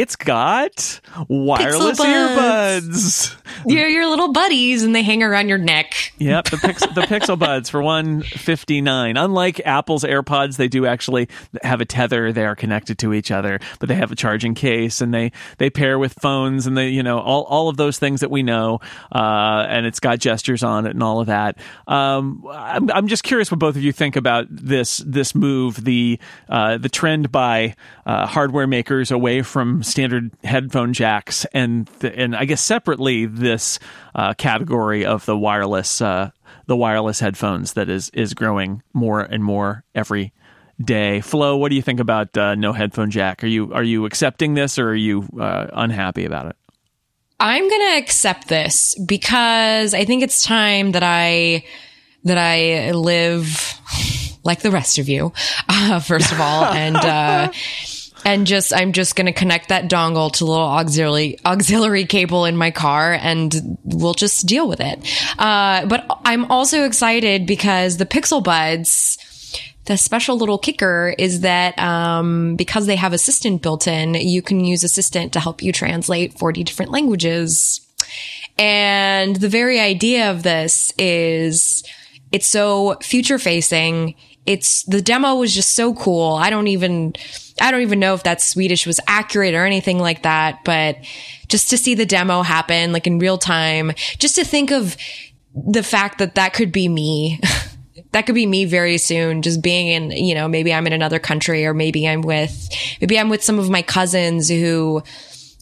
It's 0.00 0.16
got 0.16 0.98
wireless 1.28 2.00
earbuds. 2.00 3.36
You're 3.66 3.86
your 3.86 4.08
little 4.08 4.32
buddies, 4.32 4.82
and 4.82 4.94
they 4.94 5.02
hang 5.02 5.22
around 5.22 5.50
your 5.50 5.58
neck. 5.58 6.14
Yep, 6.16 6.46
the 6.46 6.56
Pix- 6.56 6.86
the 6.86 7.02
Pixel 7.02 7.38
Buds 7.38 7.68
for 7.68 7.82
one 7.82 8.22
fifty 8.22 8.80
nine. 8.80 9.18
Unlike 9.18 9.60
Apple's 9.66 10.02
AirPods, 10.02 10.56
they 10.56 10.68
do 10.68 10.86
actually 10.86 11.28
have 11.62 11.82
a 11.82 11.84
tether. 11.84 12.32
They 12.32 12.46
are 12.46 12.56
connected 12.56 12.98
to 13.00 13.12
each 13.12 13.30
other, 13.30 13.60
but 13.78 13.90
they 13.90 13.94
have 13.94 14.10
a 14.10 14.16
charging 14.16 14.54
case, 14.54 15.02
and 15.02 15.12
they 15.12 15.32
they 15.58 15.68
pair 15.68 15.98
with 15.98 16.14
phones, 16.14 16.66
and 16.66 16.78
they 16.78 16.88
you 16.88 17.02
know 17.02 17.18
all 17.18 17.42
all 17.42 17.68
of 17.68 17.76
those 17.76 17.98
things 17.98 18.20
that 18.20 18.30
we 18.30 18.42
know. 18.42 18.80
Uh, 19.14 19.66
and 19.68 19.84
it's 19.84 20.00
got 20.00 20.18
gestures 20.18 20.62
on 20.62 20.86
it 20.86 20.90
and 20.92 21.02
all 21.02 21.20
of 21.20 21.26
that. 21.26 21.58
Um, 21.86 22.42
I'm, 22.50 22.90
I'm 22.90 23.06
just 23.06 23.22
curious 23.22 23.50
what 23.50 23.58
both 23.58 23.76
of 23.76 23.82
you 23.82 23.92
think 23.92 24.16
about 24.16 24.46
this 24.48 25.02
this 25.04 25.34
move, 25.34 25.84
the 25.84 26.18
uh, 26.48 26.78
the 26.78 26.88
trend 26.88 27.30
by 27.30 27.74
uh, 28.06 28.24
hardware 28.24 28.66
makers 28.66 29.10
away 29.10 29.42
from 29.42 29.82
standard 29.90 30.30
headphone 30.44 30.92
jacks, 30.92 31.44
and 31.52 31.86
the, 31.98 32.16
and 32.16 32.34
I 32.34 32.44
guess 32.44 32.60
separately 32.60 33.26
this 33.26 33.78
uh, 34.14 34.34
category 34.34 35.04
of 35.04 35.26
the 35.26 35.36
wireless 35.36 36.00
uh, 36.00 36.30
the 36.66 36.76
wireless 36.76 37.20
headphones 37.20 37.74
that 37.74 37.88
is 37.88 38.10
is 38.10 38.34
growing 38.34 38.82
more 38.92 39.20
and 39.20 39.42
more 39.42 39.84
every 39.94 40.32
day. 40.82 41.20
Flo, 41.20 41.56
what 41.56 41.68
do 41.70 41.76
you 41.76 41.82
think 41.82 42.00
about 42.00 42.36
uh, 42.36 42.54
no 42.54 42.72
headphone 42.72 43.10
jack? 43.10 43.44
Are 43.44 43.48
you 43.48 43.72
are 43.72 43.82
you 43.82 44.06
accepting 44.06 44.54
this 44.54 44.78
or 44.78 44.90
are 44.90 44.94
you 44.94 45.28
uh, 45.38 45.66
unhappy 45.72 46.24
about 46.24 46.46
it? 46.46 46.56
I'm 47.38 47.68
going 47.68 47.92
to 47.92 47.98
accept 47.98 48.48
this 48.48 48.94
because 49.06 49.94
I 49.94 50.04
think 50.04 50.22
it's 50.22 50.42
time 50.44 50.92
that 50.92 51.02
I 51.02 51.64
that 52.24 52.36
I 52.36 52.92
live 52.92 53.80
like 54.44 54.60
the 54.60 54.70
rest 54.70 54.98
of 54.98 55.08
you, 55.08 55.32
uh, 55.68 56.00
first 56.00 56.32
of 56.32 56.40
all, 56.40 56.64
and 56.64 56.96
uh, 56.96 57.50
and 58.24 58.46
just 58.46 58.72
I'm 58.72 58.92
just 58.92 59.16
going 59.16 59.26
to 59.26 59.32
connect 59.32 59.68
that 59.68 59.88
dongle 59.88 60.32
to 60.34 60.44
a 60.44 60.46
little 60.46 60.64
auxiliary 60.64 61.38
auxiliary 61.44 62.04
cable 62.04 62.44
in 62.44 62.56
my 62.56 62.70
car, 62.70 63.12
and 63.12 63.78
we'll 63.84 64.14
just 64.14 64.46
deal 64.46 64.68
with 64.68 64.80
it. 64.80 64.98
Uh, 65.38 65.86
but 65.86 66.06
I'm 66.24 66.50
also 66.50 66.84
excited 66.84 67.46
because 67.46 67.96
the 67.96 68.06
Pixel 68.06 68.42
Buds. 68.42 69.18
The 69.86 69.96
special 69.96 70.36
little 70.36 70.58
kicker 70.58 71.14
is 71.18 71.40
that 71.40 71.76
um, 71.78 72.54
because 72.54 72.86
they 72.86 72.94
have 72.94 73.12
Assistant 73.12 73.60
built 73.60 73.88
in, 73.88 74.14
you 74.14 74.40
can 74.40 74.64
use 74.64 74.84
Assistant 74.84 75.32
to 75.32 75.40
help 75.40 75.62
you 75.62 75.72
translate 75.72 76.38
40 76.38 76.62
different 76.62 76.92
languages. 76.92 77.80
And 78.56 79.34
the 79.34 79.48
very 79.48 79.80
idea 79.80 80.30
of 80.30 80.44
this 80.44 80.92
is 80.96 81.82
it's 82.30 82.46
so 82.46 82.96
future 83.02 83.38
facing. 83.38 84.14
It's 84.46 84.82
the 84.84 85.02
demo 85.02 85.34
was 85.36 85.54
just 85.54 85.74
so 85.74 85.94
cool. 85.94 86.34
I 86.34 86.50
don't 86.50 86.68
even, 86.68 87.14
I 87.60 87.70
don't 87.70 87.82
even 87.82 88.00
know 88.00 88.14
if 88.14 88.22
that 88.24 88.40
Swedish 88.40 88.86
was 88.86 88.98
accurate 89.06 89.54
or 89.54 89.64
anything 89.64 89.98
like 89.98 90.22
that, 90.22 90.64
but 90.64 90.96
just 91.48 91.70
to 91.70 91.76
see 91.76 91.94
the 91.94 92.06
demo 92.06 92.42
happen, 92.42 92.92
like 92.92 93.06
in 93.06 93.18
real 93.18 93.38
time, 93.38 93.92
just 94.18 94.36
to 94.36 94.44
think 94.44 94.70
of 94.70 94.96
the 95.54 95.82
fact 95.82 96.18
that 96.18 96.36
that 96.36 96.52
could 96.54 96.72
be 96.72 96.88
me. 96.88 97.40
that 98.12 98.26
could 98.26 98.34
be 98.34 98.46
me 98.46 98.64
very 98.64 98.98
soon, 98.98 99.42
just 99.42 99.62
being 99.62 99.88
in, 99.88 100.10
you 100.10 100.34
know, 100.34 100.48
maybe 100.48 100.74
I'm 100.74 100.86
in 100.86 100.92
another 100.92 101.18
country 101.18 101.64
or 101.64 101.74
maybe 101.74 102.08
I'm 102.08 102.22
with, 102.22 102.68
maybe 103.00 103.18
I'm 103.18 103.28
with 103.28 103.44
some 103.44 103.58
of 103.58 103.70
my 103.70 103.82
cousins 103.82 104.48
who, 104.48 105.02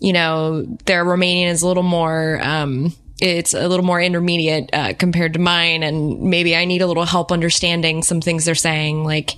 you 0.00 0.12
know, 0.12 0.62
their 0.86 1.04
Romanian 1.04 1.48
is 1.48 1.62
a 1.62 1.68
little 1.68 1.82
more, 1.82 2.40
um, 2.42 2.94
it's 3.20 3.54
a 3.54 3.68
little 3.68 3.85
more 3.85 4.00
intermediate 4.00 4.70
uh, 4.72 4.94
compared 4.98 5.33
to 5.35 5.38
mine, 5.38 5.83
and 5.83 6.20
maybe 6.20 6.54
I 6.54 6.64
need 6.64 6.83
a 6.83 6.87
little 6.87 7.04
help 7.04 7.33
understanding 7.33 8.02
some 8.02 8.20
things 8.20 8.44
they're 8.44 8.54
saying. 8.54 9.04
Like, 9.04 9.33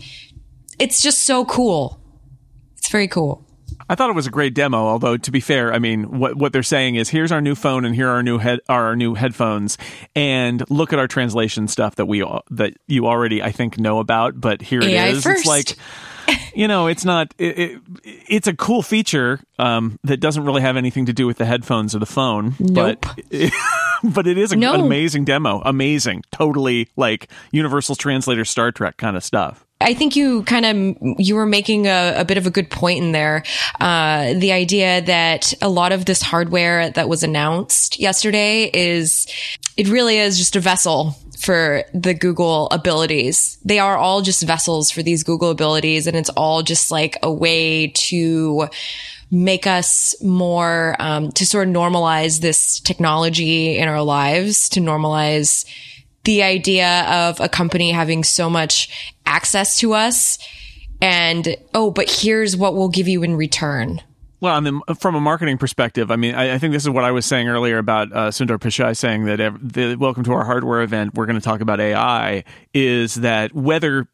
it's 0.78 1.02
just 1.02 1.22
so 1.22 1.44
cool. 1.44 2.00
It's 2.76 2.90
very 2.90 3.08
cool. 3.08 3.46
I 3.88 3.96
thought 3.96 4.08
it 4.08 4.14
was 4.14 4.28
a 4.28 4.30
great 4.30 4.54
demo. 4.54 4.78
Although 4.78 5.16
to 5.16 5.30
be 5.32 5.40
fair, 5.40 5.72
I 5.72 5.80
mean, 5.80 6.18
what 6.20 6.36
what 6.36 6.52
they're 6.52 6.62
saying 6.62 6.94
is, 6.94 7.08
here's 7.08 7.32
our 7.32 7.40
new 7.40 7.56
phone 7.56 7.84
and 7.84 7.92
here 7.92 8.08
are 8.08 8.12
our 8.12 8.22
new 8.22 8.38
head 8.38 8.60
are 8.68 8.86
our 8.86 8.96
new 8.96 9.14
headphones, 9.14 9.78
and 10.14 10.62
look 10.70 10.92
at 10.92 11.00
our 11.00 11.08
translation 11.08 11.66
stuff 11.66 11.96
that 11.96 12.06
we 12.06 12.24
that 12.50 12.74
you 12.86 13.08
already 13.08 13.42
I 13.42 13.50
think 13.50 13.78
know 13.78 13.98
about. 13.98 14.40
But 14.40 14.62
here 14.62 14.80
AI 14.80 15.08
it 15.08 15.14
is. 15.14 15.24
First. 15.24 15.40
It's 15.40 15.46
like 15.48 15.76
you 16.54 16.68
know, 16.68 16.86
it's 16.86 17.04
not. 17.04 17.34
It, 17.38 17.58
it, 17.58 17.80
it's 18.04 18.46
a 18.46 18.54
cool 18.54 18.82
feature 18.82 19.40
um, 19.58 19.98
that 20.04 20.18
doesn't 20.18 20.44
really 20.44 20.62
have 20.62 20.76
anything 20.76 21.06
to 21.06 21.12
do 21.12 21.26
with 21.26 21.38
the 21.38 21.44
headphones 21.44 21.94
or 21.94 21.98
the 21.98 22.06
phone. 22.06 22.54
Nope. 22.58 22.98
But 23.02 23.24
it, 23.30 23.52
but 24.02 24.26
it 24.26 24.38
is 24.38 24.52
a, 24.52 24.56
No. 24.56 24.74
an 24.74 24.80
amazing 24.80 25.24
demo. 25.24 25.60
Amazing. 25.64 26.22
Totally 26.32 26.88
like 26.96 27.30
Universal 27.52 27.96
Translator 27.96 28.44
Star 28.44 28.72
Trek 28.72 28.96
kind 28.96 29.16
of 29.16 29.24
stuff. 29.24 29.64
I 29.82 29.94
think 29.94 30.14
you 30.14 30.42
kind 30.42 30.66
of 30.66 31.18
you 31.18 31.34
were 31.34 31.46
making 31.46 31.86
a, 31.86 32.12
a 32.18 32.24
bit 32.26 32.36
of 32.36 32.46
a 32.46 32.50
good 32.50 32.68
point 32.70 33.02
in 33.02 33.12
there. 33.12 33.44
Uh, 33.80 34.34
the 34.34 34.52
idea 34.52 35.00
that 35.00 35.54
a 35.62 35.70
lot 35.70 35.92
of 35.92 36.04
this 36.04 36.20
hardware 36.20 36.90
that 36.90 37.08
was 37.08 37.22
announced 37.22 37.98
yesterday 37.98 38.64
is 38.74 39.26
it 39.78 39.88
really 39.88 40.18
is 40.18 40.36
just 40.36 40.54
a 40.54 40.60
vessel 40.60 41.16
for 41.40 41.84
the 41.94 42.14
Google 42.14 42.68
abilities. 42.70 43.58
They 43.64 43.78
are 43.78 43.96
all 43.96 44.22
just 44.22 44.42
vessels 44.42 44.90
for 44.90 45.02
these 45.02 45.22
Google 45.22 45.50
abilities, 45.50 46.06
and 46.06 46.16
it's 46.16 46.30
all 46.30 46.62
just 46.62 46.90
like 46.90 47.16
a 47.22 47.32
way 47.32 47.88
to 47.88 48.68
make 49.30 49.66
us 49.66 50.14
more 50.22 50.96
um, 50.98 51.30
to 51.32 51.46
sort 51.46 51.68
of 51.68 51.74
normalize 51.74 52.40
this 52.40 52.80
technology 52.80 53.78
in 53.78 53.88
our 53.88 54.02
lives, 54.02 54.68
to 54.70 54.80
normalize 54.80 55.64
the 56.24 56.42
idea 56.42 57.04
of 57.08 57.40
a 57.40 57.48
company 57.48 57.90
having 57.90 58.24
so 58.24 58.50
much 58.50 59.14
access 59.24 59.78
to 59.78 59.94
us 59.94 60.38
and 61.00 61.56
oh 61.74 61.90
but 61.90 62.10
here's 62.10 62.56
what 62.56 62.74
we'll 62.74 62.88
give 62.88 63.08
you 63.08 63.22
in 63.22 63.36
return 63.36 64.00
Well, 64.40 64.54
I 64.54 64.60
mean, 64.60 64.80
from 64.98 65.14
a 65.14 65.20
marketing 65.20 65.58
perspective, 65.58 66.10
I 66.10 66.16
mean, 66.16 66.34
I, 66.34 66.54
I 66.54 66.58
think 66.58 66.72
this 66.72 66.84
is 66.84 66.88
what 66.88 67.04
I 67.04 67.10
was 67.10 67.26
saying 67.26 67.48
earlier 67.48 67.76
about 67.76 68.10
uh, 68.10 68.30
Sundar 68.30 68.58
Pichai 68.58 68.96
saying 68.96 69.26
that 69.26 69.38
ev- 69.38 69.72
the 69.72 69.96
welcome 69.96 70.24
to 70.24 70.32
our 70.32 70.44
hardware 70.44 70.80
event, 70.80 71.14
we're 71.14 71.26
going 71.26 71.38
to 71.38 71.44
talk 71.44 71.60
about 71.60 71.78
AI. 71.78 72.44
Is 72.72 73.16
that 73.16 73.54
whether 73.54 74.08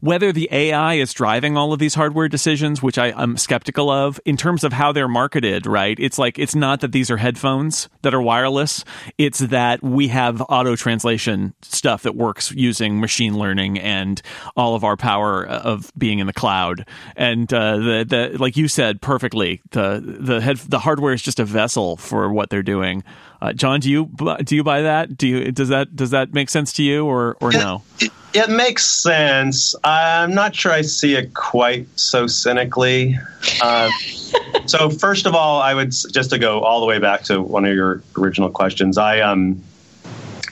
whether 0.00 0.32
the 0.32 0.48
AI 0.50 0.94
is 0.94 1.12
driving 1.12 1.56
all 1.56 1.72
of 1.72 1.78
these 1.78 1.94
hardware 1.94 2.28
decisions, 2.28 2.82
which 2.82 2.98
I, 2.98 3.12
I'm 3.12 3.36
skeptical 3.36 3.90
of, 3.90 4.20
in 4.24 4.36
terms 4.36 4.64
of 4.64 4.72
how 4.72 4.92
they're 4.92 5.08
marketed, 5.08 5.66
right? 5.66 5.96
It's 5.98 6.18
like 6.18 6.38
it's 6.38 6.54
not 6.54 6.80
that 6.80 6.92
these 6.92 7.10
are 7.10 7.16
headphones 7.16 7.88
that 8.02 8.14
are 8.14 8.22
wireless. 8.22 8.84
It's 9.18 9.40
that 9.40 9.82
we 9.82 10.08
have 10.08 10.40
auto 10.48 10.76
translation 10.76 11.54
stuff 11.62 12.02
that 12.02 12.16
works 12.16 12.50
using 12.52 13.00
machine 13.00 13.38
learning 13.38 13.78
and 13.78 14.20
all 14.56 14.74
of 14.74 14.84
our 14.84 14.96
power 14.96 15.46
of 15.46 15.92
being 15.96 16.18
in 16.18 16.26
the 16.26 16.32
cloud. 16.32 16.86
And 17.16 17.52
uh, 17.52 17.76
the 17.76 18.04
the 18.32 18.38
like 18.38 18.56
you 18.56 18.68
said 18.68 19.00
perfectly, 19.00 19.62
the 19.70 20.02
the 20.02 20.40
head 20.40 20.58
the 20.58 20.78
hardware 20.78 21.12
is 21.12 21.22
just 21.22 21.40
a 21.40 21.44
vessel 21.44 21.96
for 21.96 22.32
what 22.32 22.50
they're 22.50 22.62
doing. 22.62 23.04
Uh, 23.40 23.52
Jon, 23.52 23.80
do 23.80 23.90
you 23.90 24.10
do 24.44 24.54
you 24.54 24.62
buy 24.62 24.82
that? 24.82 25.16
Do 25.16 25.26
you 25.26 25.52
does 25.52 25.68
that 25.68 25.94
does 25.96 26.10
that 26.10 26.32
make 26.32 26.48
sense 26.48 26.72
to 26.74 26.82
you 26.82 27.04
or 27.06 27.36
or 27.40 27.52
no? 27.52 27.82
It, 28.00 28.12
it 28.34 28.50
makes 28.50 28.86
sense. 28.86 29.74
I'm 29.84 30.34
not 30.34 30.54
sure 30.54 30.72
I 30.72 30.82
see 30.82 31.14
it 31.14 31.34
quite 31.34 31.86
so 31.96 32.26
cynically. 32.26 33.18
Uh, 33.60 33.90
so 34.66 34.90
first 34.90 35.26
of 35.26 35.34
all, 35.34 35.60
I 35.60 35.74
would 35.74 35.90
just 35.90 36.30
to 36.30 36.38
go 36.38 36.60
all 36.60 36.80
the 36.80 36.86
way 36.86 36.98
back 36.98 37.22
to 37.24 37.40
one 37.40 37.64
of 37.64 37.74
your 37.74 38.02
original 38.16 38.50
questions. 38.50 38.98
I 38.98 39.20
um, 39.20 39.62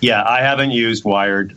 yeah, 0.01 0.25
I 0.25 0.41
haven't 0.41 0.71
used 0.71 1.05
wired 1.05 1.57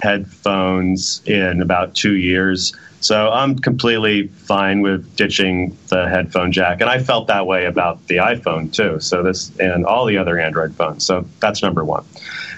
headphones 0.00 1.22
in 1.26 1.60
about 1.60 1.94
two 1.94 2.16
years, 2.16 2.74
so 3.00 3.30
I'm 3.30 3.58
completely 3.58 4.28
fine 4.28 4.80
with 4.80 5.16
ditching 5.16 5.76
the 5.88 6.08
headphone 6.08 6.52
jack. 6.52 6.80
And 6.80 6.88
I 6.88 6.98
felt 6.98 7.26
that 7.28 7.46
way 7.46 7.66
about 7.66 8.06
the 8.06 8.16
iPhone 8.16 8.72
too. 8.72 9.00
So 9.00 9.22
this 9.22 9.50
and 9.58 9.84
all 9.84 10.06
the 10.06 10.18
other 10.18 10.38
Android 10.38 10.74
phones. 10.74 11.04
So 11.04 11.26
that's 11.40 11.62
number 11.62 11.84
one. 11.84 12.04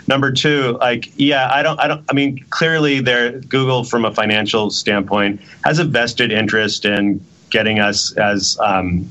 Number 0.07 0.33
two, 0.33 0.77
like, 0.81 1.13
yeah, 1.17 1.49
I 1.53 1.63
don't, 1.63 1.81
I 1.81 1.89
don't, 1.89 2.05
I 2.11 2.13
mean, 2.13 2.45
clearly 2.51 3.01
there, 3.01 3.41
Google 3.41 3.85
from 3.85 4.05
a 4.05 4.13
financial 4.13 4.71
standpoint 4.71 5.41
has 5.65 5.79
a 5.79 5.85
vested 5.85 6.31
interest 6.31 6.85
in 6.85 7.25
getting 7.51 7.79
us 7.79 8.13
as, 8.17 8.59
um, 8.61 9.09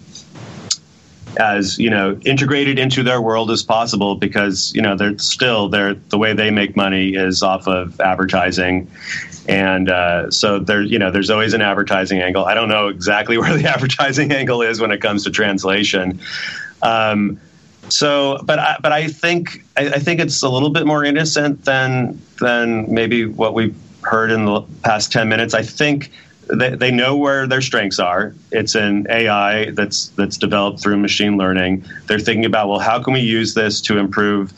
as 1.38 1.80
you 1.80 1.90
know 1.90 2.20
integrated 2.26 2.78
into 2.78 3.04
their 3.04 3.22
world 3.22 3.50
as 3.52 3.64
possible 3.64 4.16
because 4.16 4.72
you 4.76 4.82
know 4.82 4.96
they're 4.96 5.18
still 5.18 5.70
they're 5.70 5.96
the 5.96 6.18
way 6.18 6.34
they 6.34 6.52
make 6.52 6.76
money 6.76 7.16
is 7.16 7.42
off 7.42 7.68
of 7.68 8.00
advertising. 8.00 8.90
And 9.48 9.90
uh, 9.90 10.32
so 10.32 10.60
there 10.60 10.82
you 10.82 11.00
know 11.00 11.12
there's 11.12 11.30
always 11.30 11.54
an 11.54 11.62
advertising 11.62 12.22
angle. 12.22 12.46
I 12.46 12.54
don't 12.54 12.70
know 12.70 12.88
exactly 12.88 13.38
where 13.40 13.56
the 13.58 13.68
advertising 13.70 14.32
angle 14.32 14.62
is 14.62 14.80
when 14.80 14.92
it 14.92 15.02
comes 15.02 15.24
to 15.24 15.32
translation. 15.32 16.20
Um, 16.82 17.40
so 17.90 18.40
but 18.44 18.60
I, 18.60 18.78
but 18.82 18.92
I 18.92 19.08
think 19.08 19.66
I, 19.78 19.88
I 19.88 20.00
think 20.00 20.20
it's 20.20 20.42
a 20.42 20.50
little 20.50 20.70
bit 20.70 20.86
more 20.86 21.04
innocent 21.04 21.66
than 21.66 22.22
than 22.40 22.92
maybe 22.94 23.26
what 23.26 23.54
we've 23.54 23.76
heard 24.02 24.32
in 24.32 24.46
the 24.46 24.62
past 24.84 25.12
10 25.12 25.30
minutes 25.30 25.54
I 25.54 25.64
think 25.64 26.12
they, 26.48 26.76
they 26.76 26.92
know 26.92 27.16
where 27.16 27.48
their 27.48 27.62
strengths 27.62 28.00
are. 28.00 28.36
It's 28.52 28.76
an 28.76 29.08
AI 29.10 29.72
that's 29.72 30.08
that's 30.10 30.38
developed 30.38 30.82
through 30.82 30.98
machine 30.98 31.38
learning. 31.38 31.86
They're 32.08 32.20
thinking 32.20 32.46
about 32.46 32.68
well, 32.70 32.80
how 32.80 33.02
can 33.02 33.14
we 33.14 33.22
use 33.22 33.54
this 33.54 33.80
to 33.82 33.98
improve 33.98 34.54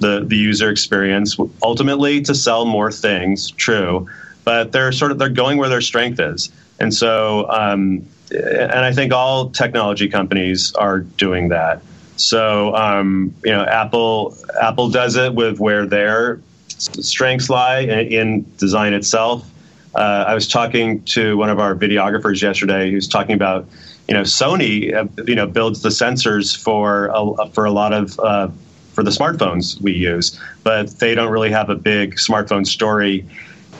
the 0.00 0.24
the 0.24 0.36
user 0.36 0.70
experience, 0.70 1.36
ultimately 1.62 2.20
to 2.22 2.34
sell 2.34 2.64
more 2.64 2.90
things. 2.90 3.50
True, 3.52 4.08
but 4.44 4.72
they're 4.72 4.92
sort 4.92 5.12
of 5.12 5.18
they're 5.18 5.28
going 5.28 5.58
where 5.58 5.68
their 5.68 5.80
strength 5.80 6.20
is, 6.20 6.50
and 6.78 6.92
so 6.92 7.48
um, 7.50 8.06
and 8.30 8.72
I 8.72 8.92
think 8.92 9.12
all 9.12 9.50
technology 9.50 10.08
companies 10.08 10.74
are 10.74 11.00
doing 11.00 11.48
that. 11.48 11.82
So 12.20 12.74
um, 12.74 13.34
you 13.44 13.50
know, 13.50 13.64
Apple 13.64 14.36
Apple 14.60 14.90
does 14.90 15.16
it 15.16 15.34
with 15.34 15.60
where 15.60 15.86
their 15.86 16.40
strengths 16.68 17.50
lie 17.50 17.80
in, 17.80 18.46
design 18.56 18.92
itself. 18.92 19.50
Uh, 19.94 20.24
I 20.28 20.34
was 20.34 20.46
talking 20.46 21.02
to 21.04 21.36
one 21.36 21.50
of 21.50 21.58
our 21.58 21.74
videographers 21.74 22.40
yesterday 22.40 22.90
who's 22.90 23.08
talking 23.08 23.34
about, 23.34 23.66
you 24.06 24.14
know, 24.14 24.22
Sony, 24.22 24.94
uh, 24.94 25.06
you 25.26 25.34
know, 25.34 25.46
builds 25.46 25.82
the 25.82 25.88
sensors 25.88 26.56
for 26.56 27.10
a, 27.12 27.48
for 27.50 27.64
a 27.64 27.70
lot 27.70 27.92
of 27.92 28.18
uh, 28.20 28.48
for 28.92 29.02
the 29.02 29.10
smartphones 29.10 29.80
we 29.80 29.92
use, 29.92 30.38
but 30.64 30.90
they 30.98 31.14
don't 31.14 31.30
really 31.30 31.50
have 31.50 31.70
a 31.70 31.76
big 31.76 32.16
smartphone 32.16 32.66
story 32.66 33.24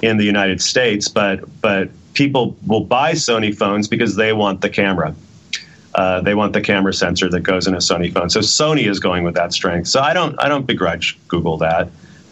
in 0.03 0.17
the 0.17 0.25
United 0.25 0.63
States. 0.63 1.09
But 1.09 1.41
but 1.61 1.91
people 2.15 2.57
will 2.67 2.85
buy 2.85 3.13
Sony 3.13 3.57
phones 3.57 3.89
because 3.89 4.17
they 4.17 4.33
want 4.33 4.61
the 4.61 4.71
camera. 4.71 5.15
Uh, 5.99 6.21
they 6.21 6.37
want 6.37 6.53
the 6.53 6.61
camera 6.61 6.95
sensor 6.95 7.29
that 7.29 7.41
goes 7.41 7.67
in 7.67 7.75
a 7.75 7.79
Sony 7.79 8.13
phone. 8.13 8.31
So 8.31 8.39
Sony 8.39 8.89
is 8.89 9.01
going 9.01 9.25
with 9.25 9.35
that 9.35 9.53
strength. 9.53 9.89
So 9.89 10.01
I 10.01 10.15
don't 10.15 10.37
I 10.39 10.49
don't 10.49 10.65
begrudge 10.65 11.19
Google 11.27 11.57
that. 11.59 11.89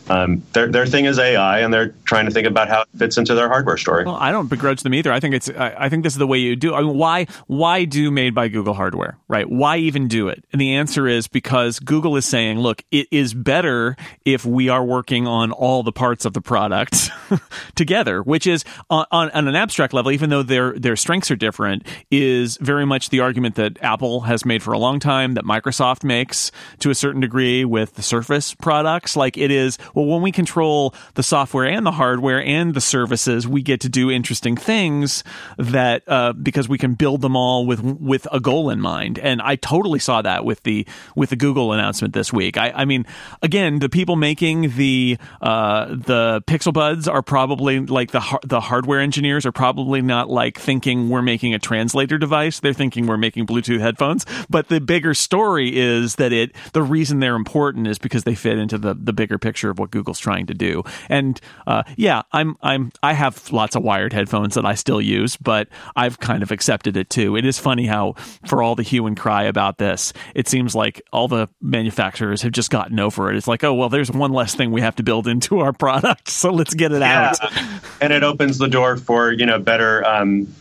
Um, 0.09 0.43
their 0.53 0.69
their 0.69 0.87
thing 0.87 1.05
is 1.05 1.19
AI, 1.19 1.61
and 1.61 1.73
they're 1.73 1.95
trying 2.05 2.27
to 2.27 2.31
think 2.31 2.47
about 2.47 2.69
how 2.69 2.83
it 2.83 2.89
fits 2.97 3.19
into 3.19 3.35
their 3.35 3.49
hardware 3.49 3.77
story. 3.77 4.05
Well, 4.05 4.17
I 4.17 4.31
don't 4.31 4.49
begrudge 4.49 4.83
them 4.83 4.95
either. 4.95 5.13
I 5.13 5.21
think 5.21 5.35
it's 5.35 5.49
I, 5.49 5.75
I 5.79 5.89
think 5.89 6.05
this 6.05 6.15
is 6.15 6.19
the 6.19 6.27
way 6.27 6.39
you 6.39 6.57
do. 6.57 6.75
I 6.75 6.83
mean, 6.83 6.97
why 6.97 7.27
why 7.47 7.85
do 7.85 8.11
made 8.11 8.35
by 8.35 8.49
Google 8.49 8.75
hardware, 8.75 9.19
right? 9.29 9.49
Why 9.49 9.79
even 9.79 10.09
do 10.09 10.29
it? 10.29 10.45
And 10.53 10.61
the 10.61 10.75
answer 10.75 11.09
is 11.09 11.29
because 11.29 11.79
Google 11.79 12.17
is 12.17 12.25
saying, 12.25 12.59
look, 12.59 12.85
it 12.91 13.09
is 13.11 13.35
better 13.35 13.97
if 14.25 14.45
we 14.45 14.69
are 14.69 14.85
working 14.85 15.27
on 15.27 15.53
all 15.53 15.83
the 15.83 15.93
parts 15.93 16.25
of 16.25 16.33
the 16.33 16.41
product 16.41 17.11
together, 17.75 18.23
which 18.23 18.47
is 18.47 18.65
on, 18.91 19.07
on, 19.11 19.31
on 19.31 19.49
an 19.49 19.57
abstract 19.57 19.93
level, 19.93 20.13
even 20.13 20.31
though 20.31 20.43
their 20.43 20.79
their 20.79 20.97
strengths 20.97 21.31
are 21.31 21.37
different, 21.37 21.87
is 22.11 22.57
very 22.59 22.87
much 22.87 23.11
the 23.11 23.21
argument 23.21 23.57
that 23.57 23.83
Apple 23.83 24.23
has 24.23 24.45
made 24.45 24.63
for 24.63 24.73
a 24.73 24.79
long 24.79 25.01
time, 25.01 25.35
that 25.35 25.45
Microsoft 25.45 26.05
makes 26.05 26.53
to 26.79 26.91
a 26.91 26.95
certain 26.95 27.21
degree 27.21 27.65
with 27.65 27.95
the 27.95 28.03
Surface 28.03 28.55
products. 28.55 29.17
Like 29.17 29.37
it 29.37 29.51
is 29.51 29.79
well, 29.97 30.05
when 30.05 30.21
we 30.21 30.31
control 30.31 30.95
the 31.15 31.23
software 31.23 31.65
and 31.65 31.87
the 31.87 31.93
hardware 31.93 32.43
and 32.43 32.75
the 32.75 32.83
services, 32.83 33.49
we 33.49 33.63
get 33.63 33.81
to 33.81 33.89
do 33.89 34.11
interesting 34.11 34.55
things 34.55 35.25
that 35.57 36.03
uh, 36.07 36.35
because 36.35 36.69
we 36.69 36.77
can 36.77 36.95
build 36.95 37.23
them 37.23 37.35
all 37.35 37.65
with 37.65 37.83
with 37.83 38.29
a 38.31 38.39
goal 38.39 38.69
in 38.69 38.79
mind. 38.79 39.19
And 39.19 39.41
I 39.41 39.57
totally 39.57 39.99
saw 39.99 40.21
that 40.21 40.45
with 40.45 40.63
the 40.65 40.87
with 41.15 41.31
the 41.31 41.37
Google 41.37 41.73
announcement 41.73 42.13
this 42.13 42.31
week. 42.31 42.59
I, 42.59 42.73
I 42.73 42.85
mean, 42.85 43.07
again, 43.41 43.79
the 43.79 43.89
people 43.89 44.17
making 44.17 44.77
the 44.77 45.17
uh, 45.41 45.87
the 45.87 46.43
Pixel 46.47 46.75
Buds 46.75 47.09
are 47.09 47.23
probably 47.23 47.81
like 47.81 48.11
the 48.11 48.39
the 48.45 48.61
hardware 48.61 49.01
engineers 49.01 49.47
are 49.47 49.53
probably 49.53 50.03
not 50.03 50.29
like 50.29 50.59
thinking 50.59 51.09
we're 51.09 51.23
making 51.23 51.55
a 51.55 51.59
translator 51.59 52.19
device. 52.19 52.61
They're 52.61 52.75
thinking 52.75 53.07
we're 53.07 53.17
making 53.17 53.47
Bluetooth 53.47 53.81
headphones. 53.81 54.27
But 54.51 54.69
the 54.69 54.79
bigger 54.79 55.15
story 55.15 55.75
is 55.75 56.17
that 56.17 56.35
it 56.35 56.55
the 56.75 56.83
reason 56.83 57.21
they're 57.21 57.35
important 57.35 57.87
is 57.87 57.99
because 57.99 58.25
they 58.25 58.35
fit 58.35 58.59
into 58.59 58.77
the 58.77 58.93
the 58.93 59.15
bigger 59.15 59.39
picture 59.39 59.71
of 59.71 59.79
what 59.79 59.86
what 59.87 59.93
Google's 59.93 60.19
trying 60.19 60.47
to 60.47 60.55
do. 60.55 60.83
And 61.09 61.41
uh, 61.67 61.85
yeah, 61.97 62.23
I'm 62.33 62.57
I'm 62.63 62.93
I 63.03 63.13
have 63.13 63.53
lots 63.53 63.77
of 63.77 63.83
wired 63.83 64.13
headphones 64.13 64.55
that 64.55 64.67
I 64.67 64.75
still 64.75 65.01
use, 65.01 65.37
but 65.37 65.69
I've 65.95 66.19
kind 66.19 66.43
of 66.43 66.51
accepted 66.51 66.97
it 66.97 67.09
too. 67.09 67.37
It 67.37 67.45
is 67.45 67.59
funny 67.59 67.87
how 67.87 68.15
for 68.47 68.63
all 68.63 68.75
the 68.75 68.83
hue 68.83 69.07
and 69.07 69.17
cry 69.17 69.45
about 69.45 69.79
this, 69.79 70.13
it 70.35 70.49
seems 70.49 70.75
like 70.75 71.01
all 71.13 71.29
the 71.29 71.49
manufacturers 71.61 72.43
have 72.43 72.53
just 72.53 72.71
gotten 72.71 72.99
over 72.99 73.31
it. 73.31 73.37
It's 73.37 73.47
like, 73.47 73.63
oh 73.65 73.75
well, 73.75 73.89
there's 73.89 74.11
one 74.11 74.33
less 74.33 74.55
thing 74.55 74.73
we 74.73 74.81
have 74.81 74.97
to 74.97 75.03
build 75.03 75.29
into 75.29 75.61
our 75.61 75.73
product, 75.73 76.29
so 76.29 76.51
let's 76.51 76.75
get 76.75 76.93
it 76.93 77.01
yeah. 77.01 77.35
out. 77.41 77.53
and 78.01 78.13
it 78.13 78.25
opens 78.25 78.59
the 78.59 78.69
door 78.69 78.97
for 78.97 79.33
you 79.33 79.47
know 79.47 79.59
better. 79.59 80.05
Um, 80.07 80.53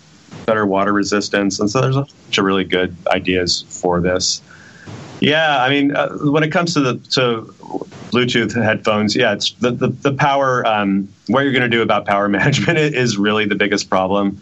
better 0.46 0.66
water 0.66 0.92
resistance 0.92 1.62
and 1.62 1.72
so 1.72 1.80
there's 1.80 1.96
a 1.96 2.02
bunch 2.02 2.38
of 2.38 2.44
really 2.44 2.66
good 2.66 2.94
ideas 3.08 3.64
for 3.70 4.02
this 4.02 4.42
yeah, 5.20 5.62
I 5.62 5.70
mean, 5.70 5.96
uh, 5.96 6.10
when 6.18 6.44
it 6.44 6.52
comes 6.52 6.74
to 6.74 6.82
the 6.82 6.96
to 7.12 7.54
Bluetooth 8.12 8.54
headphones, 8.54 9.16
yeah, 9.16 9.34
it's 9.34 9.52
the 9.54 9.72
the, 9.72 9.88
the 9.88 10.14
power. 10.14 10.66
Um, 10.66 11.10
what 11.28 11.42
you're 11.42 11.52
going 11.52 11.70
to 11.70 11.70
do 11.70 11.82
about 11.82 12.06
power 12.06 12.28
management 12.30 12.78
is 12.78 13.18
really 13.18 13.46
the 13.46 13.56
biggest 13.56 13.90
problem. 13.90 14.42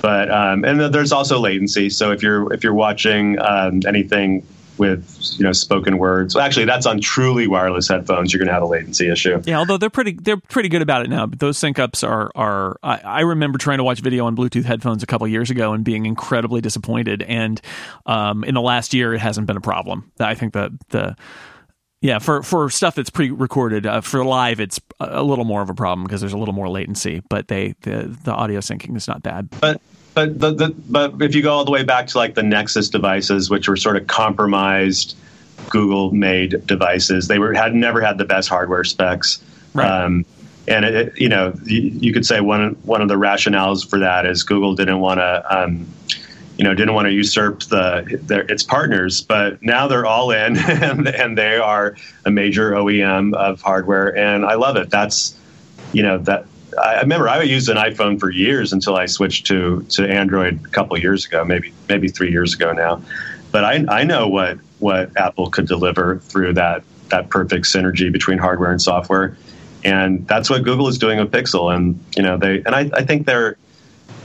But 0.00 0.30
um, 0.30 0.64
and 0.64 0.80
there's 0.80 1.12
also 1.12 1.40
latency. 1.40 1.90
So 1.90 2.12
if 2.12 2.22
you're 2.22 2.52
if 2.52 2.62
you're 2.62 2.74
watching 2.74 3.38
um, 3.40 3.82
anything 3.86 4.46
with 4.78 5.34
you 5.36 5.44
know 5.44 5.52
spoken 5.52 5.98
words. 5.98 6.34
Well, 6.34 6.44
actually, 6.44 6.66
that's 6.66 6.86
on 6.86 7.00
truly 7.00 7.46
wireless 7.46 7.88
headphones. 7.88 8.32
You're 8.32 8.38
going 8.38 8.48
to 8.48 8.54
have 8.54 8.62
a 8.62 8.66
latency 8.66 9.10
issue. 9.10 9.42
Yeah, 9.44 9.58
although 9.58 9.76
they're 9.76 9.90
pretty 9.90 10.12
they're 10.12 10.36
pretty 10.36 10.68
good 10.68 10.82
about 10.82 11.02
it 11.04 11.10
now. 11.10 11.26
But 11.26 11.38
those 11.38 11.58
sync 11.58 11.78
ups 11.78 12.02
are 12.02 12.30
are. 12.34 12.78
I, 12.82 12.98
I 12.98 13.20
remember 13.20 13.58
trying 13.58 13.78
to 13.78 13.84
watch 13.84 14.00
video 14.00 14.26
on 14.26 14.36
Bluetooth 14.36 14.64
headphones 14.64 15.02
a 15.02 15.06
couple 15.06 15.26
years 15.28 15.50
ago 15.50 15.72
and 15.72 15.84
being 15.84 16.06
incredibly 16.06 16.60
disappointed. 16.60 17.22
And 17.22 17.60
um, 18.06 18.44
in 18.44 18.54
the 18.54 18.62
last 18.62 18.94
year, 18.94 19.14
it 19.14 19.20
hasn't 19.20 19.46
been 19.46 19.56
a 19.56 19.62
problem. 19.62 20.10
I 20.20 20.34
think 20.34 20.54
that 20.54 20.70
the 20.90 21.16
yeah, 22.00 22.20
for, 22.20 22.44
for 22.44 22.70
stuff 22.70 22.94
that's 22.94 23.10
pre-recorded, 23.10 23.84
uh, 23.84 24.00
for 24.02 24.24
live, 24.24 24.60
it's 24.60 24.80
a 25.00 25.22
little 25.22 25.44
more 25.44 25.62
of 25.62 25.70
a 25.70 25.74
problem 25.74 26.04
because 26.06 26.20
there's 26.20 26.32
a 26.32 26.38
little 26.38 26.54
more 26.54 26.68
latency. 26.68 27.22
But 27.28 27.48
they 27.48 27.74
the 27.82 28.16
the 28.24 28.32
audio 28.32 28.60
syncing 28.60 28.96
is 28.96 29.08
not 29.08 29.22
bad. 29.22 29.48
But 29.60 29.80
but 30.14 30.38
the, 30.38 30.52
the, 30.52 30.74
but 30.88 31.20
if 31.20 31.34
you 31.34 31.42
go 31.42 31.52
all 31.52 31.64
the 31.64 31.70
way 31.70 31.84
back 31.84 32.06
to 32.08 32.18
like 32.18 32.34
the 32.34 32.42
Nexus 32.42 32.88
devices, 32.88 33.50
which 33.50 33.68
were 33.68 33.76
sort 33.76 33.96
of 33.96 34.06
compromised 34.06 35.16
Google 35.70 36.12
made 36.12 36.66
devices, 36.66 37.28
they 37.28 37.38
were 37.38 37.52
had 37.52 37.74
never 37.74 38.00
had 38.00 38.18
the 38.18 38.24
best 38.24 38.48
hardware 38.48 38.84
specs. 38.84 39.42
Right. 39.74 39.88
Um, 39.88 40.24
and 40.66 40.84
it, 40.84 40.94
it, 40.94 41.20
you 41.20 41.28
know, 41.28 41.54
you, 41.64 41.80
you, 41.80 42.12
could 42.12 42.26
say 42.26 42.40
one 42.40 42.74
one 42.82 43.00
of 43.00 43.08
the 43.08 43.14
rationales 43.14 43.88
for 43.88 43.98
that 43.98 44.26
is 44.26 44.42
Google 44.42 44.74
didn't 44.74 45.00
want 45.00 45.18
to, 45.18 45.56
um, 45.56 45.86
you 46.56 46.64
know, 46.64 46.74
didn't 46.74 46.94
want 46.94 47.06
to 47.06 47.12
usurp 47.12 47.62
the 47.64 48.20
their, 48.24 48.42
its 48.42 48.62
partners, 48.62 49.22
but 49.22 49.62
now 49.62 49.88
they're 49.88 50.06
all 50.06 50.30
in, 50.30 50.58
and, 50.68 51.08
and 51.08 51.38
they 51.38 51.56
are 51.56 51.96
a 52.24 52.30
major 52.30 52.72
OEM 52.72 53.34
of 53.34 53.62
hardware, 53.62 54.16
and 54.16 54.44
I 54.44 54.54
love 54.54 54.76
it. 54.76 54.90
That's, 54.90 55.34
you 55.92 56.02
know, 56.02 56.18
that 56.18 56.46
I 56.82 57.00
remember 57.00 57.28
I 57.28 57.42
used 57.42 57.68
an 57.68 57.76
iPhone 57.76 58.20
for 58.20 58.30
years 58.30 58.72
until 58.72 58.96
I 58.96 59.06
switched 59.06 59.46
to 59.46 59.82
to 59.90 60.08
Android 60.08 60.64
a 60.64 60.68
couple 60.68 60.98
years 60.98 61.24
ago, 61.24 61.44
maybe 61.44 61.72
maybe 61.88 62.08
three 62.08 62.30
years 62.30 62.54
ago 62.54 62.72
now. 62.72 63.02
But 63.50 63.64
I 63.64 63.84
I 63.88 64.04
know 64.04 64.28
what 64.28 64.58
what 64.78 65.16
Apple 65.16 65.50
could 65.50 65.66
deliver 65.66 66.18
through 66.18 66.54
that 66.54 66.82
that 67.08 67.30
perfect 67.30 67.64
synergy 67.64 68.12
between 68.12 68.38
hardware 68.38 68.70
and 68.70 68.80
software, 68.80 69.36
and 69.84 70.26
that's 70.28 70.50
what 70.50 70.62
Google 70.62 70.88
is 70.88 70.98
doing 70.98 71.18
with 71.18 71.30
Pixel. 71.30 71.74
And 71.74 71.98
you 72.16 72.22
know 72.22 72.36
they 72.36 72.56
and 72.58 72.74
I, 72.74 72.90
I 72.92 73.04
think 73.04 73.26
they're 73.26 73.56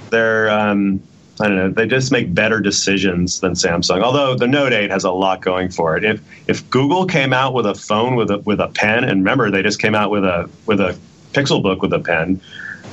they're 0.09 0.49
um, 0.49 1.01
I 1.39 1.47
don't 1.47 1.57
know. 1.57 1.69
They 1.69 1.87
just 1.87 2.11
make 2.11 2.33
better 2.33 2.59
decisions 2.59 3.39
than 3.39 3.53
Samsung. 3.53 4.03
Although 4.03 4.35
the 4.35 4.47
Note 4.47 4.71
8 4.71 4.91
has 4.91 5.03
a 5.03 5.11
lot 5.11 5.41
going 5.41 5.69
for 5.69 5.97
it. 5.97 6.03
If 6.03 6.21
if 6.47 6.69
Google 6.69 7.05
came 7.07 7.33
out 7.33 7.53
with 7.53 7.65
a 7.65 7.73
phone 7.73 8.15
with 8.15 8.29
a 8.29 8.39
with 8.39 8.59
a 8.59 8.67
pen, 8.67 9.03
and 9.03 9.21
remember 9.21 9.49
they 9.49 9.63
just 9.63 9.79
came 9.79 9.95
out 9.95 10.11
with 10.11 10.23
a 10.23 10.49
with 10.65 10.79
a 10.79 10.97
Pixel 11.33 11.61
Book 11.61 11.81
with 11.81 11.93
a 11.93 11.99
pen. 11.99 12.41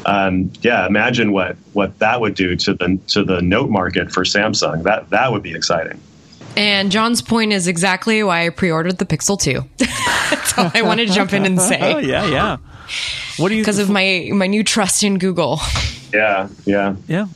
Um, 0.06 0.50
yeah, 0.62 0.86
imagine 0.86 1.32
what 1.32 1.56
what 1.72 1.98
that 1.98 2.20
would 2.20 2.34
do 2.34 2.56
to 2.56 2.74
the 2.74 2.98
to 3.08 3.22
the 3.22 3.42
note 3.42 3.70
market 3.70 4.10
for 4.12 4.24
Samsung. 4.24 4.82
That 4.82 5.10
that 5.10 5.30
would 5.30 5.42
be 5.42 5.54
exciting. 5.54 6.00
And 6.56 6.90
Jon's 6.90 7.22
point 7.22 7.52
is 7.52 7.68
exactly 7.68 8.22
why 8.22 8.46
I 8.46 8.50
pre-ordered 8.50 8.98
the 8.98 9.06
Pixel 9.06 9.40
2. 9.40 9.64
That's 10.30 10.58
all 10.58 10.70
I 10.74 10.82
want 10.82 10.98
to 10.98 11.06
jump 11.06 11.32
in 11.32 11.46
and 11.46 11.60
say. 11.62 11.78
Oh 11.80 11.98
yeah, 11.98 12.26
yeah. 12.26 12.56
What 13.36 13.50
do 13.50 13.54
you? 13.54 13.62
Because 13.62 13.78
of 13.78 13.90
my 13.90 14.30
my 14.32 14.46
new 14.46 14.64
trust 14.64 15.02
in 15.02 15.18
Google. 15.18 15.60
Yeah, 16.12 16.48
yeah, 16.64 16.96
yeah. 17.06 17.26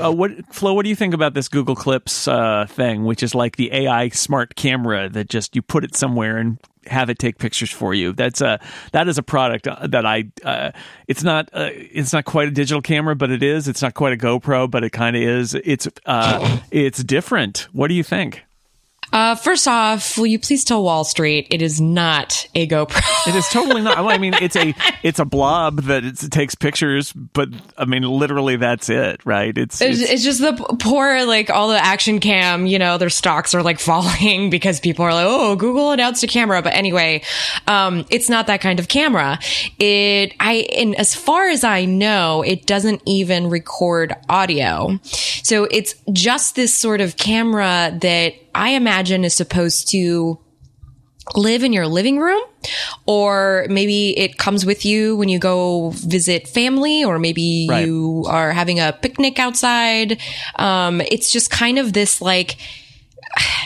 Uh, 0.00 0.12
what 0.12 0.32
Flo? 0.52 0.74
What 0.74 0.82
do 0.82 0.88
you 0.88 0.96
think 0.96 1.14
about 1.14 1.34
this 1.34 1.48
Google 1.48 1.74
Clips 1.74 2.28
uh, 2.28 2.66
thing, 2.68 3.04
which 3.04 3.22
is 3.22 3.34
like 3.34 3.56
the 3.56 3.72
AI 3.72 4.08
smart 4.10 4.56
camera 4.56 5.08
that 5.08 5.28
just 5.28 5.56
you 5.56 5.62
put 5.62 5.84
it 5.84 5.96
somewhere 5.96 6.38
and 6.38 6.58
have 6.86 7.10
it 7.10 7.18
take 7.18 7.38
pictures 7.38 7.70
for 7.70 7.94
you. 7.94 8.12
That's 8.12 8.40
a 8.40 8.60
that 8.92 9.08
is 9.08 9.18
a 9.18 9.22
product 9.22 9.68
uh, 9.68 9.86
that 9.86 10.06
I. 10.06 10.30
Uh, 10.44 10.70
it's 11.06 11.22
not 11.22 11.48
uh, 11.52 11.70
it's 11.72 12.12
not 12.12 12.24
quite 12.24 12.48
a 12.48 12.50
digital 12.50 12.82
camera, 12.82 13.14
but 13.14 13.30
it 13.30 13.42
is. 13.42 13.68
It's 13.68 13.82
not 13.82 13.94
quite 13.94 14.12
a 14.12 14.16
GoPro, 14.16 14.70
but 14.70 14.84
it 14.84 14.90
kind 14.90 15.16
of 15.16 15.22
is. 15.22 15.54
It's 15.54 15.88
uh, 16.06 16.58
it's 16.70 17.02
different. 17.04 17.68
What 17.72 17.88
do 17.88 17.94
you 17.94 18.04
think? 18.04 18.44
Uh, 19.12 19.34
first 19.34 19.66
off, 19.66 20.16
will 20.16 20.26
you 20.26 20.38
please 20.38 20.64
tell 20.64 20.82
Wall 20.82 21.04
Street 21.04 21.46
it 21.50 21.62
is 21.62 21.80
not 21.80 22.46
a 22.54 22.66
GoPro? 22.66 23.00
it 23.28 23.34
is 23.34 23.48
totally 23.48 23.82
not. 23.82 23.98
I 23.98 24.18
mean, 24.18 24.34
it's 24.34 24.56
a 24.56 24.74
it's 25.02 25.18
a 25.18 25.24
blob 25.24 25.82
that 25.82 26.04
it 26.04 26.16
takes 26.30 26.54
pictures, 26.54 27.12
but 27.12 27.48
I 27.76 27.84
mean, 27.84 28.02
literally, 28.02 28.56
that's 28.56 28.88
it, 28.88 29.24
right? 29.24 29.56
It's, 29.56 29.80
it's 29.80 30.00
it's, 30.00 30.24
just 30.24 30.40
the 30.40 30.52
poor 30.80 31.24
like 31.24 31.50
all 31.50 31.68
the 31.68 31.84
action 31.84 32.20
cam. 32.20 32.66
You 32.66 32.78
know, 32.78 32.98
their 32.98 33.10
stocks 33.10 33.54
are 33.54 33.62
like 33.62 33.80
falling 33.90 34.50
because 34.50 34.80
people 34.80 35.04
are 35.04 35.14
like, 35.14 35.26
oh, 35.26 35.56
Google 35.56 35.90
announced 35.90 36.22
a 36.22 36.26
camera. 36.26 36.62
But 36.62 36.74
anyway, 36.74 37.22
um, 37.66 38.06
it's 38.10 38.28
not 38.28 38.46
that 38.46 38.60
kind 38.60 38.78
of 38.78 38.88
camera. 38.88 39.38
It 39.78 40.34
I 40.38 40.68
and 40.76 40.94
as 40.96 41.14
far 41.14 41.48
as 41.48 41.64
I 41.64 41.84
know, 41.84 42.42
it 42.42 42.66
doesn't 42.66 43.02
even 43.06 43.50
record 43.50 44.14
audio. 44.28 44.98
So 45.02 45.64
it's 45.64 45.94
just 46.12 46.54
this 46.54 46.76
sort 46.76 47.00
of 47.00 47.16
camera 47.16 47.98
that 48.00 48.34
I 48.54 48.70
imagine 48.70 49.24
is 49.24 49.34
supposed 49.34 49.90
to 49.90 50.38
live 51.34 51.62
in 51.62 51.72
your 51.72 51.86
living 51.86 52.18
room 52.18 52.42
or 53.06 53.66
maybe 53.68 54.18
it 54.18 54.38
comes 54.38 54.66
with 54.66 54.84
you 54.84 55.16
when 55.16 55.28
you 55.28 55.38
go 55.38 55.90
visit 55.90 56.48
family 56.48 57.04
or 57.04 57.18
maybe 57.18 57.66
right. 57.70 57.86
you 57.86 58.24
are 58.28 58.52
having 58.52 58.80
a 58.80 58.92
picnic 59.00 59.38
outside 59.38 60.20
um, 60.56 61.00
it's 61.00 61.30
just 61.30 61.50
kind 61.50 61.78
of 61.78 61.92
this 61.92 62.20
like 62.20 62.56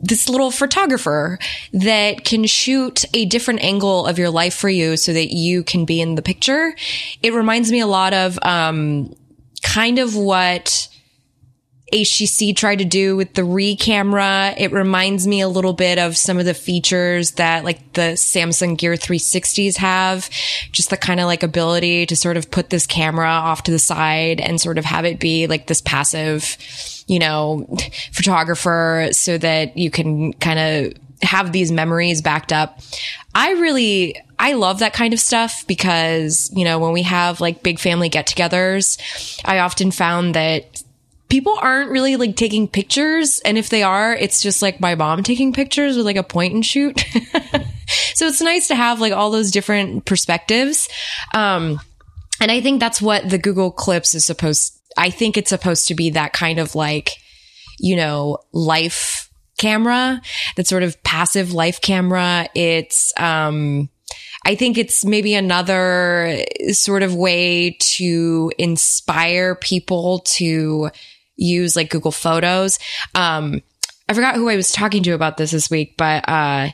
this 0.00 0.28
little 0.28 0.50
photographer 0.50 1.38
that 1.72 2.24
can 2.24 2.44
shoot 2.46 3.04
a 3.14 3.24
different 3.26 3.62
angle 3.62 4.06
of 4.06 4.18
your 4.18 4.30
life 4.30 4.54
for 4.54 4.68
you 4.68 4.96
so 4.96 5.12
that 5.12 5.32
you 5.32 5.62
can 5.62 5.84
be 5.84 6.00
in 6.00 6.14
the 6.14 6.22
picture 6.22 6.74
it 7.22 7.32
reminds 7.32 7.70
me 7.70 7.78
a 7.78 7.86
lot 7.86 8.12
of 8.12 8.38
um, 8.42 9.14
kind 9.62 9.98
of 9.98 10.16
what 10.16 10.88
HTC 11.92 12.54
tried 12.54 12.78
to 12.78 12.84
do 12.84 13.16
with 13.16 13.34
the 13.34 13.44
Re 13.44 13.74
camera. 13.76 14.54
It 14.56 14.72
reminds 14.72 15.26
me 15.26 15.40
a 15.40 15.48
little 15.48 15.72
bit 15.72 15.98
of 15.98 16.16
some 16.16 16.38
of 16.38 16.44
the 16.44 16.54
features 16.54 17.32
that 17.32 17.64
like 17.64 17.92
the 17.94 18.12
Samsung 18.12 18.76
Gear 18.78 18.94
360s 18.94 19.76
have. 19.76 20.30
Just 20.72 20.90
the 20.90 20.96
kind 20.96 21.20
of 21.20 21.26
like 21.26 21.42
ability 21.42 22.06
to 22.06 22.16
sort 22.16 22.36
of 22.36 22.50
put 22.50 22.70
this 22.70 22.86
camera 22.86 23.28
off 23.28 23.64
to 23.64 23.70
the 23.70 23.78
side 23.78 24.40
and 24.40 24.60
sort 24.60 24.78
of 24.78 24.84
have 24.84 25.04
it 25.04 25.18
be 25.18 25.46
like 25.46 25.66
this 25.66 25.80
passive, 25.80 26.56
you 27.06 27.18
know, 27.18 27.66
photographer 28.12 29.08
so 29.12 29.36
that 29.38 29.76
you 29.76 29.90
can 29.90 30.32
kind 30.34 30.58
of 30.58 30.92
have 31.22 31.52
these 31.52 31.70
memories 31.70 32.22
backed 32.22 32.52
up. 32.52 32.80
I 33.34 33.52
really, 33.52 34.16
I 34.38 34.54
love 34.54 34.78
that 34.78 34.92
kind 34.92 35.12
of 35.12 35.20
stuff 35.20 35.66
because, 35.66 36.50
you 36.54 36.64
know, 36.64 36.78
when 36.78 36.92
we 36.92 37.02
have 37.02 37.40
like 37.40 37.62
big 37.62 37.78
family 37.78 38.08
get 38.08 38.26
togethers, 38.26 38.98
I 39.44 39.58
often 39.58 39.90
found 39.90 40.34
that 40.34 40.82
people 41.30 41.56
aren't 41.62 41.90
really 41.90 42.16
like 42.16 42.36
taking 42.36 42.68
pictures. 42.68 43.38
And 43.44 43.56
if 43.56 43.70
they 43.70 43.82
are, 43.82 44.12
it's 44.12 44.42
just 44.42 44.60
like 44.60 44.80
my 44.80 44.96
mom 44.96 45.22
taking 45.22 45.52
pictures 45.52 45.96
with 45.96 46.04
like 46.04 46.16
a 46.16 46.22
point 46.22 46.52
and 46.52 46.66
shoot. 46.66 47.00
so 48.14 48.26
it's 48.26 48.42
nice 48.42 48.68
to 48.68 48.74
have 48.74 49.00
like 49.00 49.12
all 49.12 49.30
those 49.30 49.50
different 49.50 50.04
perspectives. 50.04 50.88
Um, 51.32 51.80
and 52.40 52.50
I 52.50 52.60
think 52.60 52.80
that's 52.80 53.00
what 53.00 53.30
the 53.30 53.38
Google 53.38 53.70
Clips 53.70 54.14
is 54.14 54.26
supposed, 54.26 54.78
I 54.98 55.10
think 55.10 55.36
it's 55.36 55.50
supposed 55.50 55.88
to 55.88 55.94
be 55.94 56.10
that 56.10 56.32
kind 56.32 56.58
of 56.58 56.74
like, 56.74 57.12
you 57.78 57.96
know, 57.96 58.38
life 58.52 59.30
camera, 59.56 60.20
that 60.56 60.66
sort 60.66 60.82
of 60.82 61.02
passive 61.04 61.52
life 61.52 61.80
camera. 61.80 62.48
It's, 62.54 63.12
um, 63.18 63.88
I 64.44 64.54
think 64.54 64.78
it's 64.78 65.04
maybe 65.04 65.34
another 65.34 66.44
sort 66.70 67.02
of 67.02 67.14
way 67.14 67.76
to 67.78 68.50
inspire 68.58 69.54
people 69.54 70.20
to 70.20 70.90
use 71.40 71.76
like 71.76 71.90
Google 71.90 72.12
Photos. 72.12 72.78
Um, 73.14 73.62
I 74.08 74.14
forgot 74.14 74.34
who 74.34 74.48
I 74.48 74.56
was 74.56 74.70
talking 74.70 75.02
to 75.04 75.12
about 75.12 75.36
this 75.36 75.52
this 75.52 75.70
week, 75.70 75.94
but, 75.96 76.28
uh, 76.28 76.70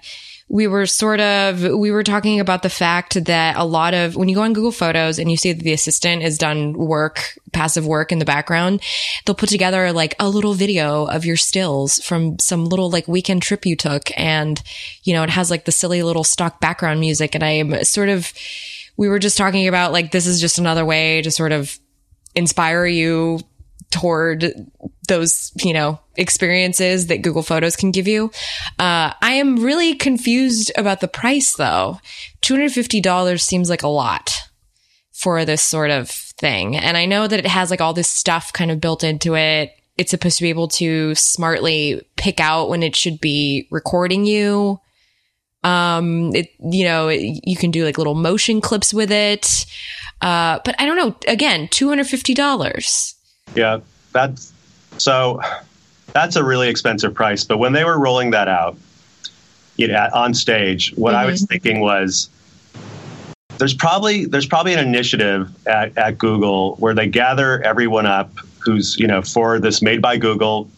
we 0.48 0.68
were 0.68 0.86
sort 0.86 1.20
of 1.20 1.60
we 1.62 1.90
were 1.90 2.04
talking 2.04 2.38
about 2.38 2.62
the 2.62 2.70
fact 2.70 3.24
that 3.24 3.56
a 3.56 3.64
lot 3.64 3.94
of 3.94 4.14
when 4.14 4.28
you 4.28 4.36
go 4.36 4.42
on 4.42 4.52
Google 4.52 4.70
Photos 4.70 5.18
and 5.18 5.28
you 5.30 5.36
see 5.36 5.52
that 5.52 5.62
the 5.62 5.72
assistant 5.72 6.22
has 6.22 6.38
done 6.38 6.74
work, 6.74 7.36
passive 7.52 7.84
work 7.84 8.12
in 8.12 8.20
the 8.20 8.24
background, 8.24 8.80
they'll 9.24 9.34
put 9.34 9.48
together 9.48 9.92
like 9.92 10.14
a 10.20 10.28
little 10.28 10.54
video 10.54 11.06
of 11.06 11.24
your 11.24 11.36
stills 11.36 11.98
from 11.98 12.38
some 12.38 12.64
little 12.64 12.90
like 12.90 13.08
weekend 13.08 13.42
trip 13.42 13.66
you 13.66 13.74
took 13.74 14.16
and 14.16 14.62
you 15.02 15.14
know, 15.14 15.24
it 15.24 15.30
has 15.30 15.50
like 15.50 15.64
the 15.64 15.72
silly 15.72 16.02
little 16.04 16.24
stock 16.24 16.60
background 16.60 17.00
music 17.00 17.34
and 17.34 17.42
I'm 17.42 17.82
sort 17.82 18.08
of 18.08 18.32
we 18.96 19.08
were 19.08 19.18
just 19.18 19.36
talking 19.36 19.66
about 19.66 19.92
like 19.92 20.12
this 20.12 20.26
is 20.26 20.40
just 20.40 20.58
another 20.58 20.84
way 20.84 21.22
to 21.22 21.30
sort 21.32 21.50
of 21.50 21.76
inspire 22.36 22.86
you 22.86 23.40
toward 23.90 24.52
those, 25.08 25.52
you 25.62 25.72
know, 25.72 26.00
experiences 26.16 27.06
that 27.06 27.22
Google 27.22 27.42
Photos 27.42 27.76
can 27.76 27.90
give 27.90 28.08
you. 28.08 28.30
Uh, 28.78 29.12
I 29.20 29.34
am 29.34 29.62
really 29.62 29.94
confused 29.94 30.72
about 30.76 31.00
the 31.00 31.08
price 31.08 31.54
though. 31.54 32.00
$250 32.42 33.40
seems 33.40 33.70
like 33.70 33.82
a 33.82 33.88
lot 33.88 34.32
for 35.12 35.44
this 35.44 35.62
sort 35.62 35.90
of 35.90 36.10
thing. 36.10 36.76
And 36.76 36.96
I 36.96 37.06
know 37.06 37.26
that 37.26 37.38
it 37.38 37.46
has 37.46 37.70
like 37.70 37.80
all 37.80 37.94
this 37.94 38.08
stuff 38.08 38.52
kind 38.52 38.70
of 38.70 38.80
built 38.80 39.02
into 39.02 39.34
it. 39.34 39.72
It's 39.96 40.10
supposed 40.10 40.36
to 40.38 40.42
be 40.42 40.50
able 40.50 40.68
to 40.68 41.14
smartly 41.14 42.06
pick 42.16 42.38
out 42.38 42.68
when 42.68 42.82
it 42.82 42.94
should 42.94 43.20
be 43.20 43.66
recording 43.70 44.26
you. 44.26 44.78
Um, 45.64 46.34
it, 46.34 46.50
you 46.60 46.84
know, 46.84 47.08
it, 47.08 47.40
you 47.44 47.56
can 47.56 47.70
do 47.70 47.84
like 47.84 47.98
little 47.98 48.14
motion 48.14 48.60
clips 48.60 48.92
with 48.92 49.10
it. 49.10 49.64
Uh, 50.20 50.60
but 50.64 50.74
I 50.78 50.86
don't 50.86 50.96
know. 50.96 51.16
Again, 51.26 51.68
$250. 51.68 53.14
Yeah, 53.54 53.80
that's 54.12 54.52
so 54.98 55.40
that's 56.12 56.36
a 56.36 56.44
really 56.44 56.68
expensive 56.68 57.14
price. 57.14 57.44
But 57.44 57.58
when 57.58 57.72
they 57.72 57.84
were 57.84 57.98
rolling 57.98 58.30
that 58.30 58.48
out, 58.48 58.76
you 59.76 59.88
know, 59.88 60.08
on 60.14 60.34
stage, 60.34 60.92
what 60.96 61.12
mm-hmm. 61.12 61.20
I 61.20 61.26
was 61.26 61.42
mm-hmm. 61.42 61.46
thinking 61.46 61.80
was 61.80 62.28
there's 63.58 63.74
probably 63.74 64.26
there's 64.26 64.46
probably 64.46 64.74
an 64.74 64.80
initiative 64.80 65.50
at, 65.66 65.96
at 65.96 66.18
Google 66.18 66.76
where 66.76 66.94
they 66.94 67.06
gather 67.06 67.62
everyone 67.62 68.06
up 68.06 68.30
who's 68.58 68.98
you 68.98 69.06
know 69.06 69.22
for 69.22 69.58
this 69.58 69.80
made 69.82 70.02
by 70.02 70.16
Google 70.16 70.68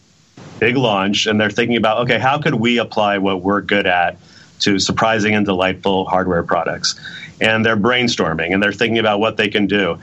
big 0.58 0.76
launch, 0.76 1.26
and 1.26 1.40
they're 1.40 1.50
thinking 1.50 1.76
about 1.76 1.98
okay, 2.02 2.18
how 2.18 2.38
could 2.38 2.54
we 2.54 2.78
apply 2.78 3.18
what 3.18 3.42
we're 3.42 3.60
good 3.60 3.86
at 3.86 4.16
to 4.60 4.78
surprising 4.78 5.34
and 5.34 5.46
delightful 5.46 6.04
hardware 6.06 6.42
products? 6.42 6.98
And 7.40 7.64
they're 7.64 7.76
brainstorming 7.76 8.52
and 8.52 8.62
they're 8.62 8.72
thinking 8.72 8.98
about 8.98 9.20
what 9.20 9.36
they 9.36 9.48
can 9.48 9.66
do. 9.66 9.98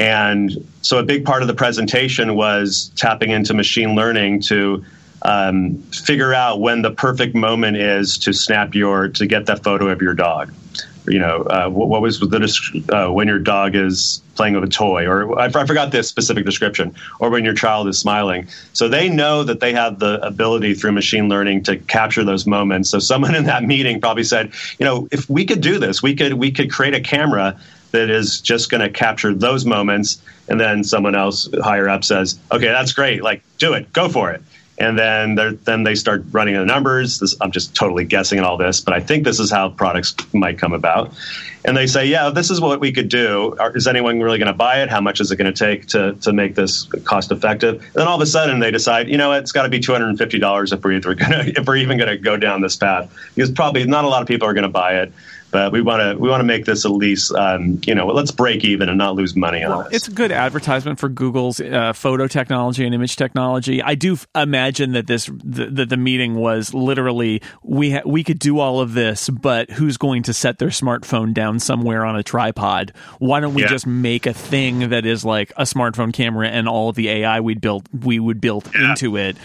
And 0.00 0.66
so 0.80 0.98
a 0.98 1.02
big 1.02 1.26
part 1.26 1.42
of 1.42 1.48
the 1.48 1.54
presentation 1.54 2.34
was 2.34 2.90
tapping 2.96 3.30
into 3.30 3.52
machine 3.52 3.94
learning 3.94 4.40
to 4.44 4.82
um, 5.20 5.76
figure 5.92 6.32
out 6.32 6.62
when 6.62 6.80
the 6.80 6.90
perfect 6.90 7.34
moment 7.34 7.76
is 7.76 8.16
to 8.18 8.32
snap 8.32 8.74
your 8.74 9.08
to 9.08 9.26
get 9.26 9.44
that 9.44 9.62
photo 9.62 9.88
of 9.88 10.00
your 10.00 10.14
dog. 10.14 10.54
You 11.06 11.18
know, 11.18 11.42
uh, 11.42 11.68
what, 11.68 11.88
what, 11.88 12.00
was 12.00 12.18
the 12.18 12.86
uh, 12.90 13.12
when 13.12 13.28
your 13.28 13.38
dog 13.38 13.74
is 13.74 14.22
playing 14.36 14.54
with 14.54 14.64
a 14.64 14.68
toy, 14.68 15.06
or 15.06 15.38
I, 15.38 15.46
I 15.46 15.66
forgot 15.66 15.92
this 15.92 16.08
specific 16.08 16.46
description, 16.46 16.94
or 17.18 17.28
when 17.28 17.44
your 17.44 17.54
child 17.54 17.86
is 17.86 17.98
smiling. 17.98 18.48
So 18.72 18.88
they 18.88 19.10
know 19.10 19.44
that 19.44 19.60
they 19.60 19.74
have 19.74 19.98
the 19.98 20.24
ability 20.24 20.74
through 20.74 20.92
machine 20.92 21.28
learning 21.28 21.64
to 21.64 21.76
capture 21.76 22.24
those 22.24 22.46
moments. 22.46 22.88
So 22.88 23.00
someone 23.00 23.34
in 23.40 23.44
that 23.44 23.64
meeting 23.64 24.00
probably 24.00 24.24
said, 24.24 24.52
you 24.78 24.86
know, 24.86 25.08
if 25.12 25.28
we 25.28 25.44
could 25.44 25.60
do 25.60 25.78
this, 25.78 26.02
we 26.02 26.14
could 26.14 26.34
we 26.34 26.50
could 26.50 26.70
create 26.70 26.94
a 26.94 27.00
camera 27.00 27.60
that 27.92 28.10
is 28.10 28.40
just 28.40 28.70
going 28.70 28.80
to 28.80 28.90
capture 28.90 29.34
those 29.34 29.64
moments 29.64 30.22
and 30.48 30.60
then 30.60 30.84
someone 30.84 31.14
else 31.14 31.48
higher 31.62 31.88
up 31.88 32.04
says 32.04 32.38
okay 32.52 32.68
that's 32.68 32.92
great 32.92 33.22
like 33.22 33.42
do 33.58 33.72
it 33.72 33.92
go 33.92 34.08
for 34.08 34.30
it. 34.30 34.42
And 34.78 34.98
then 34.98 35.58
then 35.64 35.82
they 35.82 35.94
start 35.94 36.24
running 36.30 36.54
the 36.54 36.64
numbers. 36.64 37.18
This, 37.18 37.36
i'm 37.40 37.50
just 37.50 37.74
totally 37.74 38.04
guessing 38.04 38.38
at 38.38 38.44
all 38.44 38.56
this 38.56 38.80
but 38.80 38.94
i 38.94 39.00
think 39.00 39.24
this 39.24 39.38
is 39.38 39.50
how 39.50 39.70
products 39.70 40.14
might 40.32 40.58
come 40.58 40.72
about. 40.72 41.12
And 41.66 41.76
they 41.76 41.86
say 41.86 42.06
yeah 42.06 42.30
this 42.30 42.50
is 42.50 42.60
what 42.60 42.80
we 42.80 42.90
could 42.90 43.10
do. 43.10 43.54
Is 43.74 43.86
anyone 43.86 44.20
really 44.20 44.38
going 44.38 44.46
to 44.46 44.54
buy 44.54 44.82
it? 44.82 44.88
How 44.88 45.02
much 45.02 45.20
is 45.20 45.30
it 45.30 45.36
going 45.36 45.52
to 45.52 45.58
take 45.58 45.86
to, 45.88 46.14
to 46.22 46.32
make 46.32 46.54
this 46.54 46.84
cost 47.04 47.30
effective 47.30 47.74
and 47.74 47.94
then 47.94 48.08
all 48.08 48.16
of 48.16 48.22
a 48.22 48.26
sudden 48.26 48.58
they 48.60 48.70
decide 48.70 49.08
you 49.08 49.18
know 49.18 49.32
it's 49.32 49.52
got 49.52 49.64
to 49.64 49.68
be 49.68 49.80
$250 49.80 50.72
if 50.72 50.82
we're, 50.82 50.92
either 50.92 51.14
gonna, 51.14 51.44
if 51.46 51.66
we're 51.66 51.76
even 51.76 51.98
going 51.98 52.10
to 52.10 52.16
go 52.16 52.38
down 52.38 52.62
this 52.62 52.76
path. 52.76 53.14
Because 53.34 53.50
probably 53.50 53.84
not 53.84 54.04
a 54.04 54.08
lot 54.08 54.22
of 54.22 54.28
people 54.28 54.48
are 54.48 54.54
going 54.54 54.62
to 54.62 54.68
buy 54.68 55.00
it 55.02 55.12
but 55.50 55.72
we 55.72 55.82
want 55.82 56.00
to 56.00 56.20
we 56.20 56.28
want 56.28 56.40
to 56.40 56.44
make 56.44 56.64
this 56.64 56.84
at 56.84 56.92
least 56.92 57.32
um, 57.32 57.80
you 57.84 57.94
know 57.94 58.06
let's 58.06 58.30
break 58.30 58.64
even 58.64 58.88
and 58.88 58.98
not 58.98 59.14
lose 59.14 59.34
money 59.36 59.62
on 59.62 59.70
well, 59.70 59.88
It's 59.90 60.08
a 60.08 60.12
good 60.12 60.32
advertisement 60.32 60.98
for 60.98 61.08
Google's 61.08 61.60
uh, 61.60 61.92
photo 61.92 62.26
technology 62.26 62.84
and 62.84 62.94
image 62.94 63.16
technology. 63.16 63.82
I 63.82 63.94
do 63.94 64.14
f- 64.14 64.26
imagine 64.34 64.92
that 64.92 65.06
this 65.06 65.30
that 65.44 65.88
the, 65.88 66.00
meeting 66.00 66.36
was 66.36 66.72
literally 66.72 67.42
we 67.62 67.92
ha- 67.92 68.02
we 68.06 68.24
could 68.24 68.38
do 68.38 68.58
all 68.58 68.80
of 68.80 68.94
this, 68.94 69.28
but 69.28 69.70
who's 69.72 69.96
going 69.96 70.22
to 70.24 70.32
set 70.32 70.58
their 70.58 70.68
smartphone 70.68 71.34
down 71.34 71.60
somewhere 71.60 72.04
on 72.04 72.16
a 72.16 72.22
tripod? 72.22 72.92
Why 73.18 73.40
don't 73.40 73.52
we 73.52 73.62
yeah. 73.62 73.68
just 73.68 73.86
make 73.86 74.26
a 74.26 74.32
thing 74.32 74.88
that 74.88 75.04
is 75.04 75.24
like 75.24 75.50
a 75.56 75.64
smartphone 75.64 76.12
camera 76.12 76.48
and 76.48 76.68
all 76.68 76.88
of 76.88 76.96
the 76.96 77.08
AI 77.10 77.40
we 77.40 77.54
built 77.54 77.86
we 77.92 78.18
would 78.18 78.40
build 78.40 78.70
yeah. 78.74 78.90
into 78.90 79.16
it? 79.16 79.36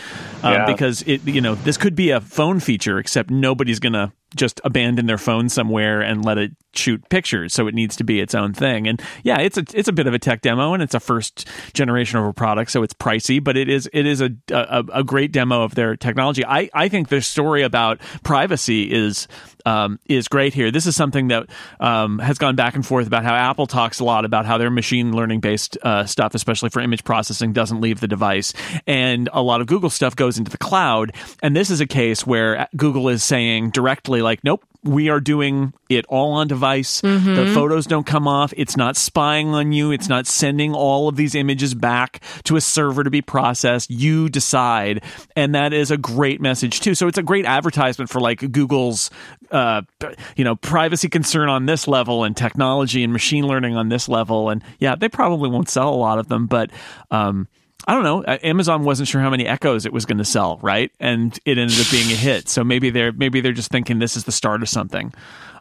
Um, 0.44 0.54
yeah. 0.54 0.66
Because 0.66 1.02
it 1.04 1.28
you 1.28 1.42
know 1.42 1.56
this 1.56 1.78
could 1.78 1.96
be 1.96 2.12
a 2.12 2.22
phone 2.22 2.60
feature, 2.60 3.00
except 3.00 3.30
nobody's 3.30 3.80
gonna 3.80 4.14
just 4.36 4.62
abandon 4.64 5.06
their 5.06 5.18
phone 5.18 5.50
somewhere 5.50 6.02
and 6.02 6.24
let 6.24 6.38
it 6.38 6.52
shoot 6.74 7.08
pictures. 7.10 7.54
So 7.54 7.68
it 7.68 7.74
needs 7.74 7.96
to 7.98 8.04
be 8.04 8.20
its 8.20 8.36
own 8.36 8.54
thing. 8.54 8.88
And 8.88 9.02
yeah, 9.24 9.40
it's 9.40 9.58
a 9.58 9.64
it's 9.74 9.88
a 9.88 9.94
bit 9.94 10.08
of 10.08 10.14
a 10.14 10.20
tech 10.20 10.42
demo, 10.42 10.74
and 10.74 10.84
it's 10.84 10.94
a 10.94 11.00
first 11.00 11.48
generation 11.74 12.20
of 12.20 12.26
a 12.26 12.34
product, 12.34 12.72
so 12.72 12.84
it's 12.84 12.94
pricey, 12.94 13.44
but 13.44 13.58
it 13.58 13.70
is 13.70 13.90
it 13.94 14.06
is 14.06 14.22
a 14.22 14.32
a, 14.52 14.84
a 14.94 15.04
great 15.04 15.32
demo 15.32 15.64
of 15.64 15.76
their 15.76 15.96
technology. 15.96 16.46
I 16.46 16.70
I 16.74 16.90
think 16.90 17.10
their 17.10 17.22
story 17.22 17.64
about 17.64 18.00
privacy 18.24 18.92
is 18.92 19.28
um, 19.66 20.00
is 20.06 20.28
great 20.28 20.54
here. 20.54 20.72
This 20.72 20.86
is 20.86 20.96
something 20.96 21.30
that 21.30 21.48
um, 21.80 22.20
has 22.20 22.38
gone 22.38 22.56
back 22.56 22.76
and 22.76 22.86
forth 22.86 23.08
about 23.08 23.24
how 23.24 23.34
Apple 23.34 23.68
talks 23.68 24.00
a 24.00 24.04
lot 24.04 24.26
about 24.26 24.46
how 24.46 24.58
their 24.58 24.70
machine 24.70 25.16
learning 25.16 25.40
based 25.40 25.78
uh, 25.84 26.06
stuff, 26.06 26.36
especially 26.36 26.70
for 26.70 26.82
image 26.82 27.04
processing, 27.04 27.54
doesn't 27.54 27.82
leave 27.82 28.00
the 28.00 28.08
device, 28.08 28.54
and 28.88 29.30
a 29.34 29.42
lot 29.42 29.62
of 29.62 29.68
Google 29.68 29.90
stuff 29.90 30.16
goes 30.16 30.38
into 30.38 30.52
the 30.52 30.58
cloud. 30.58 31.14
And 31.42 31.56
this 31.56 31.70
is 31.70 31.82
a 31.82 31.88
case 31.88 32.26
where 32.26 32.68
Google 32.76 33.10
is 33.10 33.24
saying 33.24 33.72
directly, 33.72 34.22
like, 34.22 34.44
nope, 34.44 34.64
we 34.86 35.10
are 35.10 35.20
doing 35.20 35.74
it 35.90 36.06
all 36.08 36.34
on 36.34 36.48
device. 36.48 37.02
Mm-hmm. 37.02 37.36
The 37.36 37.48
photos 37.54 37.88
don't 37.88 38.06
come 38.06 38.28
off. 38.28 38.54
It's 38.56 38.78
not 38.78 38.96
spying 38.96 39.50
on 39.50 39.72
you. 39.72 39.92
It's 39.92 40.08
not 40.08 40.28
sending 40.28 40.74
all 40.74 41.08
of 41.08 41.16
these 41.16 41.34
images 41.34 41.74
back 41.74 42.22
to 42.44 42.56
a 42.56 42.62
server 42.62 43.04
to 43.04 43.10
be 43.10 43.22
processed. 43.22 43.90
You 43.90 44.30
decide. 44.30 45.04
And 45.36 45.56
that 45.56 45.74
is 45.74 45.90
a 45.90 45.98
great 45.98 46.40
message 46.40 46.82
too. 46.82 46.94
So 46.94 47.08
it's 47.08 47.18
a 47.18 47.24
great 47.24 47.46
advertisement 47.46 48.10
for 48.12 48.20
like 48.20 48.52
Google's 48.52 49.10
uh, 49.56 49.82
you 50.36 50.44
know, 50.44 50.58
privacy 50.58 51.08
concern 51.08 51.48
on 51.48 51.66
this 51.66 51.88
level 51.88 52.26
and 52.26 52.36
technology 52.36 53.04
and 53.04 53.14
machine 53.14 53.48
learning 53.48 53.78
on 53.78 53.88
this 53.88 54.10
level. 54.10 54.50
And 54.50 54.62
yeah, 54.80 54.96
they 54.96 55.08
probably 55.08 55.50
won't 55.50 55.70
sell 55.70 55.94
a 55.94 55.96
lot 55.96 56.20
of 56.20 56.28
them, 56.28 56.46
but 56.46 56.72
um, 57.10 57.48
I 57.88 57.94
don't 57.94 58.04
know. 58.04 58.24
Uh, 58.24 58.38
Amazon 58.44 58.84
wasn't 58.84 59.08
sure 59.08 59.22
how 59.22 59.30
many 59.30 59.46
Echoes 59.46 59.86
it 59.86 59.94
was 59.94 60.06
going 60.06 60.18
to 60.18 60.26
sell, 60.26 60.60
right? 60.62 60.92
And 61.00 61.38
it 61.46 61.58
ended 61.58 61.80
up 61.80 61.90
being 61.92 62.12
a 62.12 62.16
hit. 62.16 62.50
So 62.50 62.64
maybe 62.64 62.90
they're 62.90 63.12
maybe 63.12 63.42
they're 63.42 63.54
just 63.54 63.70
thinking 63.72 64.00
this 64.00 64.18
is 64.18 64.24
the 64.24 64.32
start 64.32 64.62
of 64.64 64.70
something. 64.70 65.14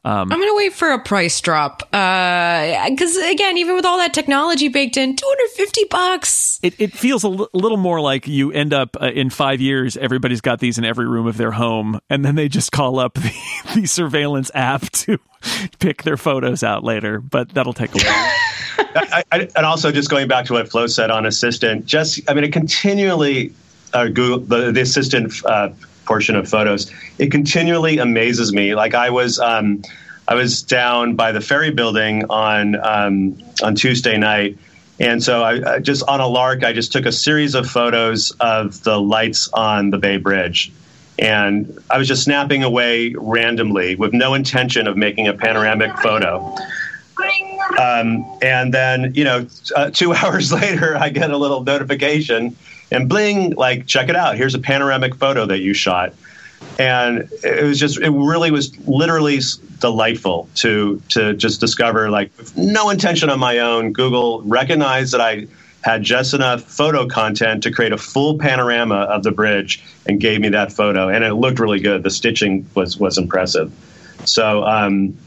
Um, 0.07 0.31
I'm 0.31 0.39
going 0.39 0.51
to 0.51 0.57
wait 0.57 0.75
for 0.75 0.91
a 0.93 0.99
price 0.99 1.41
drop 1.41 1.79
because 1.79 3.17
uh, 3.17 3.31
again, 3.31 3.57
even 3.57 3.75
with 3.75 3.87
all 3.87 3.97
that 3.97 4.13
technology 4.13 4.69
baked 4.69 4.99
in, 4.99 5.17
250 5.17 5.85
bucks. 5.91 6.61
It, 6.63 6.79
it 6.79 6.93
feels 6.93 7.25
a 7.25 7.29
l- 7.29 7.49
little 7.55 7.79
more 7.79 8.03
like 8.03 8.29
you 8.29 8.53
end 8.53 8.75
up 8.75 8.99
uh, 9.01 9.07
in 9.07 9.31
five 9.31 9.63
years. 9.63 9.97
Everybody's 9.97 10.43
got 10.43 10.61
these 10.61 10.77
in 10.77 10.85
every 10.85 11.09
room 11.09 11.27
of 11.27 11.39
their 11.39 11.53
home, 11.53 12.01
and 12.11 12.23
then 12.23 12.35
they 12.35 12.49
just 12.49 12.71
call 12.71 12.99
up 12.99 13.15
the, 13.19 13.33
the 13.75 13.87
surveillance 13.87 14.51
app 14.55 14.83
to 14.91 15.19
pick 15.79 16.03
their 16.03 16.19
photos 16.19 16.63
out 16.63 16.85
later. 16.85 17.19
But 17.21 17.55
that'll 17.55 17.73
take 17.73 17.95
a 17.95 17.99
while. 18.05 18.34
I, 18.79 19.25
I, 19.33 19.49
and 19.57 19.67
also, 19.67 19.91
just 19.93 20.11
going 20.11 20.29
back 20.29 20.47
to 20.47 20.55
what 20.55 20.69
Flo 20.69 20.87
said 20.87 21.11
on 21.11 21.27
Assistant, 21.27 21.87
just 21.87 22.21
I 22.29 22.35
mean, 22.35 22.45
it 22.45 22.53
continually 22.53 23.53
uh, 23.93 24.07
Google 24.07 24.41
the, 24.41 24.73
the 24.73 24.81
Assistant 24.81 25.33
uh, 25.45 25.71
portion 26.05 26.37
of 26.37 26.49
photos. 26.49 26.91
It 27.19 27.31
continually 27.31 27.99
amazes 27.99 28.53
me. 28.53 28.75
Like 28.75 28.95
I 28.95 29.11
was. 29.11 29.39
Um, 29.39 29.83
I 30.27 30.35
was 30.35 30.63
down 30.63 31.17
by 31.17 31.33
the 31.33 31.41
ferry 31.41 31.71
building 31.71 32.25
on 32.31 32.77
um, 32.77 33.37
on 33.63 33.75
Tuesday 33.75 34.17
night, 34.17 34.57
and 34.99 35.23
so 35.23 35.43
I, 35.43 35.75
I, 35.75 35.79
just 35.81 36.03
on 36.09 36.21
a 36.21 36.27
lark, 36.27 36.65
I 36.65 36.73
just 36.73 36.93
took 36.93 37.05
a 37.05 37.13
series 37.13 37.55
of 37.55 37.69
photos 37.69 38.31
of 38.41 38.83
the 38.85 38.99
lights 38.99 39.51
on 39.53 39.91
the 39.91 39.99
Bay 39.99 40.17
Bridge, 40.17 40.73
and 41.19 41.79
I 41.91 41.99
was 41.99 42.09
just 42.09 42.25
snapping 42.25 42.63
away 42.63 43.15
randomly 43.19 43.97
with 43.97 44.15
no 44.15 44.33
intention 44.33 44.87
of 44.87 44.97
making 44.97 45.29
a 45.29 45.35
panoramic 45.35 45.95
photo. 45.99 46.57
Um, 47.79 48.39
and 48.43 48.73
then, 48.73 49.15
you 49.15 49.25
know, 49.25 49.47
uh, 49.75 49.91
two 49.91 50.13
hours 50.15 50.53
later, 50.53 50.97
I 50.97 51.09
get 51.09 51.31
a 51.31 51.37
little 51.37 51.63
notification, 51.63 52.57
and 52.91 53.09
bling, 53.09 53.55
like, 53.55 53.87
check 53.87 54.09
it 54.09 54.17
out. 54.17 54.37
Here's 54.37 54.55
a 54.55 54.59
panoramic 54.59 55.15
photo 55.15 55.47
that 55.47 55.59
you 55.59 55.75
shot. 55.75 56.15
And 56.79 57.29
it 57.43 57.63
was 57.63 57.79
just 57.79 57.99
it 57.99 58.11
really 58.11 58.51
was 58.51 58.77
literally 58.89 59.41
delightful 59.81 60.49
to 60.57 61.03
to 61.11 61.35
just 61.35 61.61
discover 61.61 62.11
like 62.11 62.31
no 62.57 62.89
intention 62.89 63.29
on 63.29 63.39
my 63.39 63.59
own. 63.59 63.93
Google 63.93 64.41
recognized 64.43 65.13
that 65.13 65.21
i 65.21 65.47
had 65.85 66.03
just 66.03 66.33
enough 66.33 66.63
photo 66.63 67.07
content 67.07 67.63
to 67.65 67.71
create 67.71 67.93
a 67.93 67.99
full 67.99 68.39
panorama 68.39 68.95
of 68.95 69.23
the 69.23 69.31
bridge 69.31 69.85
and 70.07 70.19
gave 70.19 70.41
me 70.41 70.49
that 70.49 70.73
photo. 70.73 71.11
And 71.11 71.23
it 71.23 71.35
looked 71.35 71.59
really 71.59 71.81
good. 71.81 72.03
The 72.03 72.11
stitching 72.11 72.67
was 72.75 72.97
was 72.97 73.19
impressive. 73.19 73.71
So 74.25 74.65
um, 74.65 75.19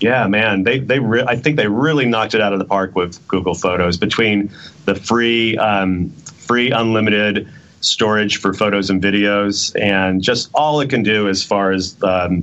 yeah 0.00 0.26
man 0.26 0.62
they 0.62 0.78
they 0.78 0.98
re- 0.98 1.24
i 1.26 1.36
think 1.36 1.56
they 1.56 1.68
really 1.68 2.04
knocked 2.04 2.34
it 2.34 2.40
out 2.40 2.52
of 2.52 2.58
the 2.58 2.64
park 2.64 2.94
with 2.94 3.26
google 3.28 3.54
photos 3.54 3.96
between 3.96 4.50
the 4.84 4.94
free 4.94 5.56
um, 5.58 6.10
free 6.46 6.70
unlimited 6.70 7.48
storage 7.80 8.38
for 8.38 8.52
photos 8.52 8.90
and 8.90 9.02
videos, 9.02 9.78
and 9.80 10.22
just 10.22 10.50
all 10.54 10.80
it 10.80 10.90
can 10.90 11.02
do 11.02 11.28
as 11.28 11.42
far 11.42 11.72
as 11.72 11.96
um, 12.02 12.42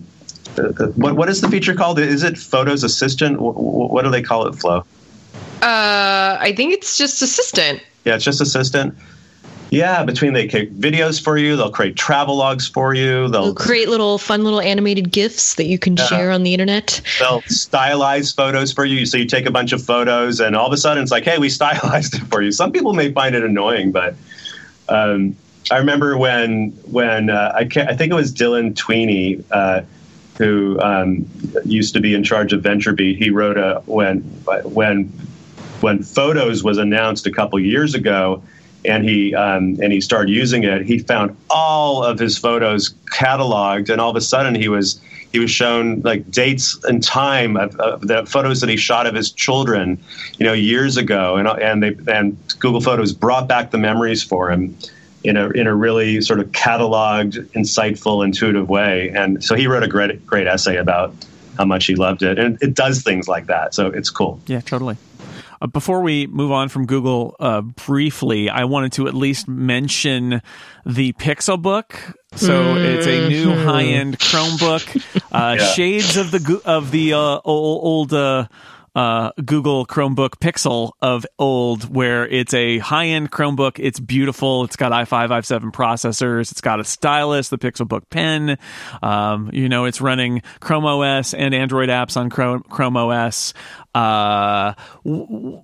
what 0.95 1.15
what 1.15 1.29
is 1.29 1.41
the 1.41 1.49
feature 1.49 1.73
called? 1.73 1.99
Is 1.99 2.23
it 2.23 2.37
Photos 2.37 2.83
Assistant? 2.83 3.37
What 3.39 4.03
do 4.03 4.11
they 4.11 4.21
call 4.21 4.47
it, 4.47 4.53
Flo? 4.55 4.85
Uh, 5.61 6.37
I 6.39 6.53
think 6.55 6.73
it's 6.73 6.97
just 6.97 7.21
Assistant. 7.21 7.81
Yeah, 8.05 8.15
it's 8.15 8.25
just 8.25 8.41
Assistant. 8.41 8.95
Yeah, 9.73 10.03
between 10.03 10.33
they 10.33 10.47
create 10.47 10.79
videos 10.79 11.19
for 11.19 11.35
you, 11.35 11.55
they'll 11.55 11.71
create 11.71 11.95
travel 11.95 12.35
logs 12.35 12.67
for 12.67 12.93
you. 12.93 13.27
They'll, 13.27 13.45
they'll 13.45 13.55
create 13.55 13.89
little 13.89 14.19
fun 14.19 14.43
little 14.43 14.61
animated 14.61 15.11
gifs 15.11 15.55
that 15.55 15.65
you 15.65 15.79
can 15.79 15.97
yeah. 15.97 16.05
share 16.05 16.31
on 16.31 16.43
the 16.43 16.53
internet. 16.53 17.01
They'll 17.17 17.41
stylize 17.41 18.35
photos 18.35 18.71
for 18.71 18.85
you. 18.85 19.07
So 19.07 19.17
you 19.17 19.25
take 19.25 19.47
a 19.47 19.51
bunch 19.51 19.73
of 19.73 19.83
photos, 19.83 20.39
and 20.39 20.55
all 20.55 20.67
of 20.67 20.73
a 20.73 20.77
sudden 20.77 21.01
it's 21.01 21.11
like, 21.11 21.23
hey, 21.23 21.39
we 21.39 21.49
stylized 21.59 22.13
it 22.13 22.21
for 22.27 22.43
you. 22.43 22.51
Some 22.51 22.71
people 22.71 22.93
may 22.93 23.11
find 23.11 23.33
it 23.33 23.43
annoying, 23.43 23.91
but 23.91 24.13
um, 24.89 25.35
I 25.71 25.79
remember 25.79 26.19
when 26.19 26.69
when 26.91 27.31
uh, 27.31 27.53
I, 27.55 27.61
I 27.61 27.95
think 27.95 28.11
it 28.11 28.15
was 28.15 28.31
Dylan 28.31 28.75
Tweney 28.75 29.43
uh, 29.49 29.81
who 30.37 30.79
um, 30.81 31.25
used 31.65 31.95
to 31.95 31.99
be 31.99 32.13
in 32.13 32.23
charge 32.23 32.53
of 32.53 32.61
VentureBeat. 32.61 33.17
He 33.17 33.31
wrote 33.31 33.57
a 33.57 33.81
when 33.87 34.19
when 34.65 35.05
when 35.81 36.03
Photos 36.03 36.63
was 36.63 36.77
announced 36.77 37.25
a 37.25 37.31
couple 37.31 37.59
years 37.59 37.95
ago, 37.95 38.43
and 38.85 39.03
he 39.03 39.33
um, 39.35 39.77
and 39.81 39.91
he 39.91 40.01
started 40.01 40.31
using 40.31 40.63
it. 40.63 40.85
He 40.85 40.99
found 40.99 41.35
all 41.49 42.03
of 42.03 42.19
his 42.19 42.37
photos 42.37 42.93
cataloged, 43.11 43.89
and 43.89 43.99
all 43.99 44.09
of 44.09 44.15
a 44.15 44.21
sudden 44.21 44.55
he 44.55 44.67
was 44.67 45.01
he 45.31 45.39
was 45.39 45.51
shown 45.51 46.01
like 46.01 46.29
dates 46.29 46.81
and 46.83 47.03
time 47.03 47.57
of, 47.57 47.75
of, 47.79 48.07
the 48.07 48.25
photos 48.25 48.61
that 48.61 48.69
he 48.69 48.77
shot 48.77 49.07
of 49.07 49.15
his 49.15 49.31
children, 49.31 50.01
you 50.37 50.45
know, 50.45 50.53
years 50.53 50.95
ago, 50.95 51.35
and 51.37 51.47
and 51.47 51.83
they 51.83 52.13
and 52.13 52.37
Google 52.59 52.81
Photos 52.81 53.11
brought 53.11 53.47
back 53.47 53.71
the 53.71 53.77
memories 53.77 54.23
for 54.23 54.51
him 54.51 54.77
in 55.23 55.37
a 55.37 55.49
in 55.49 55.67
a 55.67 55.73
really 55.73 56.21
sort 56.21 56.39
of 56.39 56.51
cataloged, 56.51 57.35
insightful, 57.53 58.23
intuitive 58.23 58.69
way. 58.69 59.09
And 59.09 59.43
so 59.43 59.55
he 59.55 59.67
wrote 59.67 59.83
a 59.83 59.87
great 59.87 60.25
great 60.25 60.47
essay 60.47 60.77
about 60.77 61.13
how 61.57 61.65
much 61.65 61.85
he 61.85 61.95
loved 61.95 62.23
it, 62.23 62.37
and 62.37 62.61
it 62.61 62.73
does 62.73 63.03
things 63.03 63.27
like 63.27 63.47
that. 63.47 63.73
So 63.73 63.87
it's 63.87 64.09
cool. 64.09 64.39
Yeah, 64.47 64.61
totally. 64.61 64.97
Uh, 65.63 65.67
before 65.67 66.01
we 66.01 66.27
move 66.27 66.51
on 66.51 66.67
from 66.67 66.85
Google, 66.85 67.35
uh, 67.39 67.61
briefly, 67.61 68.49
I 68.49 68.65
wanted 68.65 68.91
to 68.93 69.07
at 69.07 69.13
least 69.13 69.47
mention 69.47 70.41
the 70.85 71.13
Pixelbook. 71.13 72.15
So 72.35 72.51
mm-hmm. 72.51 72.85
it's 72.85 73.07
a 73.07 73.29
new 73.29 73.47
mm-hmm. 73.47 73.67
high-end 73.67 74.19
Chromebook, 74.19 75.23
uh, 75.31 75.55
yeah. 75.57 75.65
shades 75.73 76.17
of 76.17 76.31
the 76.31 76.61
of 76.65 76.91
the 76.91 77.13
uh, 77.13 77.39
old. 77.45 78.13
old 78.13 78.49
uh, 78.95 79.31
Google 79.43 79.85
Chromebook 79.85 80.39
Pixel 80.39 80.91
of 81.01 81.25
old, 81.39 81.93
where 81.93 82.27
it's 82.27 82.53
a 82.53 82.77
high 82.79 83.07
end 83.07 83.31
Chromebook. 83.31 83.79
It's 83.79 83.99
beautiful. 83.99 84.63
It's 84.63 84.75
got 84.75 84.91
i5, 84.91 85.29
i7 85.29 85.71
processors. 85.71 86.51
It's 86.51 86.61
got 86.61 86.79
a 86.79 86.83
stylus, 86.83 87.49
the 87.49 87.57
Pixelbook 87.57 88.09
Pen. 88.09 88.57
Um, 89.01 89.49
you 89.51 89.67
know, 89.67 89.85
it's 89.85 90.01
running 90.01 90.41
Chrome 90.59 90.85
OS 90.85 91.33
and 91.33 91.53
Android 91.53 91.89
apps 91.89 92.17
on 92.17 92.29
Chrome, 92.29 92.63
Chrome 92.69 92.97
OS. 92.97 93.53
Uh, 93.95 94.73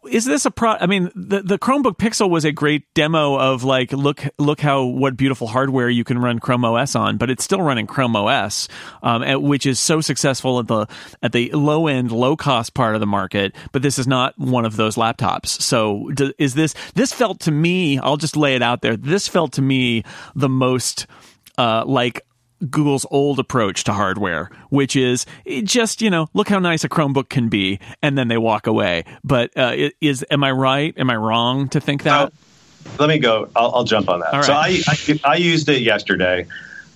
is 0.10 0.26
this 0.26 0.46
a 0.46 0.52
pro? 0.52 0.72
I 0.74 0.86
mean, 0.86 1.12
the 1.16 1.42
the 1.42 1.58
Chromebook 1.58 1.98
Pixel 1.98 2.30
was 2.30 2.46
a 2.46 2.52
great 2.52 2.84
demo 2.94 3.36
of 3.36 3.64
like 3.64 3.92
look 3.92 4.24
look 4.38 4.60
how 4.60 4.84
what 4.86 5.18
beautiful 5.18 5.48
hardware 5.48 5.90
you 5.90 6.04
can 6.04 6.20
run 6.20 6.38
Chrome 6.38 6.64
OS 6.64 6.96
on, 6.96 7.18
but 7.18 7.32
it's 7.32 7.44
still 7.44 7.62
running 7.62 7.88
Chrome 7.88 8.16
OS, 8.16 8.68
um, 9.02 9.24
at, 9.24 9.42
which 9.42 9.66
is 9.66 9.80
so 9.80 10.00
successful 10.00 10.60
at 10.60 10.68
the 10.68 10.86
at 11.24 11.32
the 11.32 11.50
low 11.54 11.88
end, 11.88 12.12
low 12.12 12.36
cost 12.36 12.76
part 12.76 12.94
of 12.94 13.00
the 13.00 13.08
market. 13.08 13.19
Market, 13.20 13.54
but 13.74 13.82
this 13.82 14.00
is 14.00 14.08
not 14.08 14.34
one 14.38 14.64
of 14.64 14.78
those 14.78 14.96
laptops. 14.96 15.48
So 15.48 16.10
do, 16.14 16.32
is 16.38 16.54
this? 16.54 16.74
This 16.96 17.12
felt 17.12 17.42
to 17.42 17.52
me. 17.52 18.00
I'll 18.00 18.16
just 18.16 18.38
lay 18.38 18.56
it 18.56 18.62
out 18.62 18.82
there. 18.82 18.96
This 18.96 19.28
felt 19.28 19.52
to 19.54 19.62
me 19.62 20.04
the 20.36 20.50
most. 20.50 21.06
Uh, 21.58 21.84
like 21.86 22.26
Google's 22.70 23.06
old 23.12 23.38
approach 23.38 23.84
to 23.84 23.92
hardware, 23.92 24.50
which 24.70 24.96
is 24.96 25.26
just 25.64 26.02
you 26.02 26.10
know 26.10 26.28
look 26.34 26.48
how 26.48 26.60
nice 26.60 26.86
a 26.86 26.90
Chromebook 26.90 27.28
can 27.28 27.50
be, 27.50 27.82
and 28.02 28.18
then 28.18 28.30
they 28.30 28.38
walk 28.38 28.66
away. 28.66 29.04
But 29.26 29.52
uh, 29.58 29.90
is 30.00 30.26
am 30.32 30.46
I 30.46 30.52
right? 30.52 30.94
Am 30.98 31.10
I 31.10 31.18
wrong 31.18 31.68
to 31.70 31.82
think 31.82 32.04
that? 32.04 32.32
let 32.98 33.10
me 33.10 33.20
go. 33.20 33.50
I'll, 33.56 33.76
I'll, 33.76 33.84
jump 33.84 34.08
on 34.08 34.22
that. 34.22 34.32
Right. 34.32 34.46
So 34.46 34.54
I, 34.54 34.80
I, 34.88 35.34
I 35.34 35.36
used 35.36 35.68
it 35.68 35.82
yesterday, 35.82 36.48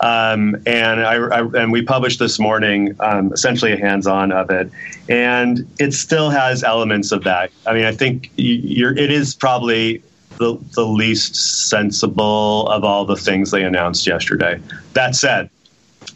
um, 0.04 0.62
and 0.66 1.00
I, 1.00 1.16
I, 1.16 1.40
and 1.62 1.72
we 1.72 1.82
published 1.82 2.20
this 2.20 2.38
morning 2.38 2.94
um, 3.00 3.32
essentially 3.32 3.72
a 3.72 3.78
hands-on 3.78 4.34
of 4.34 4.50
it, 4.50 4.70
and 5.08 5.66
it 5.80 5.94
still 5.94 6.30
has 6.30 6.62
elements 6.62 7.14
of 7.14 7.24
that. 7.24 7.52
I 7.66 7.74
mean, 7.74 7.86
I 7.86 7.94
think 7.94 8.30
you're 8.36 8.92
it 8.98 9.10
is 9.10 9.34
probably 9.34 10.04
the, 10.40 10.58
the 10.74 10.86
least 10.86 11.70
sensible 11.70 12.68
of 12.68 12.84
all 12.84 13.06
the 13.06 13.16
things 13.16 13.52
they 13.52 13.64
announced 13.64 14.06
yesterday. 14.06 14.60
That 14.92 15.16
said, 15.16 15.50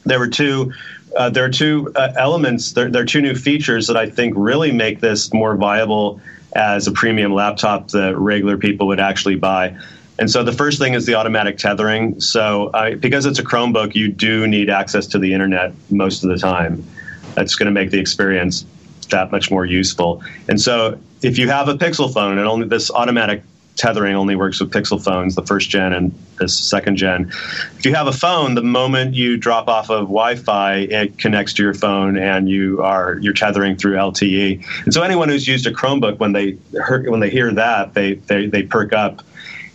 there 0.06 0.20
were 0.20 0.28
two. 0.28 0.74
Uh, 1.16 1.30
there 1.30 1.46
are 1.46 1.50
two 1.50 1.90
uh, 1.96 2.12
elements. 2.18 2.74
There, 2.74 2.92
there 2.92 3.04
are 3.04 3.06
two 3.06 3.22
new 3.22 3.36
features 3.36 3.88
that 3.88 3.96
I 3.96 4.10
think 4.10 4.34
really 4.36 4.74
make 4.74 5.00
this 5.00 5.34
more 5.34 5.56
viable 5.56 6.20
as 6.58 6.88
a 6.88 6.92
premium 6.92 7.34
laptop 7.34 7.88
that 7.92 8.18
regular 8.18 8.58
people 8.58 8.88
would 8.88 9.00
actually 9.00 9.36
buy. 9.36 9.78
And 10.20 10.30
so 10.30 10.44
the 10.44 10.52
first 10.52 10.80
thing 10.80 10.94
is 10.94 11.06
the 11.06 11.16
automatic 11.16 11.58
tethering. 11.58 12.20
So 12.20 12.68
uh, 12.68 12.96
because 12.96 13.26
it's 13.26 13.40
a 13.40 13.44
Chromebook, 13.44 13.96
you 13.96 14.10
do 14.10 14.48
need 14.48 14.70
access 14.70 15.06
to 15.08 15.20
the 15.20 15.34
internet 15.34 15.74
most 15.90 16.24
of 16.24 16.30
the 16.30 16.38
time. 16.38 16.84
That's 17.36 17.56
going 17.56 17.68
to 17.68 17.72
make 17.72 17.92
the 17.92 18.00
experience 18.00 18.66
that 19.10 19.32
much 19.32 19.52
more 19.52 19.66
useful. 19.66 20.24
And 20.48 20.60
so 20.60 21.00
if 21.22 21.38
you 21.38 21.50
have 21.50 21.68
a 21.68 21.76
Pixel 21.76 22.12
phone 22.12 22.38
and 22.38 22.48
only 22.48 22.68
this 22.68 22.90
automatic 22.92 23.44
tethering 23.78 24.16
only 24.16 24.36
works 24.36 24.60
with 24.60 24.72
Pixel 24.72 25.02
phones, 25.02 25.36
the 25.36 25.44
first 25.44 25.70
gen 25.70 25.94
and 25.94 26.12
this 26.40 26.58
second 26.58 26.98
gen. 26.98 27.32
If 27.78 27.86
you 27.86 27.94
have 27.96 28.08
a 28.08 28.12
phone, 28.12 28.56
the 28.56 28.64
moment 28.64 29.16
you 29.16 29.38
drop 29.38 29.68
off 29.68 29.90
of 29.90 30.08
Wi-Fi, 30.08 30.76
it 30.76 31.18
connects 31.18 31.54
to 31.54 31.64
your 31.64 31.74
phone, 31.74 32.18
and 32.18 32.50
you 32.50 32.82
are 32.84 33.18
you're 33.20 33.34
tethering 33.34 33.78
through 33.78 33.94
LTE. 33.94 34.66
And 34.84 34.94
so 34.94 35.04
anyone 35.04 35.30
who's 35.30 35.48
used 35.48 35.66
a 35.68 35.72
Chromebook, 35.72 36.20
when 36.20 36.34
they 36.34 36.58
hear, 36.72 37.10
when 37.10 37.20
they 37.20 37.30
hear 37.30 37.54
that, 37.54 37.94
they, 37.94 38.16
they 38.16 38.48
they 38.48 38.64
perk 38.64 38.94
up, 38.94 39.22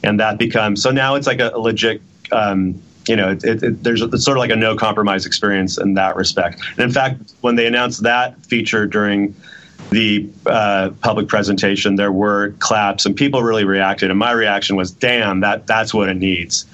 and 0.03 0.18
that 0.20 0.38
becomes 0.38 0.82
so 0.82 0.90
now 0.90 1.14
it's 1.14 1.26
like 1.26 1.40
a, 1.40 1.59
legit. 1.59 2.00
Um, 2.30 2.80
you 3.09 3.16
know, 3.16 3.30
it, 3.30 3.42
it, 3.42 3.62
it, 3.62 3.82
there's 3.82 4.00
it's 4.00 4.24
sort 4.24 4.36
of 4.36 4.40
like 4.40 4.50
a 4.50 4.57
no 4.57 4.76
compromise 4.76 5.26
experience 5.26 5.76
in 5.76 5.94
that 5.94 6.14
respect. 6.14 6.61
And 6.76 6.80
in 6.80 6.92
fact, 6.92 7.32
when 7.40 7.57
they 7.57 7.66
announced 7.66 8.05
that 8.05 8.38
feature 8.46 8.86
during 8.86 9.34
the 9.90 10.30
uh, 10.46 10.90
public 11.00 11.26
presentation, 11.26 11.96
there 11.96 12.12
were 12.12 12.55
claps 12.61 13.05
and 13.05 13.16
people 13.16 13.42
really 13.42 13.64
reacted. 13.64 14.11
And 14.11 14.18
my 14.18 14.30
reaction 14.30 14.76
was, 14.76 14.92
"Damn, 14.92 15.40
that 15.40 15.66
that's 15.66 15.92
what 15.92 16.09
it 16.09 16.16
needs." 16.16 16.64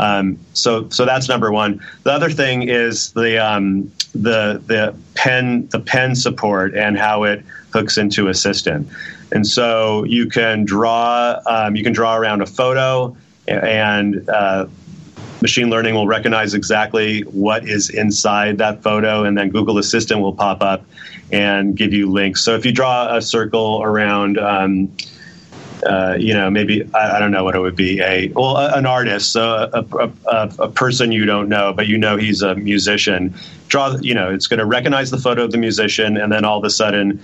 Um, 0.00 0.38
so 0.54 0.88
so 0.88 1.04
that's 1.04 1.28
number 1.28 1.52
one. 1.52 1.80
The 2.04 2.12
other 2.12 2.30
thing 2.30 2.62
is 2.62 3.12
the 3.12 3.38
um, 3.38 3.92
the 4.14 4.60
the 4.66 4.94
pen 5.14 5.68
the 5.68 5.80
pen 5.80 6.16
support 6.16 6.74
and 6.74 6.98
how 6.98 7.24
it 7.24 7.44
hooks 7.72 7.98
into 7.98 8.28
Assistant. 8.28 8.88
And 9.32 9.46
so 9.46 10.04
you 10.04 10.26
can 10.26 10.64
draw 10.64 11.40
um, 11.46 11.76
you 11.76 11.84
can 11.84 11.92
draw 11.92 12.16
around 12.16 12.40
a 12.40 12.46
photo 12.46 13.14
and 13.46 14.28
uh, 14.28 14.66
machine 15.42 15.68
learning 15.70 15.94
will 15.94 16.06
recognize 16.06 16.54
exactly 16.54 17.20
what 17.22 17.68
is 17.68 17.90
inside 17.90 18.58
that 18.58 18.82
photo, 18.82 19.24
and 19.24 19.36
then 19.36 19.50
Google 19.50 19.78
Assistant 19.78 20.20
will 20.20 20.34
pop 20.34 20.62
up 20.62 20.84
and 21.32 21.76
give 21.76 21.92
you 21.92 22.10
links. 22.10 22.42
So 22.42 22.54
if 22.54 22.64
you 22.64 22.72
draw 22.72 23.14
a 23.14 23.22
circle 23.22 23.82
around, 23.82 24.38
um, 24.38 24.90
uh, 25.84 26.16
you 26.18 26.34
know, 26.34 26.50
maybe 26.50 26.88
I, 26.94 27.16
I, 27.16 27.18
don't 27.18 27.30
know 27.30 27.44
what 27.44 27.54
it 27.54 27.60
would 27.60 27.76
be. 27.76 28.00
A 28.00 28.28
well, 28.28 28.56
a, 28.56 28.76
an 28.76 28.86
artist, 28.86 29.32
so 29.32 29.68
a, 29.72 29.80
a, 29.80 30.12
a, 30.26 30.54
a, 30.58 30.68
person 30.68 31.12
you 31.12 31.24
don't 31.24 31.48
know, 31.48 31.72
but 31.72 31.86
you 31.86 31.96
know 31.96 32.16
he's 32.16 32.42
a 32.42 32.54
musician. 32.54 33.34
Draw, 33.68 33.96
you 34.00 34.14
know, 34.14 34.30
it's 34.30 34.46
going 34.46 34.58
to 34.58 34.66
recognize 34.66 35.10
the 35.10 35.18
photo 35.18 35.44
of 35.44 35.52
the 35.52 35.58
musician, 35.58 36.16
and 36.16 36.30
then 36.30 36.44
all 36.44 36.58
of 36.58 36.64
a 36.64 36.70
sudden, 36.70 37.22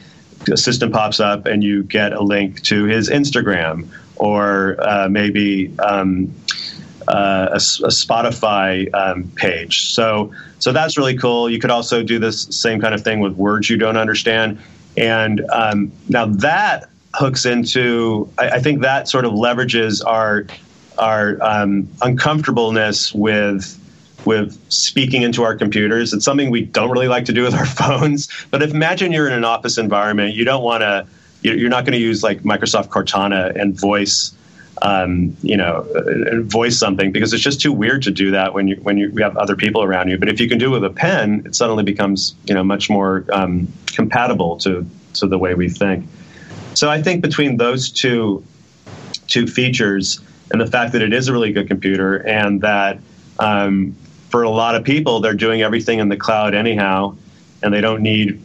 a 0.51 0.57
system 0.57 0.91
pops 0.91 1.21
up, 1.21 1.47
and 1.47 1.63
you 1.63 1.83
get 1.83 2.13
a 2.13 2.23
link 2.23 2.63
to 2.63 2.85
his 2.85 3.11
Instagram, 3.11 3.89
or 4.17 4.77
uh, 4.81 5.09
maybe 5.09 5.77
um, 5.81 6.35
uh, 7.09 7.49
a, 7.53 7.57
Spotify 7.57 8.93
um, 8.95 9.31
page. 9.37 9.93
So, 9.93 10.33
so 10.59 10.73
that's 10.73 10.97
really 10.97 11.17
cool. 11.17 11.51
You 11.51 11.59
could 11.59 11.71
also 11.71 12.03
do 12.03 12.19
this 12.19 12.43
same 12.51 12.81
kind 12.81 12.95
of 12.95 13.03
thing 13.03 13.21
with 13.21 13.35
words 13.35 13.69
you 13.69 13.77
don't 13.77 13.97
understand. 13.97 14.59
And 14.97 15.45
um, 15.51 15.93
now 16.09 16.27
that 16.27 16.89
hooks 17.17 17.47
into 17.47 18.31
I, 18.39 18.51
I, 18.51 18.61
think 18.61 18.83
that 18.83 19.09
sort 19.09 19.25
of 19.25 19.33
leverages 19.33 20.05
our 20.05 20.47
our 20.99 21.43
um, 21.43 21.89
uncomfortableness 22.03 23.13
with 23.15 23.81
with 24.27 24.61
speaking 24.71 25.23
into 25.23 25.45
our 25.45 25.57
computers. 25.57 26.13
It's 26.13 26.25
something 26.25 26.51
we 26.51 26.63
don't 26.63 26.91
really 26.91 27.09
like 27.09 27.25
to 27.27 27.33
do 27.33 27.43
with 27.43 27.55
our 27.55 27.67
phones. 27.83 28.29
But 28.51 28.63
if 28.63 28.73
imagine 28.73 29.13
you're 29.13 29.29
in 29.29 29.33
an 29.33 29.45
office 29.45 29.79
environment, 29.79 30.35
you 30.35 30.45
don't 30.45 30.63
want 30.63 30.83
to. 30.83 31.07
You're 31.43 31.71
not 31.71 31.85
going 31.85 31.93
to 31.93 32.01
use 32.01 32.25
like 32.25 32.41
Microsoft 32.41 32.89
Cortana 32.89 33.55
and 33.61 33.79
voice, 33.79 34.35
um, 34.83 35.37
you 35.43 35.57
know, 35.57 35.87
voice 36.43 36.77
something 36.77 37.13
because 37.13 37.33
it's 37.33 37.43
just 37.43 37.61
too 37.61 37.73
weird 37.73 38.03
to 38.03 38.11
do 38.11 38.33
that 38.33 38.53
when 38.53 38.67
you 38.67 38.77
when 38.77 38.97
you 38.97 39.15
have 39.19 39.37
other 39.37 39.55
people 39.55 39.85
around 39.85 40.09
you. 40.09 40.19
But 40.19 40.29
if 40.29 40.41
you 40.41 40.49
can 40.49 40.59
do 40.59 40.75
it 40.75 40.81
with 40.81 40.85
a 40.91 40.93
pen, 40.93 41.43
it 41.47 41.55
suddenly 41.55 41.85
becomes 41.85 42.35
you 42.47 42.55
know 42.55 42.65
much 42.65 42.91
more 42.91 43.25
um, 43.33 43.69
compatible 43.87 44.57
to 44.59 44.85
to 45.15 45.29
the 45.29 45.39
way 45.39 45.55
we 45.55 45.69
think. 45.69 46.09
So 46.77 46.91
I 46.91 47.01
think 47.01 47.23
between 47.23 47.57
those 47.57 47.91
two 47.91 48.45
two 49.29 49.47
features 49.47 50.21
and 50.53 50.61
the 50.61 50.67
fact 50.67 50.93
that 50.93 51.01
it 51.01 51.13
is 51.13 51.27
a 51.27 51.33
really 51.33 51.51
good 51.51 51.69
computer 51.69 52.17
and 52.17 52.61
that 52.61 52.99
um, 53.39 53.97
for 54.29 54.43
a 54.43 54.51
lot 54.51 54.75
of 54.75 54.85
people 54.85 55.21
they're 55.21 55.33
doing 55.35 55.63
everything 55.63 56.01
in 56.01 56.11
the 56.11 56.19
cloud 56.19 56.55
anyhow 56.55 57.17
and 57.63 57.73
they 57.73 57.81
don't 57.81 58.03
need 58.03 58.41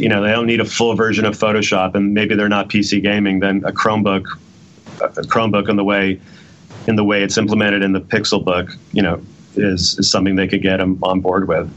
you 0.00 0.08
know 0.08 0.20
they 0.22 0.32
don't 0.32 0.46
need 0.46 0.60
a 0.60 0.64
full 0.64 0.96
version 0.96 1.24
of 1.24 1.38
Photoshop 1.38 1.94
and 1.94 2.12
maybe 2.12 2.34
they're 2.34 2.48
not 2.48 2.68
PC 2.68 3.00
gaming 3.00 3.38
then 3.38 3.62
a 3.64 3.70
Chromebook 3.70 4.26
a 5.00 5.08
Chromebook 5.22 5.68
in 5.68 5.76
the 5.76 5.84
way 5.84 6.20
in 6.88 6.96
the 6.96 7.04
way 7.04 7.22
it's 7.22 7.38
implemented 7.38 7.82
in 7.84 7.92
the 7.92 8.00
Pixelbook 8.00 8.76
you 8.92 9.02
know 9.02 9.22
is, 9.54 9.98
is 10.00 10.10
something 10.10 10.34
they 10.34 10.48
could 10.48 10.62
get 10.62 10.80
on 10.80 11.20
board 11.20 11.46
with 11.46 11.70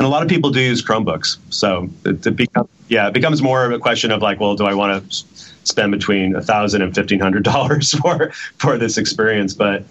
and 0.00 0.06
a 0.06 0.08
lot 0.08 0.22
of 0.22 0.30
people 0.30 0.48
do 0.48 0.60
use 0.60 0.82
Chromebooks. 0.82 1.36
So 1.50 1.90
it, 2.06 2.26
it 2.26 2.34
becomes 2.34 2.70
yeah, 2.88 3.06
it 3.08 3.12
becomes 3.12 3.42
more 3.42 3.66
of 3.66 3.72
a 3.72 3.78
question 3.78 4.10
of 4.10 4.22
like, 4.22 4.40
well, 4.40 4.56
do 4.56 4.64
I 4.64 4.72
want 4.72 5.10
to 5.10 5.26
spend 5.64 5.92
between 5.92 6.34
a 6.34 6.40
thousand 6.40 6.80
and 6.80 6.94
fifteen 6.94 7.20
hundred 7.20 7.44
dollars 7.44 7.92
for 8.00 8.30
for 8.56 8.78
this 8.78 8.96
experience? 8.96 9.52
But 9.52 9.84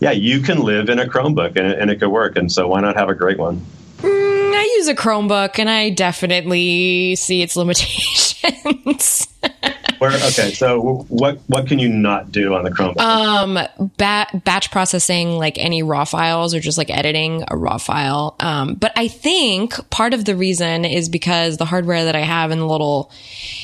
yeah, 0.00 0.10
you 0.10 0.40
can 0.40 0.60
live 0.60 0.90
in 0.90 0.98
a 0.98 1.06
Chromebook 1.06 1.56
and, 1.56 1.72
and 1.72 1.90
it 1.90 1.98
could 1.98 2.10
work. 2.10 2.36
And 2.36 2.52
so 2.52 2.68
why 2.68 2.82
not 2.82 2.94
have 2.94 3.08
a 3.08 3.14
great 3.14 3.38
one? 3.38 3.64
Mm, 4.00 4.54
I 4.54 4.74
use 4.76 4.86
a 4.86 4.94
Chromebook 4.94 5.58
and 5.58 5.70
I 5.70 5.88
definitely 5.88 7.16
see 7.16 7.40
its 7.40 7.56
limitations. 7.56 9.28
Where, 9.98 10.12
okay, 10.12 10.52
so 10.52 11.04
what 11.08 11.38
what 11.46 11.66
can 11.66 11.78
you 11.78 11.88
not 11.88 12.32
do 12.32 12.54
on 12.54 12.64
the 12.64 12.70
Chromebook? 12.70 12.98
Um, 12.98 13.54
ba- 13.96 14.40
batch 14.44 14.70
processing, 14.70 15.38
like 15.38 15.58
any 15.58 15.82
raw 15.82 16.04
files, 16.04 16.54
or 16.54 16.60
just 16.60 16.78
like 16.78 16.90
editing 16.90 17.44
a 17.48 17.56
raw 17.56 17.78
file. 17.78 18.36
Um, 18.40 18.74
but 18.74 18.92
I 18.96 19.08
think 19.08 19.90
part 19.90 20.14
of 20.14 20.24
the 20.24 20.36
reason 20.36 20.84
is 20.84 21.08
because 21.08 21.56
the 21.56 21.64
hardware 21.64 22.04
that 22.04 22.16
I 22.16 22.20
have 22.20 22.50
in 22.50 22.58
the 22.58 22.66
little, 22.66 23.10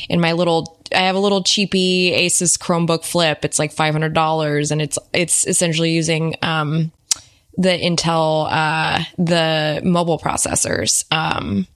in 0.09 0.21
my 0.21 0.33
little 0.33 0.79
I 0.95 1.01
have 1.01 1.17
a 1.17 1.21
little 1.21 1.43
cheapy 1.43 2.11
Asus 2.13 2.59
Chromebook 2.59 3.05
Flip. 3.05 3.45
It's 3.45 3.59
like 3.59 3.73
five 3.73 3.95
hundred 3.95 4.15
dollars, 4.15 4.71
and 4.71 4.83
it's 4.83 4.99
it's 5.13 5.47
essentially 5.47 5.93
using 5.93 6.35
um, 6.43 6.93
the 7.57 7.71
Intel 7.71 8.49
uh, 8.51 9.05
the 9.19 9.81
mobile 9.85 10.19
processors. 10.19 11.05
Um, 11.13 11.67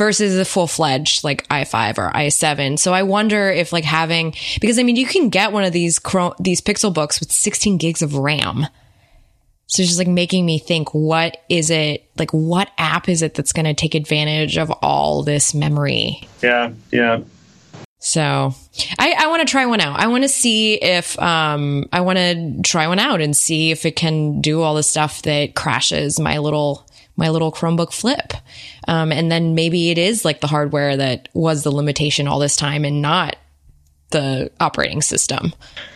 versus 0.00 0.38
a 0.38 0.46
full 0.46 0.66
fledged 0.66 1.24
like 1.24 1.46
i5 1.48 1.98
or 1.98 2.10
i7. 2.12 2.78
So 2.78 2.94
I 2.94 3.02
wonder 3.02 3.50
if 3.50 3.70
like 3.70 3.84
having, 3.84 4.34
because 4.58 4.78
I 4.78 4.82
mean, 4.82 4.96
you 4.96 5.04
can 5.04 5.28
get 5.28 5.52
one 5.52 5.62
of 5.62 5.74
these, 5.74 6.00
these 6.38 6.62
Pixelbooks 6.62 7.20
with 7.20 7.30
16 7.30 7.76
gigs 7.76 8.00
of 8.00 8.14
RAM. 8.14 8.66
So 9.66 9.82
it's 9.82 9.90
just 9.90 9.98
like 9.98 10.08
making 10.08 10.46
me 10.46 10.58
think, 10.58 10.94
what 10.94 11.36
is 11.50 11.68
it, 11.68 12.08
like 12.18 12.30
what 12.30 12.70
app 12.78 13.10
is 13.10 13.20
it 13.20 13.34
that's 13.34 13.52
going 13.52 13.66
to 13.66 13.74
take 13.74 13.94
advantage 13.94 14.56
of 14.56 14.70
all 14.70 15.22
this 15.22 15.52
memory? 15.52 16.26
Yeah. 16.42 16.72
Yeah. 16.90 17.20
So 17.98 18.54
I, 18.98 19.14
I 19.18 19.26
want 19.26 19.46
to 19.46 19.50
try 19.52 19.66
one 19.66 19.82
out. 19.82 20.00
I 20.00 20.06
want 20.06 20.24
to 20.24 20.30
see 20.30 20.76
if, 20.76 21.20
um, 21.20 21.90
I 21.92 22.00
want 22.00 22.16
to 22.16 22.62
try 22.62 22.88
one 22.88 23.00
out 23.00 23.20
and 23.20 23.36
see 23.36 23.70
if 23.70 23.84
it 23.84 23.96
can 23.96 24.40
do 24.40 24.62
all 24.62 24.76
the 24.76 24.82
stuff 24.82 25.20
that 25.22 25.54
crashes 25.54 26.18
my 26.18 26.38
little 26.38 26.86
my 27.20 27.28
little 27.28 27.52
Chromebook 27.52 27.92
Flip. 27.92 28.32
Um, 28.88 29.12
and 29.12 29.30
then 29.30 29.54
maybe 29.54 29.90
it 29.90 29.98
is 29.98 30.24
like 30.24 30.40
the 30.40 30.48
hardware 30.48 30.96
that 30.96 31.28
was 31.34 31.62
the 31.62 31.70
limitation 31.70 32.26
all 32.26 32.40
this 32.40 32.56
time 32.56 32.84
and 32.84 33.00
not 33.00 33.36
the 34.10 34.50
operating 34.58 35.02
system. 35.02 35.52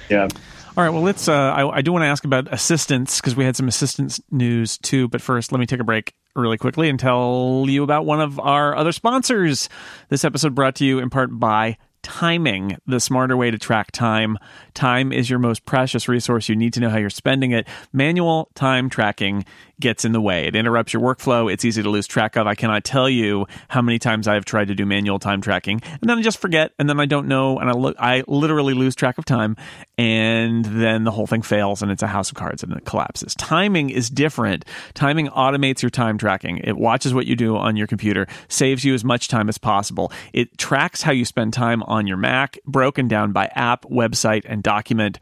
Yeah. 0.09 0.29
All 0.77 0.83
right. 0.83 0.91
Well, 0.91 1.03
let's. 1.03 1.29
Uh, 1.29 1.33
I, 1.33 1.79
I 1.79 1.83
do 1.83 1.93
want 1.93 2.03
to 2.03 2.07
ask 2.07 2.25
about 2.25 2.53
assistance 2.53 3.20
because 3.20 3.37
we 3.37 3.45
had 3.45 3.57
some 3.57 3.68
assistance 3.68 4.20
news 4.31 4.77
too. 4.79 5.09
But 5.09 5.22
first, 5.22 5.53
let 5.53 5.59
me 5.59 5.66
take 5.66 5.81
a 5.81 5.85
break 5.85 6.14
really 6.35 6.59
quickly 6.59 6.89
and 6.89 6.99
tell 6.99 7.64
you 7.68 7.85
about 7.85 8.07
one 8.07 8.20
of 8.20 8.41
our 8.41 8.77
other 8.77 8.93
sponsors. 8.93 9.68
This 10.09 10.25
episode 10.25 10.55
brought 10.55 10.77
to 10.77 10.85
you 10.85 10.99
in 10.99 11.11
part 11.11 11.31
by 11.33 11.79
timing, 12.05 12.77
the 12.87 13.01
smarter 13.01 13.37
way 13.37 13.51
to 13.51 13.59
track 13.59 13.91
time. 13.91 14.39
Time 14.75 15.13
is 15.13 15.29
your 15.29 15.39
most 15.41 15.65
precious 15.65 16.07
resource. 16.07 16.49
You 16.49 16.55
need 16.55 16.73
to 16.75 16.81
know 16.81 16.91
how 16.91 16.99
you're 16.99 17.11
spending 17.11 17.51
it. 17.51 17.67
Manual 17.93 18.51
time 18.55 18.89
tracking 18.89 19.45
gets 19.81 20.05
in 20.05 20.13
the 20.13 20.21
way. 20.21 20.47
It 20.47 20.55
interrupts 20.55 20.93
your 20.93 21.03
workflow. 21.03 21.53
It's 21.53 21.65
easy 21.65 21.83
to 21.83 21.91
lose 21.91 22.07
track 22.07 22.37
of. 22.37 22.47
I 22.47 22.55
cannot 22.55 22.85
tell 22.85 23.09
you 23.09 23.47
how 23.69 23.83
many 23.83 23.99
times 23.99 24.29
I've 24.29 24.45
tried 24.45 24.69
to 24.69 24.75
do 24.75 24.87
manual 24.87 25.19
time 25.19 25.41
tracking 25.41 25.81
and 26.01 26.09
then 26.09 26.19
I 26.19 26.23
just 26.23 26.39
forget 26.39 26.73
and 26.79 26.89
then 26.89 27.01
I 27.01 27.07
don't 27.07 27.27
know 27.27 27.59
and 27.59 27.71
I 27.99 28.17
I 28.17 28.25
literally 28.27 28.75
lose 28.75 28.95
track 28.95 29.19
of 29.19 29.25
time 29.25 29.57
and 29.99 30.65
then 30.65 31.05
the 31.05 31.11
whole 31.11 31.27
thing 31.27 31.43
fails 31.43 31.83
and 31.83 31.91
it's 31.91 32.03
a 32.03 32.07
house 32.07 32.31
of 32.31 32.37
cards 32.37 32.63
and 32.63 32.73
it 32.73 32.85
collapses. 32.85 33.35
Timing 33.35 33.91
is 33.91 34.11
different. 34.11 34.65
Timing 34.95 35.29
automates 35.29 35.83
your 35.83 35.91
time 35.91 36.19
tracking. 36.19 36.59
It 36.59 36.77
watches 36.77 37.15
what 37.15 37.27
you 37.27 37.37
do 37.37 37.57
on 37.57 37.77
your 37.77 37.87
computer, 37.87 38.27
saves 38.49 38.85
you 38.85 38.95
as 38.95 39.05
much 39.05 39.29
time 39.29 39.49
as 39.49 39.59
possible. 39.59 40.13
It 40.33 40.57
tracks 40.59 41.03
how 41.03 41.13
you 41.13 41.25
spend 41.25 41.53
time 41.53 41.83
on 41.85 41.94
your 42.07 42.17
Mac, 42.17 42.59
broken 42.67 43.09
down 43.09 43.33
by 43.33 43.47
app, 43.47 43.85
website, 43.85 44.43
and 44.47 44.63
document. 44.63 45.19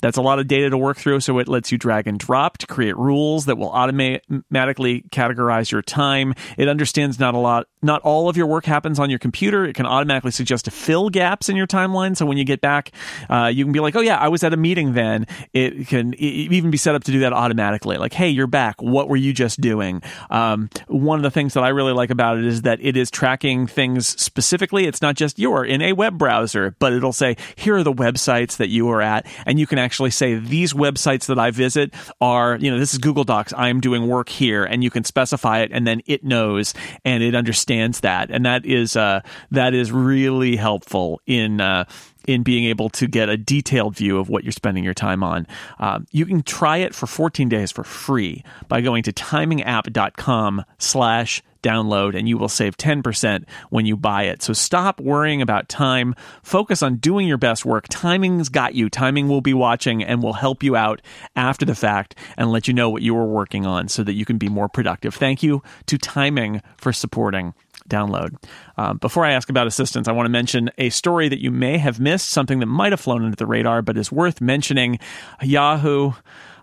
That's 0.00 0.16
a 0.16 0.22
lot 0.22 0.38
of 0.38 0.46
data 0.46 0.70
to 0.70 0.78
work 0.78 0.98
through, 0.98 1.20
so 1.20 1.38
it 1.38 1.48
lets 1.48 1.72
you 1.72 1.78
drag 1.78 2.06
and 2.06 2.18
drop 2.18 2.58
to 2.58 2.66
create 2.66 2.96
rules 2.96 3.46
that 3.46 3.56
will 3.56 3.70
automatically 3.70 5.02
categorize 5.10 5.70
your 5.70 5.82
time. 5.82 6.34
It 6.56 6.68
understands 6.68 7.18
not 7.18 7.34
a 7.34 7.38
lot, 7.38 7.66
not 7.82 8.02
all 8.02 8.28
of 8.28 8.36
your 8.36 8.46
work 8.46 8.64
happens 8.66 8.98
on 8.98 9.10
your 9.10 9.18
computer. 9.18 9.64
It 9.64 9.74
can 9.74 9.86
automatically 9.86 10.32
suggest 10.32 10.66
to 10.66 10.70
fill 10.70 11.08
gaps 11.08 11.48
in 11.48 11.56
your 11.56 11.66
timeline. 11.66 12.16
So 12.16 12.26
when 12.26 12.36
you 12.36 12.44
get 12.44 12.60
back, 12.60 12.92
uh, 13.30 13.46
you 13.46 13.64
can 13.64 13.72
be 13.72 13.80
like, 13.80 13.96
"Oh 13.96 14.00
yeah, 14.00 14.18
I 14.18 14.28
was 14.28 14.44
at 14.44 14.52
a 14.52 14.56
meeting 14.56 14.92
then." 14.92 15.26
It 15.52 15.88
can 15.88 16.14
even 16.14 16.70
be 16.70 16.76
set 16.76 16.94
up 16.94 17.04
to 17.04 17.12
do 17.12 17.20
that 17.20 17.32
automatically. 17.32 17.96
Like, 17.96 18.12
"Hey, 18.12 18.28
you're 18.28 18.46
back. 18.46 18.82
What 18.82 19.08
were 19.08 19.16
you 19.16 19.32
just 19.32 19.60
doing?" 19.60 20.02
Um, 20.30 20.68
one 20.88 21.18
of 21.18 21.22
the 21.22 21.30
things 21.30 21.54
that 21.54 21.64
I 21.64 21.68
really 21.68 21.92
like 21.92 22.10
about 22.10 22.38
it 22.38 22.44
is 22.44 22.62
that 22.62 22.78
it 22.82 22.96
is 22.96 23.10
tracking 23.10 23.66
things 23.66 24.06
specifically. 24.20 24.86
It's 24.86 25.00
not 25.00 25.14
just 25.14 25.38
you're 25.38 25.64
in 25.64 25.80
a 25.80 25.92
web 25.94 26.18
browser, 26.18 26.74
but 26.78 26.92
it'll 26.92 27.12
say, 27.12 27.36
"Here 27.54 27.76
are 27.76 27.82
the 27.82 27.92
websites 27.92 28.56
that 28.58 28.68
you 28.68 28.88
are 28.90 29.00
at," 29.00 29.26
and 29.46 29.58
you 29.58 29.66
can 29.66 29.78
actually 29.86 30.10
say 30.10 30.34
these 30.34 30.72
websites 30.72 31.26
that 31.26 31.38
I 31.38 31.52
visit 31.52 31.94
are, 32.20 32.56
you 32.56 32.72
know, 32.72 32.78
this 32.78 32.92
is 32.92 32.98
Google 32.98 33.22
Docs. 33.22 33.54
I'm 33.56 33.80
doing 33.80 34.08
work 34.08 34.28
here, 34.28 34.64
and 34.64 34.82
you 34.82 34.90
can 34.90 35.04
specify 35.04 35.60
it, 35.60 35.70
and 35.72 35.86
then 35.86 36.02
it 36.06 36.24
knows 36.24 36.74
and 37.04 37.22
it 37.22 37.36
understands 37.36 38.00
that, 38.00 38.30
and 38.30 38.44
that 38.44 38.66
is 38.66 38.96
uh, 38.96 39.20
that 39.52 39.74
is 39.74 39.92
really 39.92 40.56
helpful 40.56 41.20
in. 41.26 41.60
Uh, 41.60 41.84
in 42.26 42.42
being 42.42 42.64
able 42.64 42.90
to 42.90 43.06
get 43.06 43.28
a 43.28 43.36
detailed 43.36 43.94
view 43.94 44.18
of 44.18 44.28
what 44.28 44.42
you're 44.42 44.50
spending 44.50 44.82
your 44.82 44.92
time 44.92 45.22
on. 45.22 45.46
Um, 45.78 46.08
you 46.10 46.26
can 46.26 46.42
try 46.42 46.78
it 46.78 46.92
for 46.92 47.06
14 47.06 47.48
days 47.48 47.70
for 47.70 47.84
free 47.84 48.42
by 48.66 48.80
going 48.80 49.04
to 49.04 49.12
timingapp.com 49.12 50.64
slash 50.78 51.40
download 51.62 52.16
and 52.16 52.28
you 52.28 52.38
will 52.38 52.48
save 52.48 52.76
10% 52.76 53.44
when 53.70 53.86
you 53.86 53.96
buy 53.96 54.24
it. 54.24 54.42
So 54.42 54.52
stop 54.52 55.00
worrying 55.00 55.42
about 55.42 55.68
time. 55.68 56.14
Focus 56.42 56.82
on 56.82 56.96
doing 56.96 57.26
your 57.26 57.38
best 57.38 57.64
work. 57.64 57.86
Timing's 57.88 58.48
got 58.48 58.74
you. 58.74 58.88
Timing 58.88 59.28
will 59.28 59.40
be 59.40 59.54
watching 59.54 60.02
and 60.02 60.22
will 60.22 60.34
help 60.34 60.62
you 60.62 60.76
out 60.76 61.02
after 61.34 61.64
the 61.64 61.74
fact 61.74 62.14
and 62.36 62.50
let 62.50 62.68
you 62.68 62.74
know 62.74 62.90
what 62.90 63.02
you 63.02 63.16
are 63.16 63.26
working 63.26 63.66
on 63.66 63.88
so 63.88 64.02
that 64.02 64.14
you 64.14 64.24
can 64.24 64.38
be 64.38 64.48
more 64.48 64.68
productive. 64.68 65.14
Thank 65.14 65.42
you 65.42 65.62
to 65.86 65.98
Timing 65.98 66.62
for 66.76 66.92
supporting 66.92 67.54
download. 67.88 68.36
Um, 68.76 68.98
before 68.98 69.24
I 69.24 69.32
ask 69.32 69.48
about 69.48 69.66
assistants, 69.66 70.08
I 70.08 70.12
want 70.12 70.26
to 70.26 70.30
mention 70.30 70.70
a 70.78 70.90
story 70.90 71.28
that 71.28 71.42
you 71.42 71.50
may 71.50 71.78
have 71.78 72.00
missed, 72.00 72.30
something 72.30 72.58
that 72.60 72.66
might 72.66 72.92
have 72.92 73.00
flown 73.00 73.24
under 73.24 73.36
the 73.36 73.46
radar, 73.46 73.82
but 73.82 73.96
is 73.96 74.12
worth 74.12 74.40
mentioning. 74.40 74.98
Yahoo. 75.42 76.12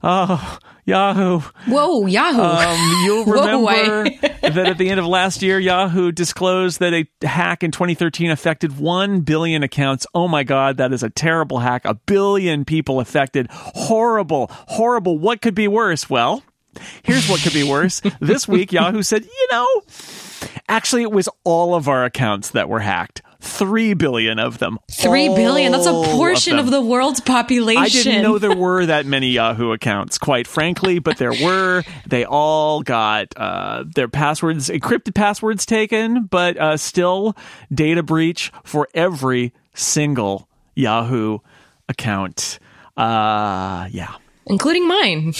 Oh, 0.06 0.58
Yahoo. 0.86 1.40
Whoa, 1.66 2.06
Yahoo. 2.06 2.42
Um, 2.42 3.06
you'll 3.06 3.26
remember 3.66 4.04
that 4.42 4.58
at 4.58 4.78
the 4.78 4.90
end 4.90 5.00
of 5.00 5.06
last 5.06 5.42
year, 5.42 5.58
Yahoo 5.58 6.12
disclosed 6.12 6.82
that 6.82 6.94
a 6.94 7.08
hack 7.26 7.64
in 7.64 7.72
2013 7.72 8.30
affected 8.30 8.78
1 8.78 9.22
billion 9.22 9.64
accounts. 9.64 10.06
Oh 10.14 10.28
my 10.28 10.44
God, 10.44 10.78
that 10.78 10.92
is 10.92 11.04
a 11.04 11.10
terrible 11.10 11.60
hack. 11.60 11.86
A 11.86 11.94
billion 11.94 12.66
people 12.66 13.00
affected. 13.00 13.48
Horrible, 13.50 14.48
horrible. 14.52 15.18
What 15.18 15.42
could 15.42 15.56
be 15.56 15.70
worse? 15.70 16.10
Well, 16.10 16.44
here's 17.04 17.30
what 17.30 17.42
could 17.42 17.54
be 17.54 17.64
worse. 17.64 18.02
this 18.20 18.48
week, 18.48 18.72
Yahoo 18.72 19.02
said, 19.02 19.24
you 19.24 19.48
know, 19.52 19.68
actually, 20.68 21.04
it 21.04 21.12
was 21.12 21.30
all 21.44 21.76
of 21.76 21.88
our 21.88 22.06
accounts 22.06 22.52
that 22.52 22.70
were 22.70 22.80
hacked. 22.80 23.22
Three 23.44 23.94
billion 23.94 24.40
of 24.40 24.60
them. 24.60 24.80
Three 24.90 25.28
billion. 25.28 25.74
That's 25.74 25.86
a 25.86 25.92
portion 25.92 26.58
of, 26.58 26.72
them. 26.72 26.72
the 26.72 26.82
world's 26.82 27.20
population. 27.20 27.84
I 27.84 27.90
didn't 27.90 28.22
know 28.24 28.38
there 28.38 28.56
were 28.56 28.86
that 28.86 29.06
many 29.06 29.32
Yahoo 29.32 29.74
accounts, 29.74 30.18
quite 30.18 30.48
frankly, 30.48 31.00
but 31.00 31.18
there 31.18 31.34
were. 31.44 31.84
They 32.08 32.24
all 32.24 32.84
got 32.84 33.34
uh, 33.36 33.84
their 33.96 34.08
passwords, 34.08 34.70
encrypted 34.70 35.14
passwords 35.14 35.66
taken, 35.66 36.26
but 36.26 36.56
uh, 36.56 36.78
still 36.78 37.36
data 37.74 38.02
breach 38.02 38.50
for 38.64 38.88
every 38.94 39.54
single 39.74 40.48
Yahoo 40.74 41.40
account. 41.90 42.60
Uh, 42.96 43.90
yeah, 43.92 44.16
including 44.48 44.88
mine. 44.88 45.34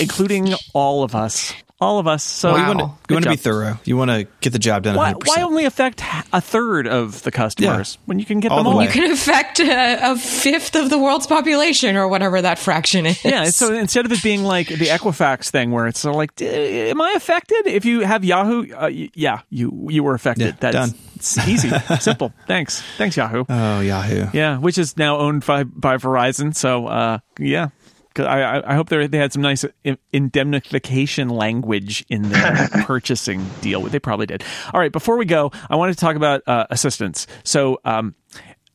including 0.00 0.54
all 0.74 1.02
of 1.02 1.14
us. 1.14 1.52
All 1.80 1.98
of 1.98 2.06
us. 2.06 2.22
So 2.22 2.50
Wow. 2.52 2.54
you 2.54 2.60
You 2.62 2.66
want 2.68 2.78
wanna- 2.80 2.92
You 3.08 3.14
want 3.16 3.24
to 3.24 3.30
be 3.30 3.36
thorough. 3.36 3.78
You 3.84 3.96
want 3.96 4.10
to 4.12 4.26
get 4.40 4.52
the 4.52 4.60
job 4.60 4.84
done. 4.84 4.94
why, 4.94 5.14
100%. 5.14 5.26
why 5.36 5.42
only 5.42 5.64
affect 5.64 6.00
a 6.32 6.40
third 6.40 6.86
of 6.86 7.24
the 7.24 7.32
customers 7.32 7.98
when 8.06 8.20
you 8.20 8.24
can 8.24 8.38
get 8.38 8.52
All 8.52 8.58
them 8.58 8.66
the 8.66 8.70
all? 8.70 8.76
way. 8.78 8.84
You 8.84 8.90
can 8.92 9.10
affect 9.10 9.58
a, 9.58 10.12
a 10.12 10.16
fifth 10.16 10.76
of 10.76 10.90
the 10.90 10.98
world's 10.98 11.26
population 11.26 11.96
or 11.96 12.06
whatever 12.06 12.40
that 12.40 12.60
fraction 12.60 13.04
is. 13.06 13.24
Yeah, 13.24 13.46
so 13.50 13.74
instead 13.74 14.06
of 14.06 14.12
it 14.12 14.22
being 14.22 14.44
like 14.44 14.68
the 14.68 14.86
Equifax 14.86 15.50
thing, 15.50 15.72
where 15.72 15.88
it's 15.88 15.98
sort 15.98 16.14
of 16.14 16.18
like, 16.18 16.40
am 16.40 17.00
I 17.00 17.14
affected? 17.16 17.66
If 17.66 17.84
you 17.84 18.02
have 18.02 18.24
Yahoo, 18.24 18.72
uh, 18.72 18.86
yeah, 18.86 19.40
you 19.50 19.88
you 19.90 20.04
were 20.04 20.14
affected. 20.14 20.46
Yeah, 20.46 20.52
That's 20.60 20.74
done. 20.90 20.94
It's 21.16 21.48
easy, 21.48 21.70
simple. 22.00 22.32
Thanks, 22.46 22.80
thanks 22.96 23.16
Yahoo. 23.16 23.44
Oh, 23.48 23.80
Yahoo. 23.80 24.26
yeah, 24.32 24.58
which 24.58 24.78
is 24.78 24.96
now 24.96 25.18
owned 25.18 25.44
by 25.44 25.64
by 25.64 25.96
Verizon. 25.96 26.54
So 26.54 26.86
uh, 26.86 27.18
yeah. 27.40 27.70
'Cause 28.14 28.26
I, 28.26 28.60
I- 28.60 28.74
hope 28.74 28.88
they 28.88 29.06
they 29.06 29.18
had 29.18 29.32
some 29.32 29.42
nice 29.42 29.64
indemnification 30.12 31.28
language 31.28 32.04
in 32.08 32.22
their 32.22 32.68
purchasing 32.84 33.44
deal. 33.60 33.82
They 33.82 33.98
probably 33.98 34.26
did. 34.26 34.42
All 34.72 34.80
right, 34.80 34.92
before 34.92 35.16
we 35.16 35.24
go, 35.24 35.50
I 35.70 35.76
wanted 35.76 35.94
to 35.94 36.00
talk 36.00 36.16
about 36.16 36.42
uh, 36.46 36.66
assistants. 36.70 37.26
So 37.44 37.80
um, 37.84 38.14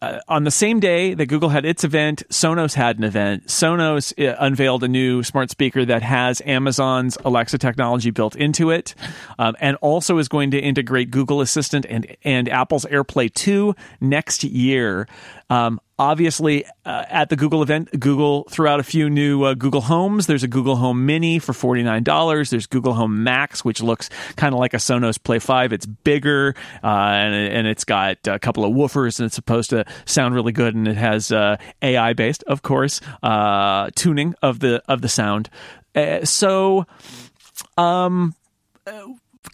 uh, 0.01 0.19
on 0.27 0.43
the 0.43 0.51
same 0.51 0.79
day 0.79 1.13
that 1.15 1.25
Google 1.25 1.49
had 1.49 1.65
its 1.65 1.83
event, 1.83 2.21
Sonos 2.29 2.75
had 2.75 2.99
an 2.99 3.03
event. 3.03 3.47
Sonos 3.47 4.13
uh, 4.23 4.35
unveiled 4.39 4.83
a 4.83 4.87
new 4.87 5.23
smart 5.23 5.49
speaker 5.49 5.85
that 5.85 6.03
has 6.03 6.39
Amazon's 6.45 7.17
Alexa 7.25 7.57
technology 7.57 8.11
built 8.11 8.35
into 8.35 8.69
it, 8.69 8.93
um, 9.39 9.55
and 9.59 9.75
also 9.77 10.19
is 10.19 10.27
going 10.27 10.51
to 10.51 10.59
integrate 10.59 11.09
Google 11.11 11.41
Assistant 11.41 11.85
and 11.89 12.15
and 12.23 12.47
Apple's 12.49 12.85
AirPlay 12.85 13.33
2 13.33 13.73
next 14.01 14.43
year. 14.43 15.07
Um, 15.49 15.79
obviously, 15.99 16.65
uh, 16.85 17.05
at 17.09 17.29
the 17.29 17.35
Google 17.35 17.61
event, 17.61 17.89
Google 17.99 18.43
threw 18.49 18.67
out 18.67 18.79
a 18.79 18.83
few 18.83 19.09
new 19.09 19.43
uh, 19.43 19.53
Google 19.53 19.81
Homes. 19.81 20.27
There's 20.27 20.43
a 20.43 20.47
Google 20.47 20.75
Home 20.75 21.05
Mini 21.05 21.39
for 21.39 21.53
forty 21.53 21.83
nine 21.83 22.03
dollars. 22.03 22.49
There's 22.49 22.67
Google 22.67 22.93
Home 22.93 23.23
Max, 23.23 23.65
which 23.65 23.81
looks 23.81 24.09
kind 24.35 24.53
of 24.53 24.59
like 24.59 24.73
a 24.73 24.77
Sonos 24.77 25.21
Play 25.21 25.39
Five. 25.39 25.73
It's 25.73 25.85
bigger 25.85 26.55
uh, 26.83 26.87
and 26.87 27.33
and 27.33 27.67
it's 27.67 27.83
got 27.83 28.17
a 28.27 28.39
couple 28.39 28.65
of 28.65 28.73
woofers 28.73 29.19
and 29.19 29.27
it's 29.27 29.35
supposed 29.35 29.69
to 29.71 29.85
sound 30.05 30.35
really 30.35 30.51
good. 30.51 30.75
And 30.75 30.87
it 30.87 30.97
has 30.97 31.31
uh, 31.31 31.57
AI 31.81 32.13
based, 32.13 32.43
of 32.43 32.61
course, 32.61 33.01
uh, 33.23 33.89
tuning 33.95 34.35
of 34.41 34.59
the 34.59 34.83
of 34.87 35.01
the 35.01 35.09
sound. 35.09 35.49
Uh, 35.95 36.23
so 36.25 36.85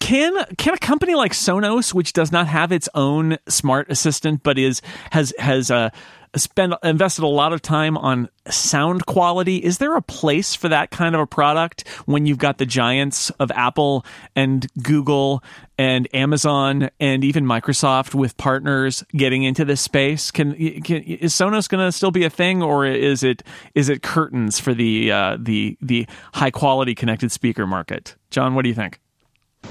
can 0.00 0.44
can 0.56 0.74
a 0.74 0.78
company 0.78 1.14
like 1.14 1.32
Sonos, 1.32 1.94
which 1.94 2.12
does 2.12 2.32
not 2.32 2.46
have 2.46 2.72
its 2.72 2.88
own 2.94 3.38
smart 3.48 3.90
assistant, 3.90 4.42
but 4.42 4.58
is 4.58 4.82
has 5.12 5.32
has 5.38 5.70
uh, 5.70 5.90
spent 6.36 6.74
invested 6.82 7.24
a 7.24 7.28
lot 7.28 7.52
of 7.52 7.62
time 7.62 7.96
on 7.96 8.28
sound 8.50 9.06
quality, 9.06 9.56
is 9.56 9.78
there 9.78 9.96
a 9.96 10.02
place 10.02 10.54
for 10.54 10.68
that 10.68 10.90
kind 10.90 11.14
of 11.14 11.20
a 11.20 11.26
product 11.26 11.88
when 12.06 12.26
you've 12.26 12.38
got 12.38 12.58
the 12.58 12.66
giants 12.66 13.30
of 13.30 13.50
Apple 13.52 14.04
and 14.36 14.66
Google 14.82 15.42
and 15.78 16.08
Amazon 16.14 16.90
and 17.00 17.24
even 17.24 17.44
Microsoft 17.44 18.14
with 18.14 18.36
partners 18.36 19.04
getting 19.16 19.42
into 19.42 19.64
this 19.64 19.80
space? 19.80 20.30
Can, 20.30 20.54
can 20.82 21.02
is 21.02 21.32
Sonos 21.34 21.68
going 21.68 21.84
to 21.84 21.92
still 21.92 22.10
be 22.10 22.24
a 22.24 22.30
thing, 22.30 22.62
or 22.62 22.86
is 22.86 23.22
it 23.22 23.42
is 23.74 23.88
it 23.88 24.02
curtains 24.02 24.58
for 24.58 24.74
the 24.74 25.10
uh, 25.10 25.36
the 25.40 25.76
the 25.80 26.06
high 26.34 26.50
quality 26.50 26.94
connected 26.94 27.32
speaker 27.32 27.66
market? 27.66 28.16
Jon, 28.30 28.54
what 28.54 28.62
do 28.62 28.68
you 28.68 28.74
think? 28.74 29.00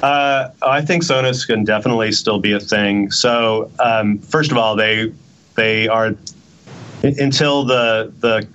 Uh, 0.02 0.50
I 0.64 0.82
think 0.82 1.04
Sonos 1.04 1.46
can 1.46 1.64
definitely 1.64 2.12
still 2.12 2.40
be 2.40 2.52
a 2.52 2.60
thing. 2.60 3.12
So, 3.12 3.70
um, 3.80 4.18
first 4.20 4.52
of 4.52 4.58
all, 4.58 4.76
they 4.76 5.14
they 5.56 5.88
are 5.88 6.16
until 7.04 7.66
the 7.66 8.12
the 8.20 8.48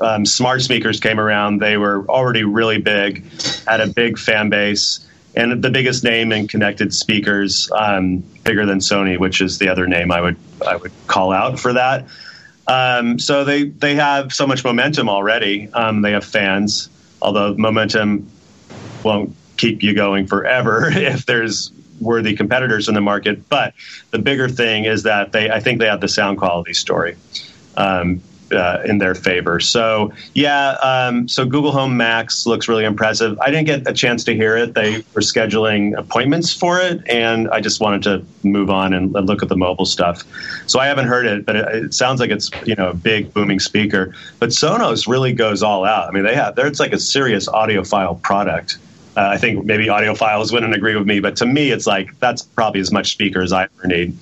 um, 0.00 0.26
smart 0.26 0.62
speakers 0.62 1.00
came 1.00 1.18
around, 1.18 1.60
they 1.60 1.76
were 1.76 2.06
already 2.08 2.44
really 2.44 2.78
big, 2.78 3.24
had 3.66 3.80
a 3.80 3.86
big 3.86 4.18
fan 4.18 4.50
base, 4.50 5.06
and 5.34 5.62
the 5.62 5.70
biggest 5.70 6.04
name 6.04 6.32
in 6.32 6.46
connected 6.48 6.94
speakers, 6.94 7.70
um, 7.72 8.18
bigger 8.44 8.66
than 8.66 8.78
Sony, 8.78 9.18
which 9.18 9.40
is 9.40 9.58
the 9.58 9.68
other 9.68 9.86
name 9.86 10.12
I 10.12 10.20
would 10.20 10.36
I 10.66 10.76
would 10.76 10.92
call 11.06 11.32
out 11.32 11.58
for 11.58 11.72
that. 11.72 12.06
Um, 12.68 13.18
so 13.18 13.44
they 13.44 13.64
they 13.64 13.94
have 13.96 14.32
so 14.32 14.46
much 14.46 14.64
momentum 14.64 15.08
already. 15.08 15.68
Um, 15.72 16.02
they 16.02 16.12
have 16.12 16.24
fans, 16.24 16.88
although 17.20 17.54
momentum 17.54 18.30
won't 19.02 19.34
keep 19.56 19.82
you 19.82 19.94
going 19.94 20.26
forever 20.26 20.88
if 20.92 21.26
there's 21.26 21.72
worthy 22.00 22.36
competitors 22.36 22.88
in 22.88 22.94
the 22.94 23.00
market. 23.00 23.48
But 23.48 23.72
the 24.10 24.18
bigger 24.18 24.50
thing 24.50 24.84
is 24.84 25.04
that 25.04 25.32
they, 25.32 25.48
I 25.48 25.60
think 25.60 25.78
they 25.78 25.86
have 25.86 26.02
the 26.02 26.08
sound 26.08 26.36
quality 26.36 26.74
story 26.74 27.16
um, 27.76 28.20
uh, 28.52 28.80
in 28.84 28.98
their 28.98 29.14
favor. 29.14 29.60
So 29.60 30.12
yeah, 30.34 30.72
um, 30.82 31.28
so 31.28 31.44
Google 31.44 31.72
Home 31.72 31.96
Max 31.96 32.46
looks 32.46 32.68
really 32.68 32.84
impressive. 32.84 33.38
I 33.40 33.50
didn't 33.50 33.66
get 33.66 33.88
a 33.88 33.92
chance 33.92 34.24
to 34.24 34.34
hear 34.34 34.56
it. 34.56 34.74
They 34.74 34.98
were 35.14 35.22
scheduling 35.22 35.98
appointments 35.98 36.52
for 36.52 36.80
it, 36.80 37.02
and 37.08 37.48
I 37.50 37.60
just 37.60 37.80
wanted 37.80 38.02
to 38.04 38.24
move 38.46 38.70
on 38.70 38.92
and, 38.92 39.12
look 39.26 39.42
at 39.42 39.48
the 39.48 39.56
mobile 39.56 39.86
stuff. 39.86 40.22
So 40.68 40.78
I 40.78 40.86
haven't 40.86 41.06
heard 41.06 41.26
it, 41.26 41.44
but 41.44 41.56
it, 41.56 41.84
it 41.84 41.94
sounds 41.94 42.20
like 42.20 42.30
it's 42.30 42.50
you 42.64 42.74
know 42.76 42.90
a 42.90 42.94
big 42.94 43.32
booming 43.32 43.58
speaker. 43.58 44.14
But 44.38 44.50
Sonos 44.50 45.08
really 45.08 45.32
goes 45.32 45.62
all 45.62 45.84
out. 45.84 46.08
I 46.08 46.12
mean, 46.12 46.22
they 46.22 46.34
have 46.34 46.54
there. 46.54 46.66
It's 46.66 46.78
like 46.78 46.92
a 46.92 46.98
serious 46.98 47.48
audiophile 47.48 48.20
product. 48.22 48.78
Uh, 49.16 49.30
I 49.32 49.38
think 49.38 49.64
maybe 49.64 49.86
audiophiles 49.86 50.52
wouldn't 50.52 50.74
agree 50.74 50.94
with 50.94 51.06
me, 51.06 51.20
but 51.20 51.36
to 51.36 51.46
me, 51.46 51.70
it's 51.70 51.86
like 51.86 52.16
that's 52.20 52.42
probably 52.42 52.80
as 52.80 52.92
much 52.92 53.12
speaker 53.12 53.40
as 53.40 53.52
I 53.52 53.64
ever 53.64 53.86
need 53.86 54.16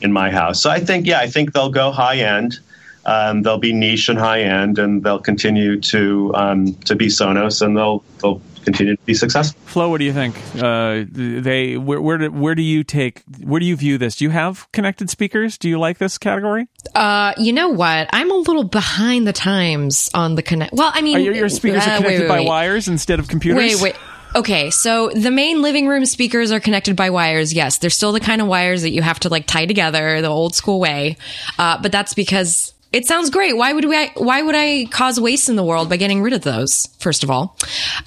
in 0.00 0.12
my 0.12 0.30
house. 0.30 0.60
So 0.60 0.68
I 0.68 0.80
think, 0.80 1.06
yeah, 1.06 1.20
I 1.20 1.28
think 1.28 1.52
they'll 1.52 1.70
go 1.70 1.92
high 1.92 2.16
end. 2.16 2.58
Um, 3.04 3.42
they'll 3.42 3.58
be 3.58 3.72
niche 3.72 4.08
and 4.08 4.18
high 4.18 4.42
end, 4.42 4.78
and 4.78 5.02
they'll 5.02 5.20
continue 5.20 5.80
to 5.80 6.32
um, 6.34 6.74
to 6.84 6.94
be 6.94 7.06
Sonos, 7.06 7.62
and 7.62 7.76
they'll 7.76 8.04
they'll 8.20 8.40
continue 8.64 8.94
to 8.96 9.02
be 9.04 9.14
successful. 9.14 9.58
Flo, 9.64 9.88
what 9.88 9.98
do 9.98 10.04
you 10.04 10.12
think? 10.12 10.36
Uh, 10.60 11.04
they 11.10 11.76
where 11.76 12.00
where 12.00 12.18
do, 12.18 12.30
where 12.30 12.54
do 12.54 12.62
you 12.62 12.84
take 12.84 13.22
where 13.42 13.58
do 13.58 13.66
you 13.66 13.76
view 13.76 13.98
this? 13.98 14.16
Do 14.16 14.24
you 14.24 14.30
have 14.30 14.70
connected 14.72 15.10
speakers? 15.10 15.56
Do 15.56 15.68
you 15.68 15.78
like 15.78 15.98
this 15.98 16.18
category? 16.18 16.68
Uh, 16.94 17.32
you 17.38 17.52
know 17.52 17.70
what? 17.70 18.08
I'm 18.12 18.30
a 18.30 18.36
little 18.36 18.64
behind 18.64 19.26
the 19.26 19.32
times 19.32 20.10
on 20.14 20.34
the 20.34 20.42
connect. 20.42 20.74
Well, 20.74 20.90
I 20.92 21.00
mean, 21.00 21.16
Are 21.16 21.20
your, 21.20 21.34
your 21.34 21.48
speakers 21.48 21.86
uh, 21.86 21.90
are 21.90 21.92
wait, 21.92 21.96
connected 22.02 22.20
wait, 22.22 22.28
by 22.28 22.38
wait. 22.40 22.48
wires 22.48 22.88
instead 22.88 23.18
of 23.18 23.28
computers? 23.28 23.58
Wait, 23.58 23.80
wait. 23.80 23.96
Okay, 24.32 24.70
so 24.70 25.08
the 25.08 25.30
main 25.30 25.60
living 25.60 25.88
room 25.88 26.06
speakers 26.06 26.52
are 26.52 26.60
connected 26.60 26.94
by 26.94 27.10
wires. 27.10 27.52
Yes, 27.52 27.78
they're 27.78 27.90
still 27.90 28.12
the 28.12 28.20
kind 28.20 28.40
of 28.40 28.46
wires 28.46 28.82
that 28.82 28.90
you 28.90 29.02
have 29.02 29.18
to 29.20 29.28
like 29.28 29.46
tie 29.46 29.66
together 29.66 30.20
the 30.20 30.28
old 30.28 30.54
school 30.54 30.78
way. 30.78 31.16
Uh, 31.58 31.82
but 31.82 31.90
that's 31.90 32.14
because 32.14 32.72
it 32.92 33.06
sounds 33.06 33.30
great. 33.30 33.56
Why 33.56 33.72
would 33.72 33.84
we? 33.84 34.08
Why 34.16 34.42
would 34.42 34.54
I 34.54 34.86
cause 34.90 35.20
waste 35.20 35.48
in 35.48 35.56
the 35.56 35.64
world 35.64 35.88
by 35.88 35.96
getting 35.96 36.22
rid 36.22 36.32
of 36.32 36.42
those? 36.42 36.86
First 36.98 37.22
of 37.22 37.30
all, 37.30 37.56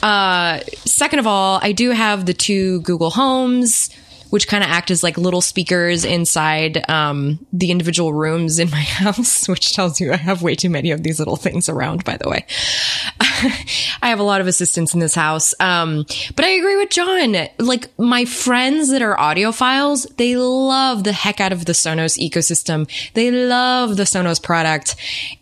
uh, 0.02 0.60
second 0.86 1.20
of 1.20 1.28
all, 1.28 1.60
I 1.62 1.72
do 1.72 1.92
have 1.92 2.26
the 2.26 2.34
two 2.34 2.82
Google 2.82 3.10
Homes. 3.10 3.90
Which 4.30 4.48
kind 4.48 4.64
of 4.64 4.72
act 4.72 4.90
as 4.90 5.04
like 5.04 5.20
little 5.20 5.42
speakers 5.42 6.04
inside 6.04 6.90
um, 6.90 7.46
the 7.54 7.70
individual 7.70 8.14
rooms 8.14 8.58
in 8.58 8.68
my 8.72 8.82
house, 8.82 9.48
which 9.48 9.76
tells 9.76 10.02
you 10.02 10.12
I 10.12 10.16
have 10.16 10.42
way 10.42 10.56
too 10.56 10.72
many 10.72 10.90
of 10.90 11.04
these 11.04 11.20
little 11.20 11.36
things 11.36 11.70
around, 11.70 12.04
by 12.04 12.18
the 12.18 12.28
way. 12.28 12.48
I 14.02 14.10
have 14.10 14.20
a 14.20 14.24
lot 14.24 14.42
of 14.42 14.48
assistants 14.48 14.94
in 14.94 15.00
this 15.00 15.16
house. 15.16 15.54
Um, 15.60 16.06
but 16.36 16.46
I 16.46 16.50
agree 16.50 16.78
with 16.78 16.90
Jon. 16.90 17.36
Like 17.60 17.98
my 18.00 18.26
friends 18.26 18.92
that 18.92 19.02
are 19.02 19.16
audiophiles, 19.16 20.16
they 20.18 20.36
love 20.36 21.04
the 21.04 21.14
heck 21.14 21.40
out 21.40 21.52
of 21.52 21.66
the 21.66 21.74
Sonos 21.74 22.18
ecosystem. 22.18 22.90
They 23.14 23.32
love 23.32 23.98
the 23.98 24.04
Sonos 24.04 24.42
product. 24.42 24.96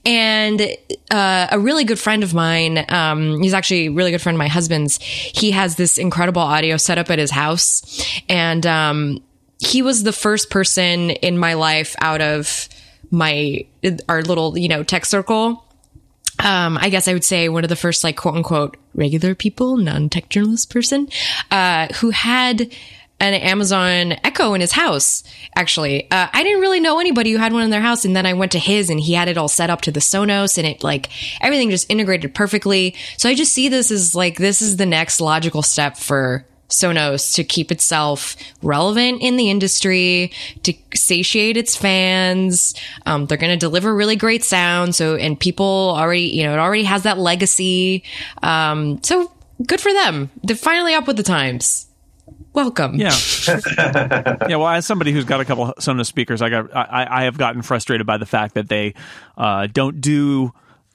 And 0.06 0.62
uh, 1.10 1.48
a 1.52 1.60
really 1.60 1.84
good 1.84 2.00
friend 2.00 2.24
of 2.24 2.34
mine, 2.34 2.86
um, 2.90 3.42
he's 3.42 3.54
actually 3.54 3.88
a 3.88 3.92
really 3.92 4.12
good 4.12 4.22
friend 4.22 4.36
of 4.36 4.40
my 4.40 4.48
husband's. 4.48 4.98
He 5.02 5.52
has 5.52 5.76
this 5.76 5.98
incredible 5.98 6.42
audio 6.42 6.78
setup 6.78 7.10
at 7.10 7.20
his 7.20 7.32
house. 7.32 8.04
And 8.28 8.66
um, 8.66 9.24
he 9.60 9.82
was 9.82 10.04
the 10.04 10.14
first 10.14 10.50
person 10.50 11.12
in 11.12 11.38
my 11.38 11.54
life 11.54 11.96
out 12.00 12.22
of 12.22 12.68
my 13.12 13.66
our 14.08 14.22
little 14.22 14.58
you 14.58 14.70
know 14.70 14.84
tech 14.84 15.06
circle 15.06 15.66
um, 16.44 16.78
I 16.80 16.90
guess 16.90 17.08
I 17.08 17.14
would 17.14 17.24
say 17.24 17.50
one 17.50 17.64
of 17.64 17.70
the 17.70 17.76
first 17.76 18.04
like 18.04 18.18
quote 18.18 18.36
unquote 18.36 18.78
regular 18.94 19.36
people, 19.36 19.78
non 19.78 20.10
tech 20.10 20.30
journalist 20.30 20.70
person, 20.70 21.08
uh, 21.50 21.88
who 21.96 22.10
had 22.10 22.72
an 23.20 23.36
Amazon 23.36 24.16
Echo 24.24 24.54
in 24.56 24.62
his 24.62 24.72
house. 24.72 25.24
Actually, 25.56 26.10
uh, 26.10 26.28
I 26.34 26.44
didn't 26.44 26.62
really 26.62 26.80
know 26.80 27.00
anybody 27.00 27.32
who 27.32 27.38
had 27.38 27.54
one 27.54 27.64
in 27.64 27.70
their 27.70 27.82
house, 27.82 28.04
and 28.04 28.16
then 28.16 28.26
I 28.26 28.34
went 28.34 28.52
to 28.54 28.60
his, 28.60 28.90
and 28.90 29.00
he 29.00 29.14
had 29.14 29.28
it 29.28 29.38
all 29.38 29.48
set 29.48 29.70
up 29.70 29.82
to 29.82 29.92
the 29.92 30.00
Sonos, 30.00 30.58
and 30.58 30.66
it 30.66 30.84
like 30.84 31.10
everything 31.40 31.70
just 31.70 31.90
integrated 31.90 32.34
perfectly. 32.34 32.96
So 33.18 33.30
I 33.30 33.36
just 33.36 33.54
see 33.54 33.70
this 33.70 33.92
as 33.92 34.16
like 34.16 34.38
this 34.38 34.62
is 34.62 34.78
the 34.78 34.88
next 34.88 35.22
logical 35.22 35.62
step 35.62 35.98
for 35.98 36.46
Sonos 36.72 37.36
to 37.36 37.44
keep 37.44 37.72
itself 37.72 38.36
relevant 38.62 39.22
in 39.22 39.36
the 39.38 39.50
industry, 39.50 40.32
to 40.64 40.74
satiate 40.96 41.58
its 41.58 41.76
fans. 41.76 42.74
Um, 43.06 43.28
they're 43.28 43.38
going 43.38 43.52
to 43.52 43.58
deliver 43.58 43.94
really 43.94 44.16
great 44.16 44.44
sound. 44.44 44.96
So, 44.96 45.16
and 45.16 45.40
people 45.40 45.96
already, 45.98 46.24
you 46.24 46.44
know, 46.44 46.54
it 46.54 46.60
already 46.60 46.84
has 46.84 47.04
that 47.04 47.18
legacy. 47.18 48.04
Um, 48.42 49.02
so 49.04 49.32
good 49.66 49.82
for 49.82 49.94
them. 49.94 50.30
They're 50.44 50.56
finally 50.56 50.94
up 50.94 51.08
with 51.08 51.18
the 51.18 51.24
times. 51.24 51.88
Welcome. 52.54 52.96
Yeah. 52.96 53.16
yeah. 53.78 54.56
Well, 54.56 54.68
as 54.68 54.86
somebody 54.86 55.14
who's 55.14 55.24
got 55.24 55.40
a 55.40 55.46
couple 55.46 55.68
Sonos 55.80 56.08
speakers, 56.08 56.42
I 56.42 56.50
got, 56.50 56.76
I, 56.76 57.08
I 57.10 57.24
have 57.24 57.38
gotten 57.38 57.62
frustrated 57.62 58.06
by 58.06 58.18
the 58.18 58.26
fact 58.26 58.56
that 58.56 58.68
they, 58.68 58.94
uh, 59.38 59.68
don't 59.68 60.02
do, 60.02 60.52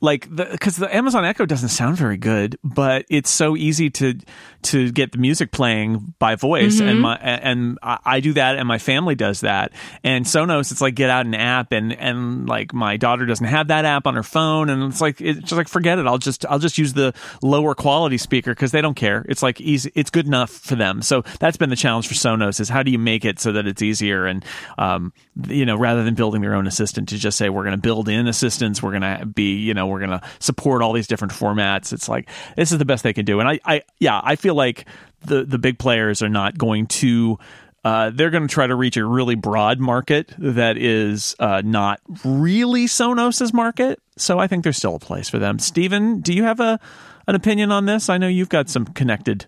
like 0.06 0.34
the 0.34 0.44
because 0.44 0.76
the 0.76 0.94
Amazon 0.94 1.24
Echo 1.24 1.44
doesn't 1.44 1.70
sound 1.70 1.96
very 1.96 2.16
good, 2.16 2.58
but 2.62 3.04
it's 3.10 3.28
so 3.28 3.56
easy 3.56 3.90
to 3.90 4.14
to 4.62 4.90
get 4.92 5.12
the 5.12 5.18
music 5.18 5.50
playing 5.50 6.14
by 6.20 6.36
voice, 6.36 6.76
mm-hmm. 6.76 6.88
and 6.88 7.00
my 7.00 7.16
and 7.16 7.78
I 7.82 8.20
do 8.20 8.32
that, 8.34 8.56
and 8.56 8.68
my 8.68 8.78
family 8.78 9.16
does 9.16 9.40
that, 9.40 9.72
and 10.04 10.24
Sonos 10.24 10.70
it's 10.70 10.80
like 10.80 10.94
get 10.94 11.10
out 11.10 11.26
an 11.26 11.34
app, 11.34 11.72
and 11.72 11.92
and 11.92 12.48
like 12.48 12.72
my 12.72 12.96
daughter 12.96 13.26
doesn't 13.26 13.46
have 13.46 13.68
that 13.68 13.84
app 13.84 14.06
on 14.06 14.14
her 14.14 14.22
phone, 14.22 14.70
and 14.70 14.84
it's 14.84 15.00
like 15.00 15.20
it's 15.20 15.40
just 15.40 15.52
like 15.52 15.68
forget 15.68 15.98
it, 15.98 16.06
I'll 16.06 16.18
just 16.18 16.46
I'll 16.46 16.60
just 16.60 16.78
use 16.78 16.92
the 16.92 17.12
lower 17.42 17.74
quality 17.74 18.16
speaker 18.16 18.52
because 18.52 18.70
they 18.70 18.80
don't 18.80 18.94
care. 18.94 19.26
It's 19.28 19.42
like 19.42 19.60
easy, 19.60 19.90
it's 19.96 20.10
good 20.10 20.26
enough 20.26 20.50
for 20.50 20.76
them. 20.76 21.02
So 21.02 21.22
that's 21.40 21.56
been 21.56 21.70
the 21.70 21.76
challenge 21.76 22.06
for 22.06 22.14
Sonos 22.14 22.60
is 22.60 22.68
how 22.68 22.84
do 22.84 22.92
you 22.92 22.98
make 22.98 23.24
it 23.24 23.40
so 23.40 23.50
that 23.52 23.66
it's 23.66 23.82
easier 23.82 24.26
and 24.26 24.44
um 24.78 25.12
you 25.48 25.66
know 25.66 25.76
rather 25.76 26.04
than 26.04 26.14
building 26.14 26.42
their 26.42 26.54
own 26.54 26.68
assistant 26.68 27.08
to 27.08 27.18
just 27.18 27.36
say 27.36 27.48
we're 27.48 27.64
going 27.64 27.72
to 27.72 27.80
build 27.82 28.08
in 28.08 28.28
assistants, 28.28 28.80
we're 28.80 28.98
going 28.98 29.18
to 29.18 29.26
be 29.26 29.56
you 29.56 29.74
know 29.74 29.95
we're 29.96 30.06
going 30.06 30.20
to 30.20 30.28
support 30.38 30.82
all 30.82 30.92
these 30.92 31.06
different 31.06 31.32
formats. 31.32 31.92
It's 31.92 32.08
like 32.08 32.28
this 32.56 32.72
is 32.72 32.78
the 32.78 32.84
best 32.84 33.02
they 33.02 33.12
can 33.12 33.24
do, 33.24 33.40
and 33.40 33.48
I, 33.48 33.60
I 33.64 33.82
yeah, 33.98 34.20
I 34.22 34.36
feel 34.36 34.54
like 34.54 34.86
the 35.24 35.44
the 35.44 35.58
big 35.58 35.78
players 35.78 36.22
are 36.22 36.28
not 36.28 36.58
going 36.58 36.86
to. 36.86 37.38
Uh, 37.84 38.10
they're 38.10 38.30
going 38.30 38.42
to 38.42 38.52
try 38.52 38.66
to 38.66 38.74
reach 38.74 38.96
a 38.96 39.04
really 39.04 39.36
broad 39.36 39.78
market 39.78 40.34
that 40.38 40.76
is 40.76 41.36
uh, 41.38 41.62
not 41.64 42.00
really 42.24 42.88
Sonos's 42.88 43.54
market. 43.54 44.00
So 44.16 44.40
I 44.40 44.48
think 44.48 44.64
there's 44.64 44.76
still 44.76 44.96
a 44.96 44.98
place 44.98 45.28
for 45.28 45.38
them. 45.38 45.60
Stephen, 45.60 46.20
do 46.20 46.32
you 46.32 46.42
have 46.42 46.58
a 46.58 46.80
an 47.28 47.36
opinion 47.36 47.70
on 47.70 47.86
this? 47.86 48.08
I 48.08 48.18
know 48.18 48.26
you've 48.26 48.48
got 48.48 48.68
some 48.68 48.86
connected 48.86 49.46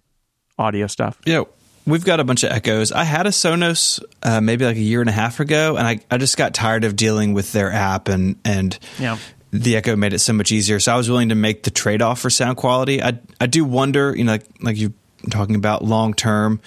audio 0.57 0.87
stuff. 0.87 1.19
Yeah, 1.27 1.45
we've 1.85 2.05
got 2.05 2.21
a 2.21 2.25
bunch 2.25 2.45
of 2.45 2.53
Echoes. 2.53 2.93
I 2.93 3.05
had 3.05 3.27
a 3.27 3.31
Sonos 3.31 4.01
uh, 4.23 4.41
maybe 4.41 4.65
like 4.65 4.77
a 4.77 4.81
year 4.81 5.01
and 5.01 5.11
a 5.11 5.13
half 5.13 5.41
ago, 5.41 5.77
and 5.77 5.87
I, 5.87 6.01
I 6.09 6.19
just 6.19 6.37
got 6.37 6.55
tired 6.55 6.85
of 6.85 6.95
dealing 6.95 7.35
with 7.35 7.53
their 7.53 7.73
app 7.73 8.09
and 8.09 8.37
and 8.45 8.79
yeah 9.01 9.19
the 9.51 9.77
Echo 9.77 9.97
made 9.97 10.13
it 10.13 10.19
so 10.19 10.33
much 10.33 10.53
easier. 10.53 10.81
So 10.81 10.93
I 10.93 10.97
was 10.97 11.09
willing 11.09 11.31
to 11.31 11.35
make 11.35 11.63
the 11.63 11.71
trade 11.71 12.03
off 12.03 12.21
for 12.21 12.31
sound 12.31 12.57
quality. 12.57 13.03
I 13.03 13.19
I 13.41 13.47
do 13.47 13.65
wonder, 13.65 14.15
you 14.17 14.25
know, 14.25 14.33
like 14.33 14.45
like 14.61 14.79
you're 14.79 14.93
talking 15.31 15.57
about 15.57 15.85
long 15.85 16.15
term, 16.15 16.61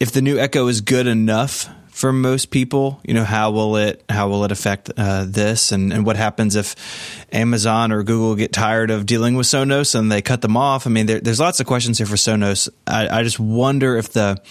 if 0.00 0.12
the 0.12 0.22
new 0.22 0.38
Echo 0.38 0.68
is 0.68 0.80
good 0.80 1.06
enough 1.06 1.68
for 1.88 2.12
most 2.12 2.50
people, 2.50 3.00
you 3.04 3.14
know, 3.14 3.22
how 3.22 3.52
will 3.52 3.76
it 3.76 4.02
how 4.08 4.28
will 4.28 4.44
it 4.44 4.50
affect 4.50 4.90
uh, 4.96 5.24
this, 5.28 5.70
and 5.70 5.92
and 5.92 6.04
what 6.04 6.16
happens 6.16 6.56
if 6.56 6.74
Amazon 7.32 7.92
or 7.92 8.02
Google 8.02 8.34
get 8.34 8.52
tired 8.52 8.90
of 8.90 9.06
dealing 9.06 9.36
with 9.36 9.46
Sonos 9.46 9.94
and 9.94 10.10
they 10.10 10.20
cut 10.20 10.42
them 10.42 10.56
off? 10.56 10.86
I 10.86 10.90
mean, 10.90 11.06
there, 11.06 11.20
there's 11.20 11.38
lots 11.38 11.60
of 11.60 11.66
questions 11.66 11.98
here 11.98 12.06
for 12.06 12.16
Sonos. 12.16 12.68
I, 12.86 13.20
I 13.20 13.22
just 13.22 13.38
wonder 13.38 13.96
if 13.96 14.12
the 14.12 14.42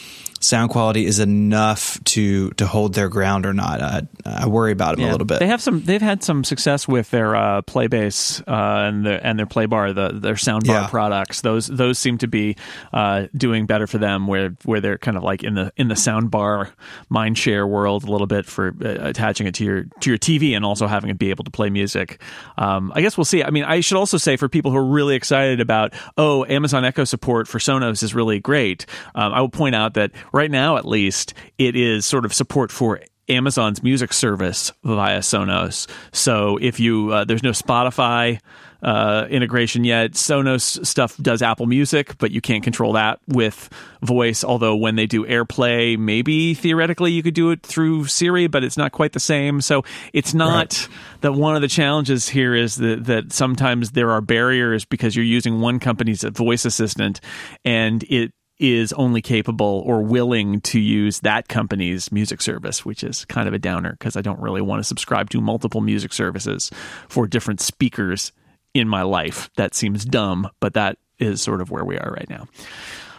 sound 0.43 0.69
quality 0.69 1.05
is 1.05 1.19
enough 1.19 2.03
to 2.03 2.51
to 2.51 2.67
hold 2.67 2.93
their 2.93 3.09
ground 3.09 3.45
or 3.45 3.53
not. 3.53 3.81
I, 3.81 4.01
I 4.25 4.47
worry 4.47 4.71
about 4.71 4.95
them 4.95 5.05
yeah. 5.05 5.11
a 5.11 5.13
little 5.13 5.25
bit. 5.25 5.39
They 5.39 5.47
have 5.47 5.61
some. 5.61 5.83
They've 5.83 6.01
had 6.01 6.23
some 6.23 6.43
success 6.43 6.87
with 6.87 7.09
their 7.11 7.35
uh, 7.35 7.61
Playbase 7.61 8.41
uh, 8.47 8.87
and 8.87 9.05
their 9.05 9.25
and 9.25 9.39
their 9.39 9.45
Playbar, 9.45 9.95
the 9.95 10.19
their 10.19 10.35
soundbar 10.35 10.67
yeah. 10.67 10.87
products. 10.87 11.41
Those 11.41 11.67
those 11.67 11.97
seem 11.97 12.17
to 12.19 12.27
be 12.27 12.55
uh, 12.91 13.27
doing 13.35 13.65
better 13.65 13.87
for 13.87 13.97
them, 13.97 14.27
where 14.27 14.55
where 14.65 14.81
they're 14.81 14.97
kind 14.97 15.17
of 15.17 15.23
like 15.23 15.43
in 15.43 15.55
the 15.55 15.71
in 15.77 15.87
the 15.87 15.95
soundbar 15.95 16.71
mindshare 17.11 17.67
world 17.67 18.03
a 18.03 18.11
little 18.11 18.27
bit 18.27 18.45
for 18.45 18.73
uh, 18.83 18.97
attaching 19.01 19.47
it 19.47 19.55
to 19.55 19.63
your 19.63 19.83
to 20.01 20.09
your 20.09 20.17
TV 20.17 20.55
and 20.55 20.65
also 20.65 20.87
having 20.87 21.09
it 21.09 21.17
be 21.17 21.29
able 21.29 21.45
to 21.45 21.51
play 21.51 21.69
music. 21.69 22.21
Um, 22.57 22.91
I 22.95 23.01
guess 23.01 23.17
we'll 23.17 23.25
see. 23.25 23.43
I 23.43 23.49
mean, 23.49 23.63
I 23.63 23.79
should 23.79 23.97
also 23.97 24.17
say 24.17 24.35
for 24.35 24.49
people 24.49 24.71
who 24.71 24.77
are 24.77 24.85
really 24.85 25.15
excited 25.15 25.61
about 25.61 25.93
oh, 26.17 26.45
Amazon 26.45 26.85
Echo 26.85 27.03
support 27.05 27.47
for 27.47 27.59
Sonos 27.59 28.03
is 28.03 28.13
really 28.13 28.39
great. 28.39 28.85
Um, 29.15 29.33
I 29.33 29.41
will 29.41 29.49
point 29.49 29.75
out 29.75 29.93
that 29.93 30.11
right 30.33 30.51
now, 30.51 30.77
at 30.77 30.85
least, 30.85 31.33
it 31.57 31.75
is 31.75 32.05
sort 32.05 32.25
of 32.25 32.33
support 32.33 32.71
for 32.71 32.99
Amazon's 33.29 33.81
music 33.81 34.11
service 34.11 34.71
via 34.83 35.19
Sonos. 35.19 35.87
So 36.11 36.57
if 36.57 36.79
you 36.79 37.11
uh, 37.11 37.23
there's 37.23 37.43
no 37.43 37.51
Spotify 37.51 38.39
uh, 38.83 39.27
integration 39.29 39.85
yet. 39.85 40.11
Sonos 40.11 40.85
stuff 40.85 41.15
does 41.17 41.41
Apple 41.41 41.65
Music, 41.65 42.17
but 42.17 42.31
you 42.31 42.41
can't 42.41 42.63
control 42.63 42.93
that 42.93 43.19
with 43.27 43.69
voice. 44.01 44.43
Although 44.43 44.75
when 44.75 44.95
they 44.95 45.05
do 45.05 45.25
AirPlay, 45.25 45.97
maybe 45.97 46.53
theoretically 46.53 47.11
you 47.11 47.23
could 47.23 47.33
do 47.33 47.51
it 47.51 47.63
through 47.63 48.05
Siri, 48.07 48.47
but 48.47 48.63
it's 48.63 48.75
not 48.75 48.91
quite 48.91 49.13
the 49.13 49.21
same. 49.21 49.61
So 49.61 49.83
it's 50.11 50.33
not 50.33 50.55
right. 50.55 50.89
that 51.21 51.31
one 51.31 51.55
of 51.55 51.61
the 51.61 51.69
challenges 51.69 52.27
here 52.27 52.53
is 52.53 52.75
that, 52.75 53.05
that 53.05 53.31
sometimes 53.31 53.91
there 53.91 54.11
are 54.11 54.21
barriers 54.21 54.83
because 54.83 55.15
you're 55.15 55.25
using 55.25 55.61
one 55.61 55.79
company's 55.79 56.23
voice 56.23 56.65
assistant 56.65 57.21
and 57.63 58.03
it 58.03 58.33
is 58.59 58.93
only 58.93 59.21
capable 59.21 59.83
or 59.85 60.01
willing 60.01 60.61
to 60.61 60.79
use 60.79 61.19
that 61.21 61.47
company's 61.47 62.11
music 62.11 62.41
service, 62.41 62.85
which 62.85 63.03
is 63.03 63.25
kind 63.25 63.47
of 63.47 63.53
a 63.53 63.59
downer 63.59 63.93
because 63.93 64.15
I 64.15 64.21
don't 64.21 64.39
really 64.39 64.61
want 64.61 64.79
to 64.79 64.83
subscribe 64.83 65.29
to 65.31 65.41
multiple 65.41 65.81
music 65.81 66.13
services 66.13 66.71
for 67.09 67.27
different 67.27 67.61
speakers 67.61 68.31
in 68.73 68.87
my 68.87 69.01
life. 69.01 69.49
That 69.57 69.73
seems 69.73 70.05
dumb, 70.05 70.49
but 70.59 70.73
that 70.75 70.97
is 71.19 71.41
sort 71.41 71.61
of 71.61 71.71
where 71.71 71.83
we 71.83 71.97
are 71.97 72.11
right 72.11 72.29
now. 72.29 72.47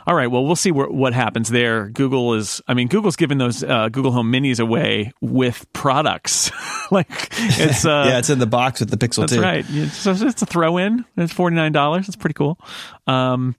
All 0.07 0.15
right, 0.15 0.27
well, 0.27 0.45
we'll 0.45 0.57
see 0.57 0.71
where, 0.71 0.89
what 0.89 1.15
happens 1.15 1.49
there. 1.49 1.89
Google 1.89 2.35
is, 2.35 2.61
I 2.69 2.75
mean, 2.75 2.89
Google's 2.89 3.17
given 3.17 3.39
those 3.39 3.65
uh, 3.65 3.89
Google 3.89 4.13
Home 4.13 4.31
Minis 4.31 4.61
away 4.61 5.13
with 5.23 5.67
products. 5.73 6.51
like 6.91 7.09
it's 7.11 7.85
uh, 7.87 8.05
yeah, 8.07 8.19
it's 8.19 8.29
in 8.29 8.39
the 8.39 8.47
box 8.47 8.81
with 8.81 8.91
the 8.91 8.99
Pixel. 8.99 9.23
That's 9.23 9.33
2. 9.33 9.41
right. 9.41 9.65
So 9.65 10.13
it's 10.13 10.43
a 10.43 10.47
throw 10.47 10.77
in. 10.77 11.07
It's 11.17 11.33
forty 11.33 11.57
nine 11.57 11.73
dollars. 11.73 12.07
It's 12.07 12.17
pretty 12.17 12.35
cool. 12.35 12.59
Um, 13.07 13.57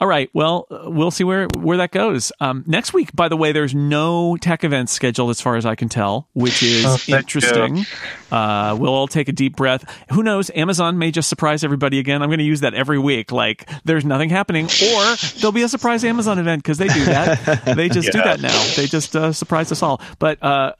all 0.00 0.08
right. 0.08 0.30
Well, 0.32 0.66
we'll 0.70 1.10
see 1.10 1.24
where 1.24 1.46
where 1.58 1.76
that 1.76 1.90
goes. 1.90 2.32
Um, 2.40 2.64
next 2.66 2.94
week, 2.94 3.14
by 3.14 3.28
the 3.28 3.36
way, 3.36 3.52
there's 3.52 3.74
no 3.74 4.38
tech 4.38 4.64
events 4.64 4.92
scheduled 4.92 5.28
as 5.28 5.42
far 5.42 5.56
as 5.56 5.66
I 5.66 5.74
can 5.74 5.90
tell, 5.90 6.28
which 6.32 6.62
is 6.62 6.86
oh, 6.86 6.98
interesting. 7.08 7.84
Uh, 8.30 8.76
we'll 8.80 8.94
all 8.94 9.08
take 9.08 9.28
a 9.28 9.32
deep 9.32 9.56
breath. 9.56 9.84
Who 10.12 10.22
knows? 10.22 10.50
Amazon 10.54 10.96
may 10.96 11.10
just 11.10 11.28
surprise 11.28 11.64
everybody 11.64 11.98
again. 11.98 12.22
I'm 12.22 12.30
going 12.30 12.38
to 12.38 12.44
use 12.44 12.60
that 12.60 12.72
every 12.72 12.98
week. 12.98 13.30
Like 13.30 13.68
there's 13.84 14.04
nothing 14.04 14.30
happening, 14.30 14.66
or 14.66 15.16
there'll 15.36 15.52
be 15.52 15.62
a 15.62 15.68
surprise 15.68 16.02
Amazon 16.02 16.38
event 16.38 16.62
because 16.62 16.78
they 16.78 16.88
do 16.88 17.04
that. 17.04 17.74
they 17.76 17.90
just 17.90 18.06
yeah. 18.08 18.12
do 18.12 18.22
that 18.22 18.40
now. 18.40 18.64
They 18.76 18.86
just 18.86 19.14
uh, 19.14 19.32
surprise 19.34 19.70
us 19.70 19.82
all. 19.82 20.00
But 20.18 20.42
uh, 20.42 20.72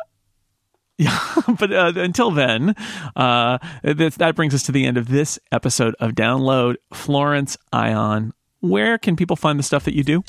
yeah, 1.00 1.18
but 1.58 1.72
uh, 1.72 1.92
until 1.96 2.30
then, 2.30 2.74
uh, 3.16 3.58
that 3.82 4.32
brings 4.34 4.54
us 4.54 4.62
to 4.64 4.72
the 4.72 4.86
end 4.86 4.98
of 4.98 5.08
this 5.08 5.38
episode 5.50 5.94
of 5.98 6.12
Download. 6.12 6.76
Florence 6.92 7.56
Ion, 7.72 8.34
where 8.60 8.98
can 8.98 9.16
people 9.16 9.36
find 9.36 9.58
the 9.58 9.62
stuff 9.62 9.84
that 9.84 9.94
you 9.94 10.04
do? 10.04 10.22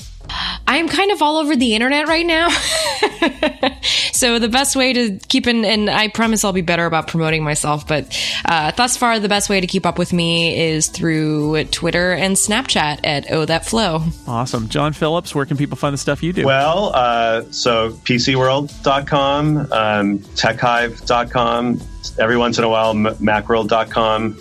I'm 0.67 0.87
kind 0.87 1.11
of 1.11 1.21
all 1.21 1.37
over 1.37 1.55
the 1.55 1.75
internet 1.75 2.07
right 2.07 2.25
now. 2.25 2.49
so 4.13 4.39
the 4.39 4.47
best 4.47 4.75
way 4.75 4.93
to 4.93 5.19
keep 5.27 5.47
in, 5.47 5.65
and 5.65 5.89
I 5.89 6.07
promise 6.07 6.45
I'll 6.45 6.53
be 6.53 6.61
better 6.61 6.85
about 6.85 7.07
promoting 7.07 7.43
myself, 7.43 7.85
but 7.85 8.17
uh, 8.45 8.71
thus 8.71 8.95
far, 8.95 9.19
the 9.19 9.27
best 9.27 9.49
way 9.49 9.59
to 9.59 9.67
keep 9.67 9.85
up 9.85 9.97
with 9.99 10.13
me 10.13 10.57
is 10.57 10.87
through 10.87 11.65
Twitter 11.65 12.13
and 12.13 12.37
Snapchat 12.37 13.01
at 13.03 13.29
Oh 13.31 13.43
That 13.43 13.65
Flo. 13.65 14.03
Awesome. 14.27 14.69
Jon 14.69 14.93
Phillips, 14.93 15.35
where 15.35 15.45
can 15.45 15.57
people 15.57 15.75
find 15.75 15.93
the 15.93 15.97
stuff 15.97 16.23
you 16.23 16.31
do? 16.31 16.45
Well, 16.45 16.91
uh, 16.93 17.43
so 17.51 17.91
PCWorld.com, 17.91 19.57
um, 19.57 20.19
TechHive.com, 20.19 21.81
every 22.17 22.37
once 22.37 22.57
in 22.57 22.63
a 22.63 22.69
while, 22.69 22.93
Macworld.com 22.93 24.37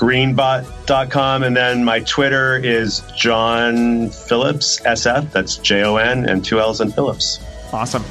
greenbot.com. 0.00 1.42
And 1.42 1.56
then 1.56 1.84
my 1.84 2.00
Twitter 2.00 2.56
is 2.56 3.02
Jon 3.14 4.08
Phillips 4.08 4.80
SF. 4.80 5.30
That's 5.30 5.58
J 5.58 5.84
O 5.84 5.96
N 5.96 6.28
and 6.28 6.44
two 6.44 6.58
L's 6.58 6.80
and 6.80 6.92
Phillips. 6.92 7.38
Awesome. 7.72 8.04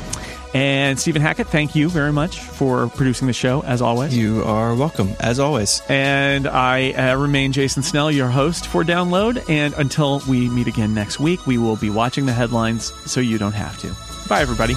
And 0.54 1.00
Stephen 1.00 1.22
Hackett, 1.22 1.48
thank 1.48 1.76
you 1.76 1.90
very 1.90 2.12
much 2.12 2.40
for 2.40 2.88
producing 2.90 3.28
the 3.28 3.34
show, 3.34 3.62
as 3.64 3.82
always. 3.84 4.18
You 4.18 4.44
are 4.44 4.74
welcome, 4.74 5.14
as 5.20 5.40
always. 5.40 5.84
And 5.90 6.48
I 6.48 6.92
uh, 6.92 7.16
remain 7.18 7.52
Jason 7.52 7.84
Snell, 7.84 8.10
your 8.10 8.30
host 8.30 8.66
for 8.68 8.84
Download. 8.84 9.48
And 9.48 9.76
until 9.76 10.22
we 10.28 10.50
meet 10.50 10.68
again 10.68 10.96
next 10.96 11.20
week, 11.20 11.46
we 11.46 11.60
will 11.60 11.76
be 11.76 11.92
watching 11.92 12.26
the 12.26 12.34
headlines 12.34 12.92
so 13.06 13.20
you 13.20 13.38
don't 13.38 13.54
have 13.54 13.78
to. 13.80 13.96
Bye, 14.28 14.42
everybody. 14.42 14.76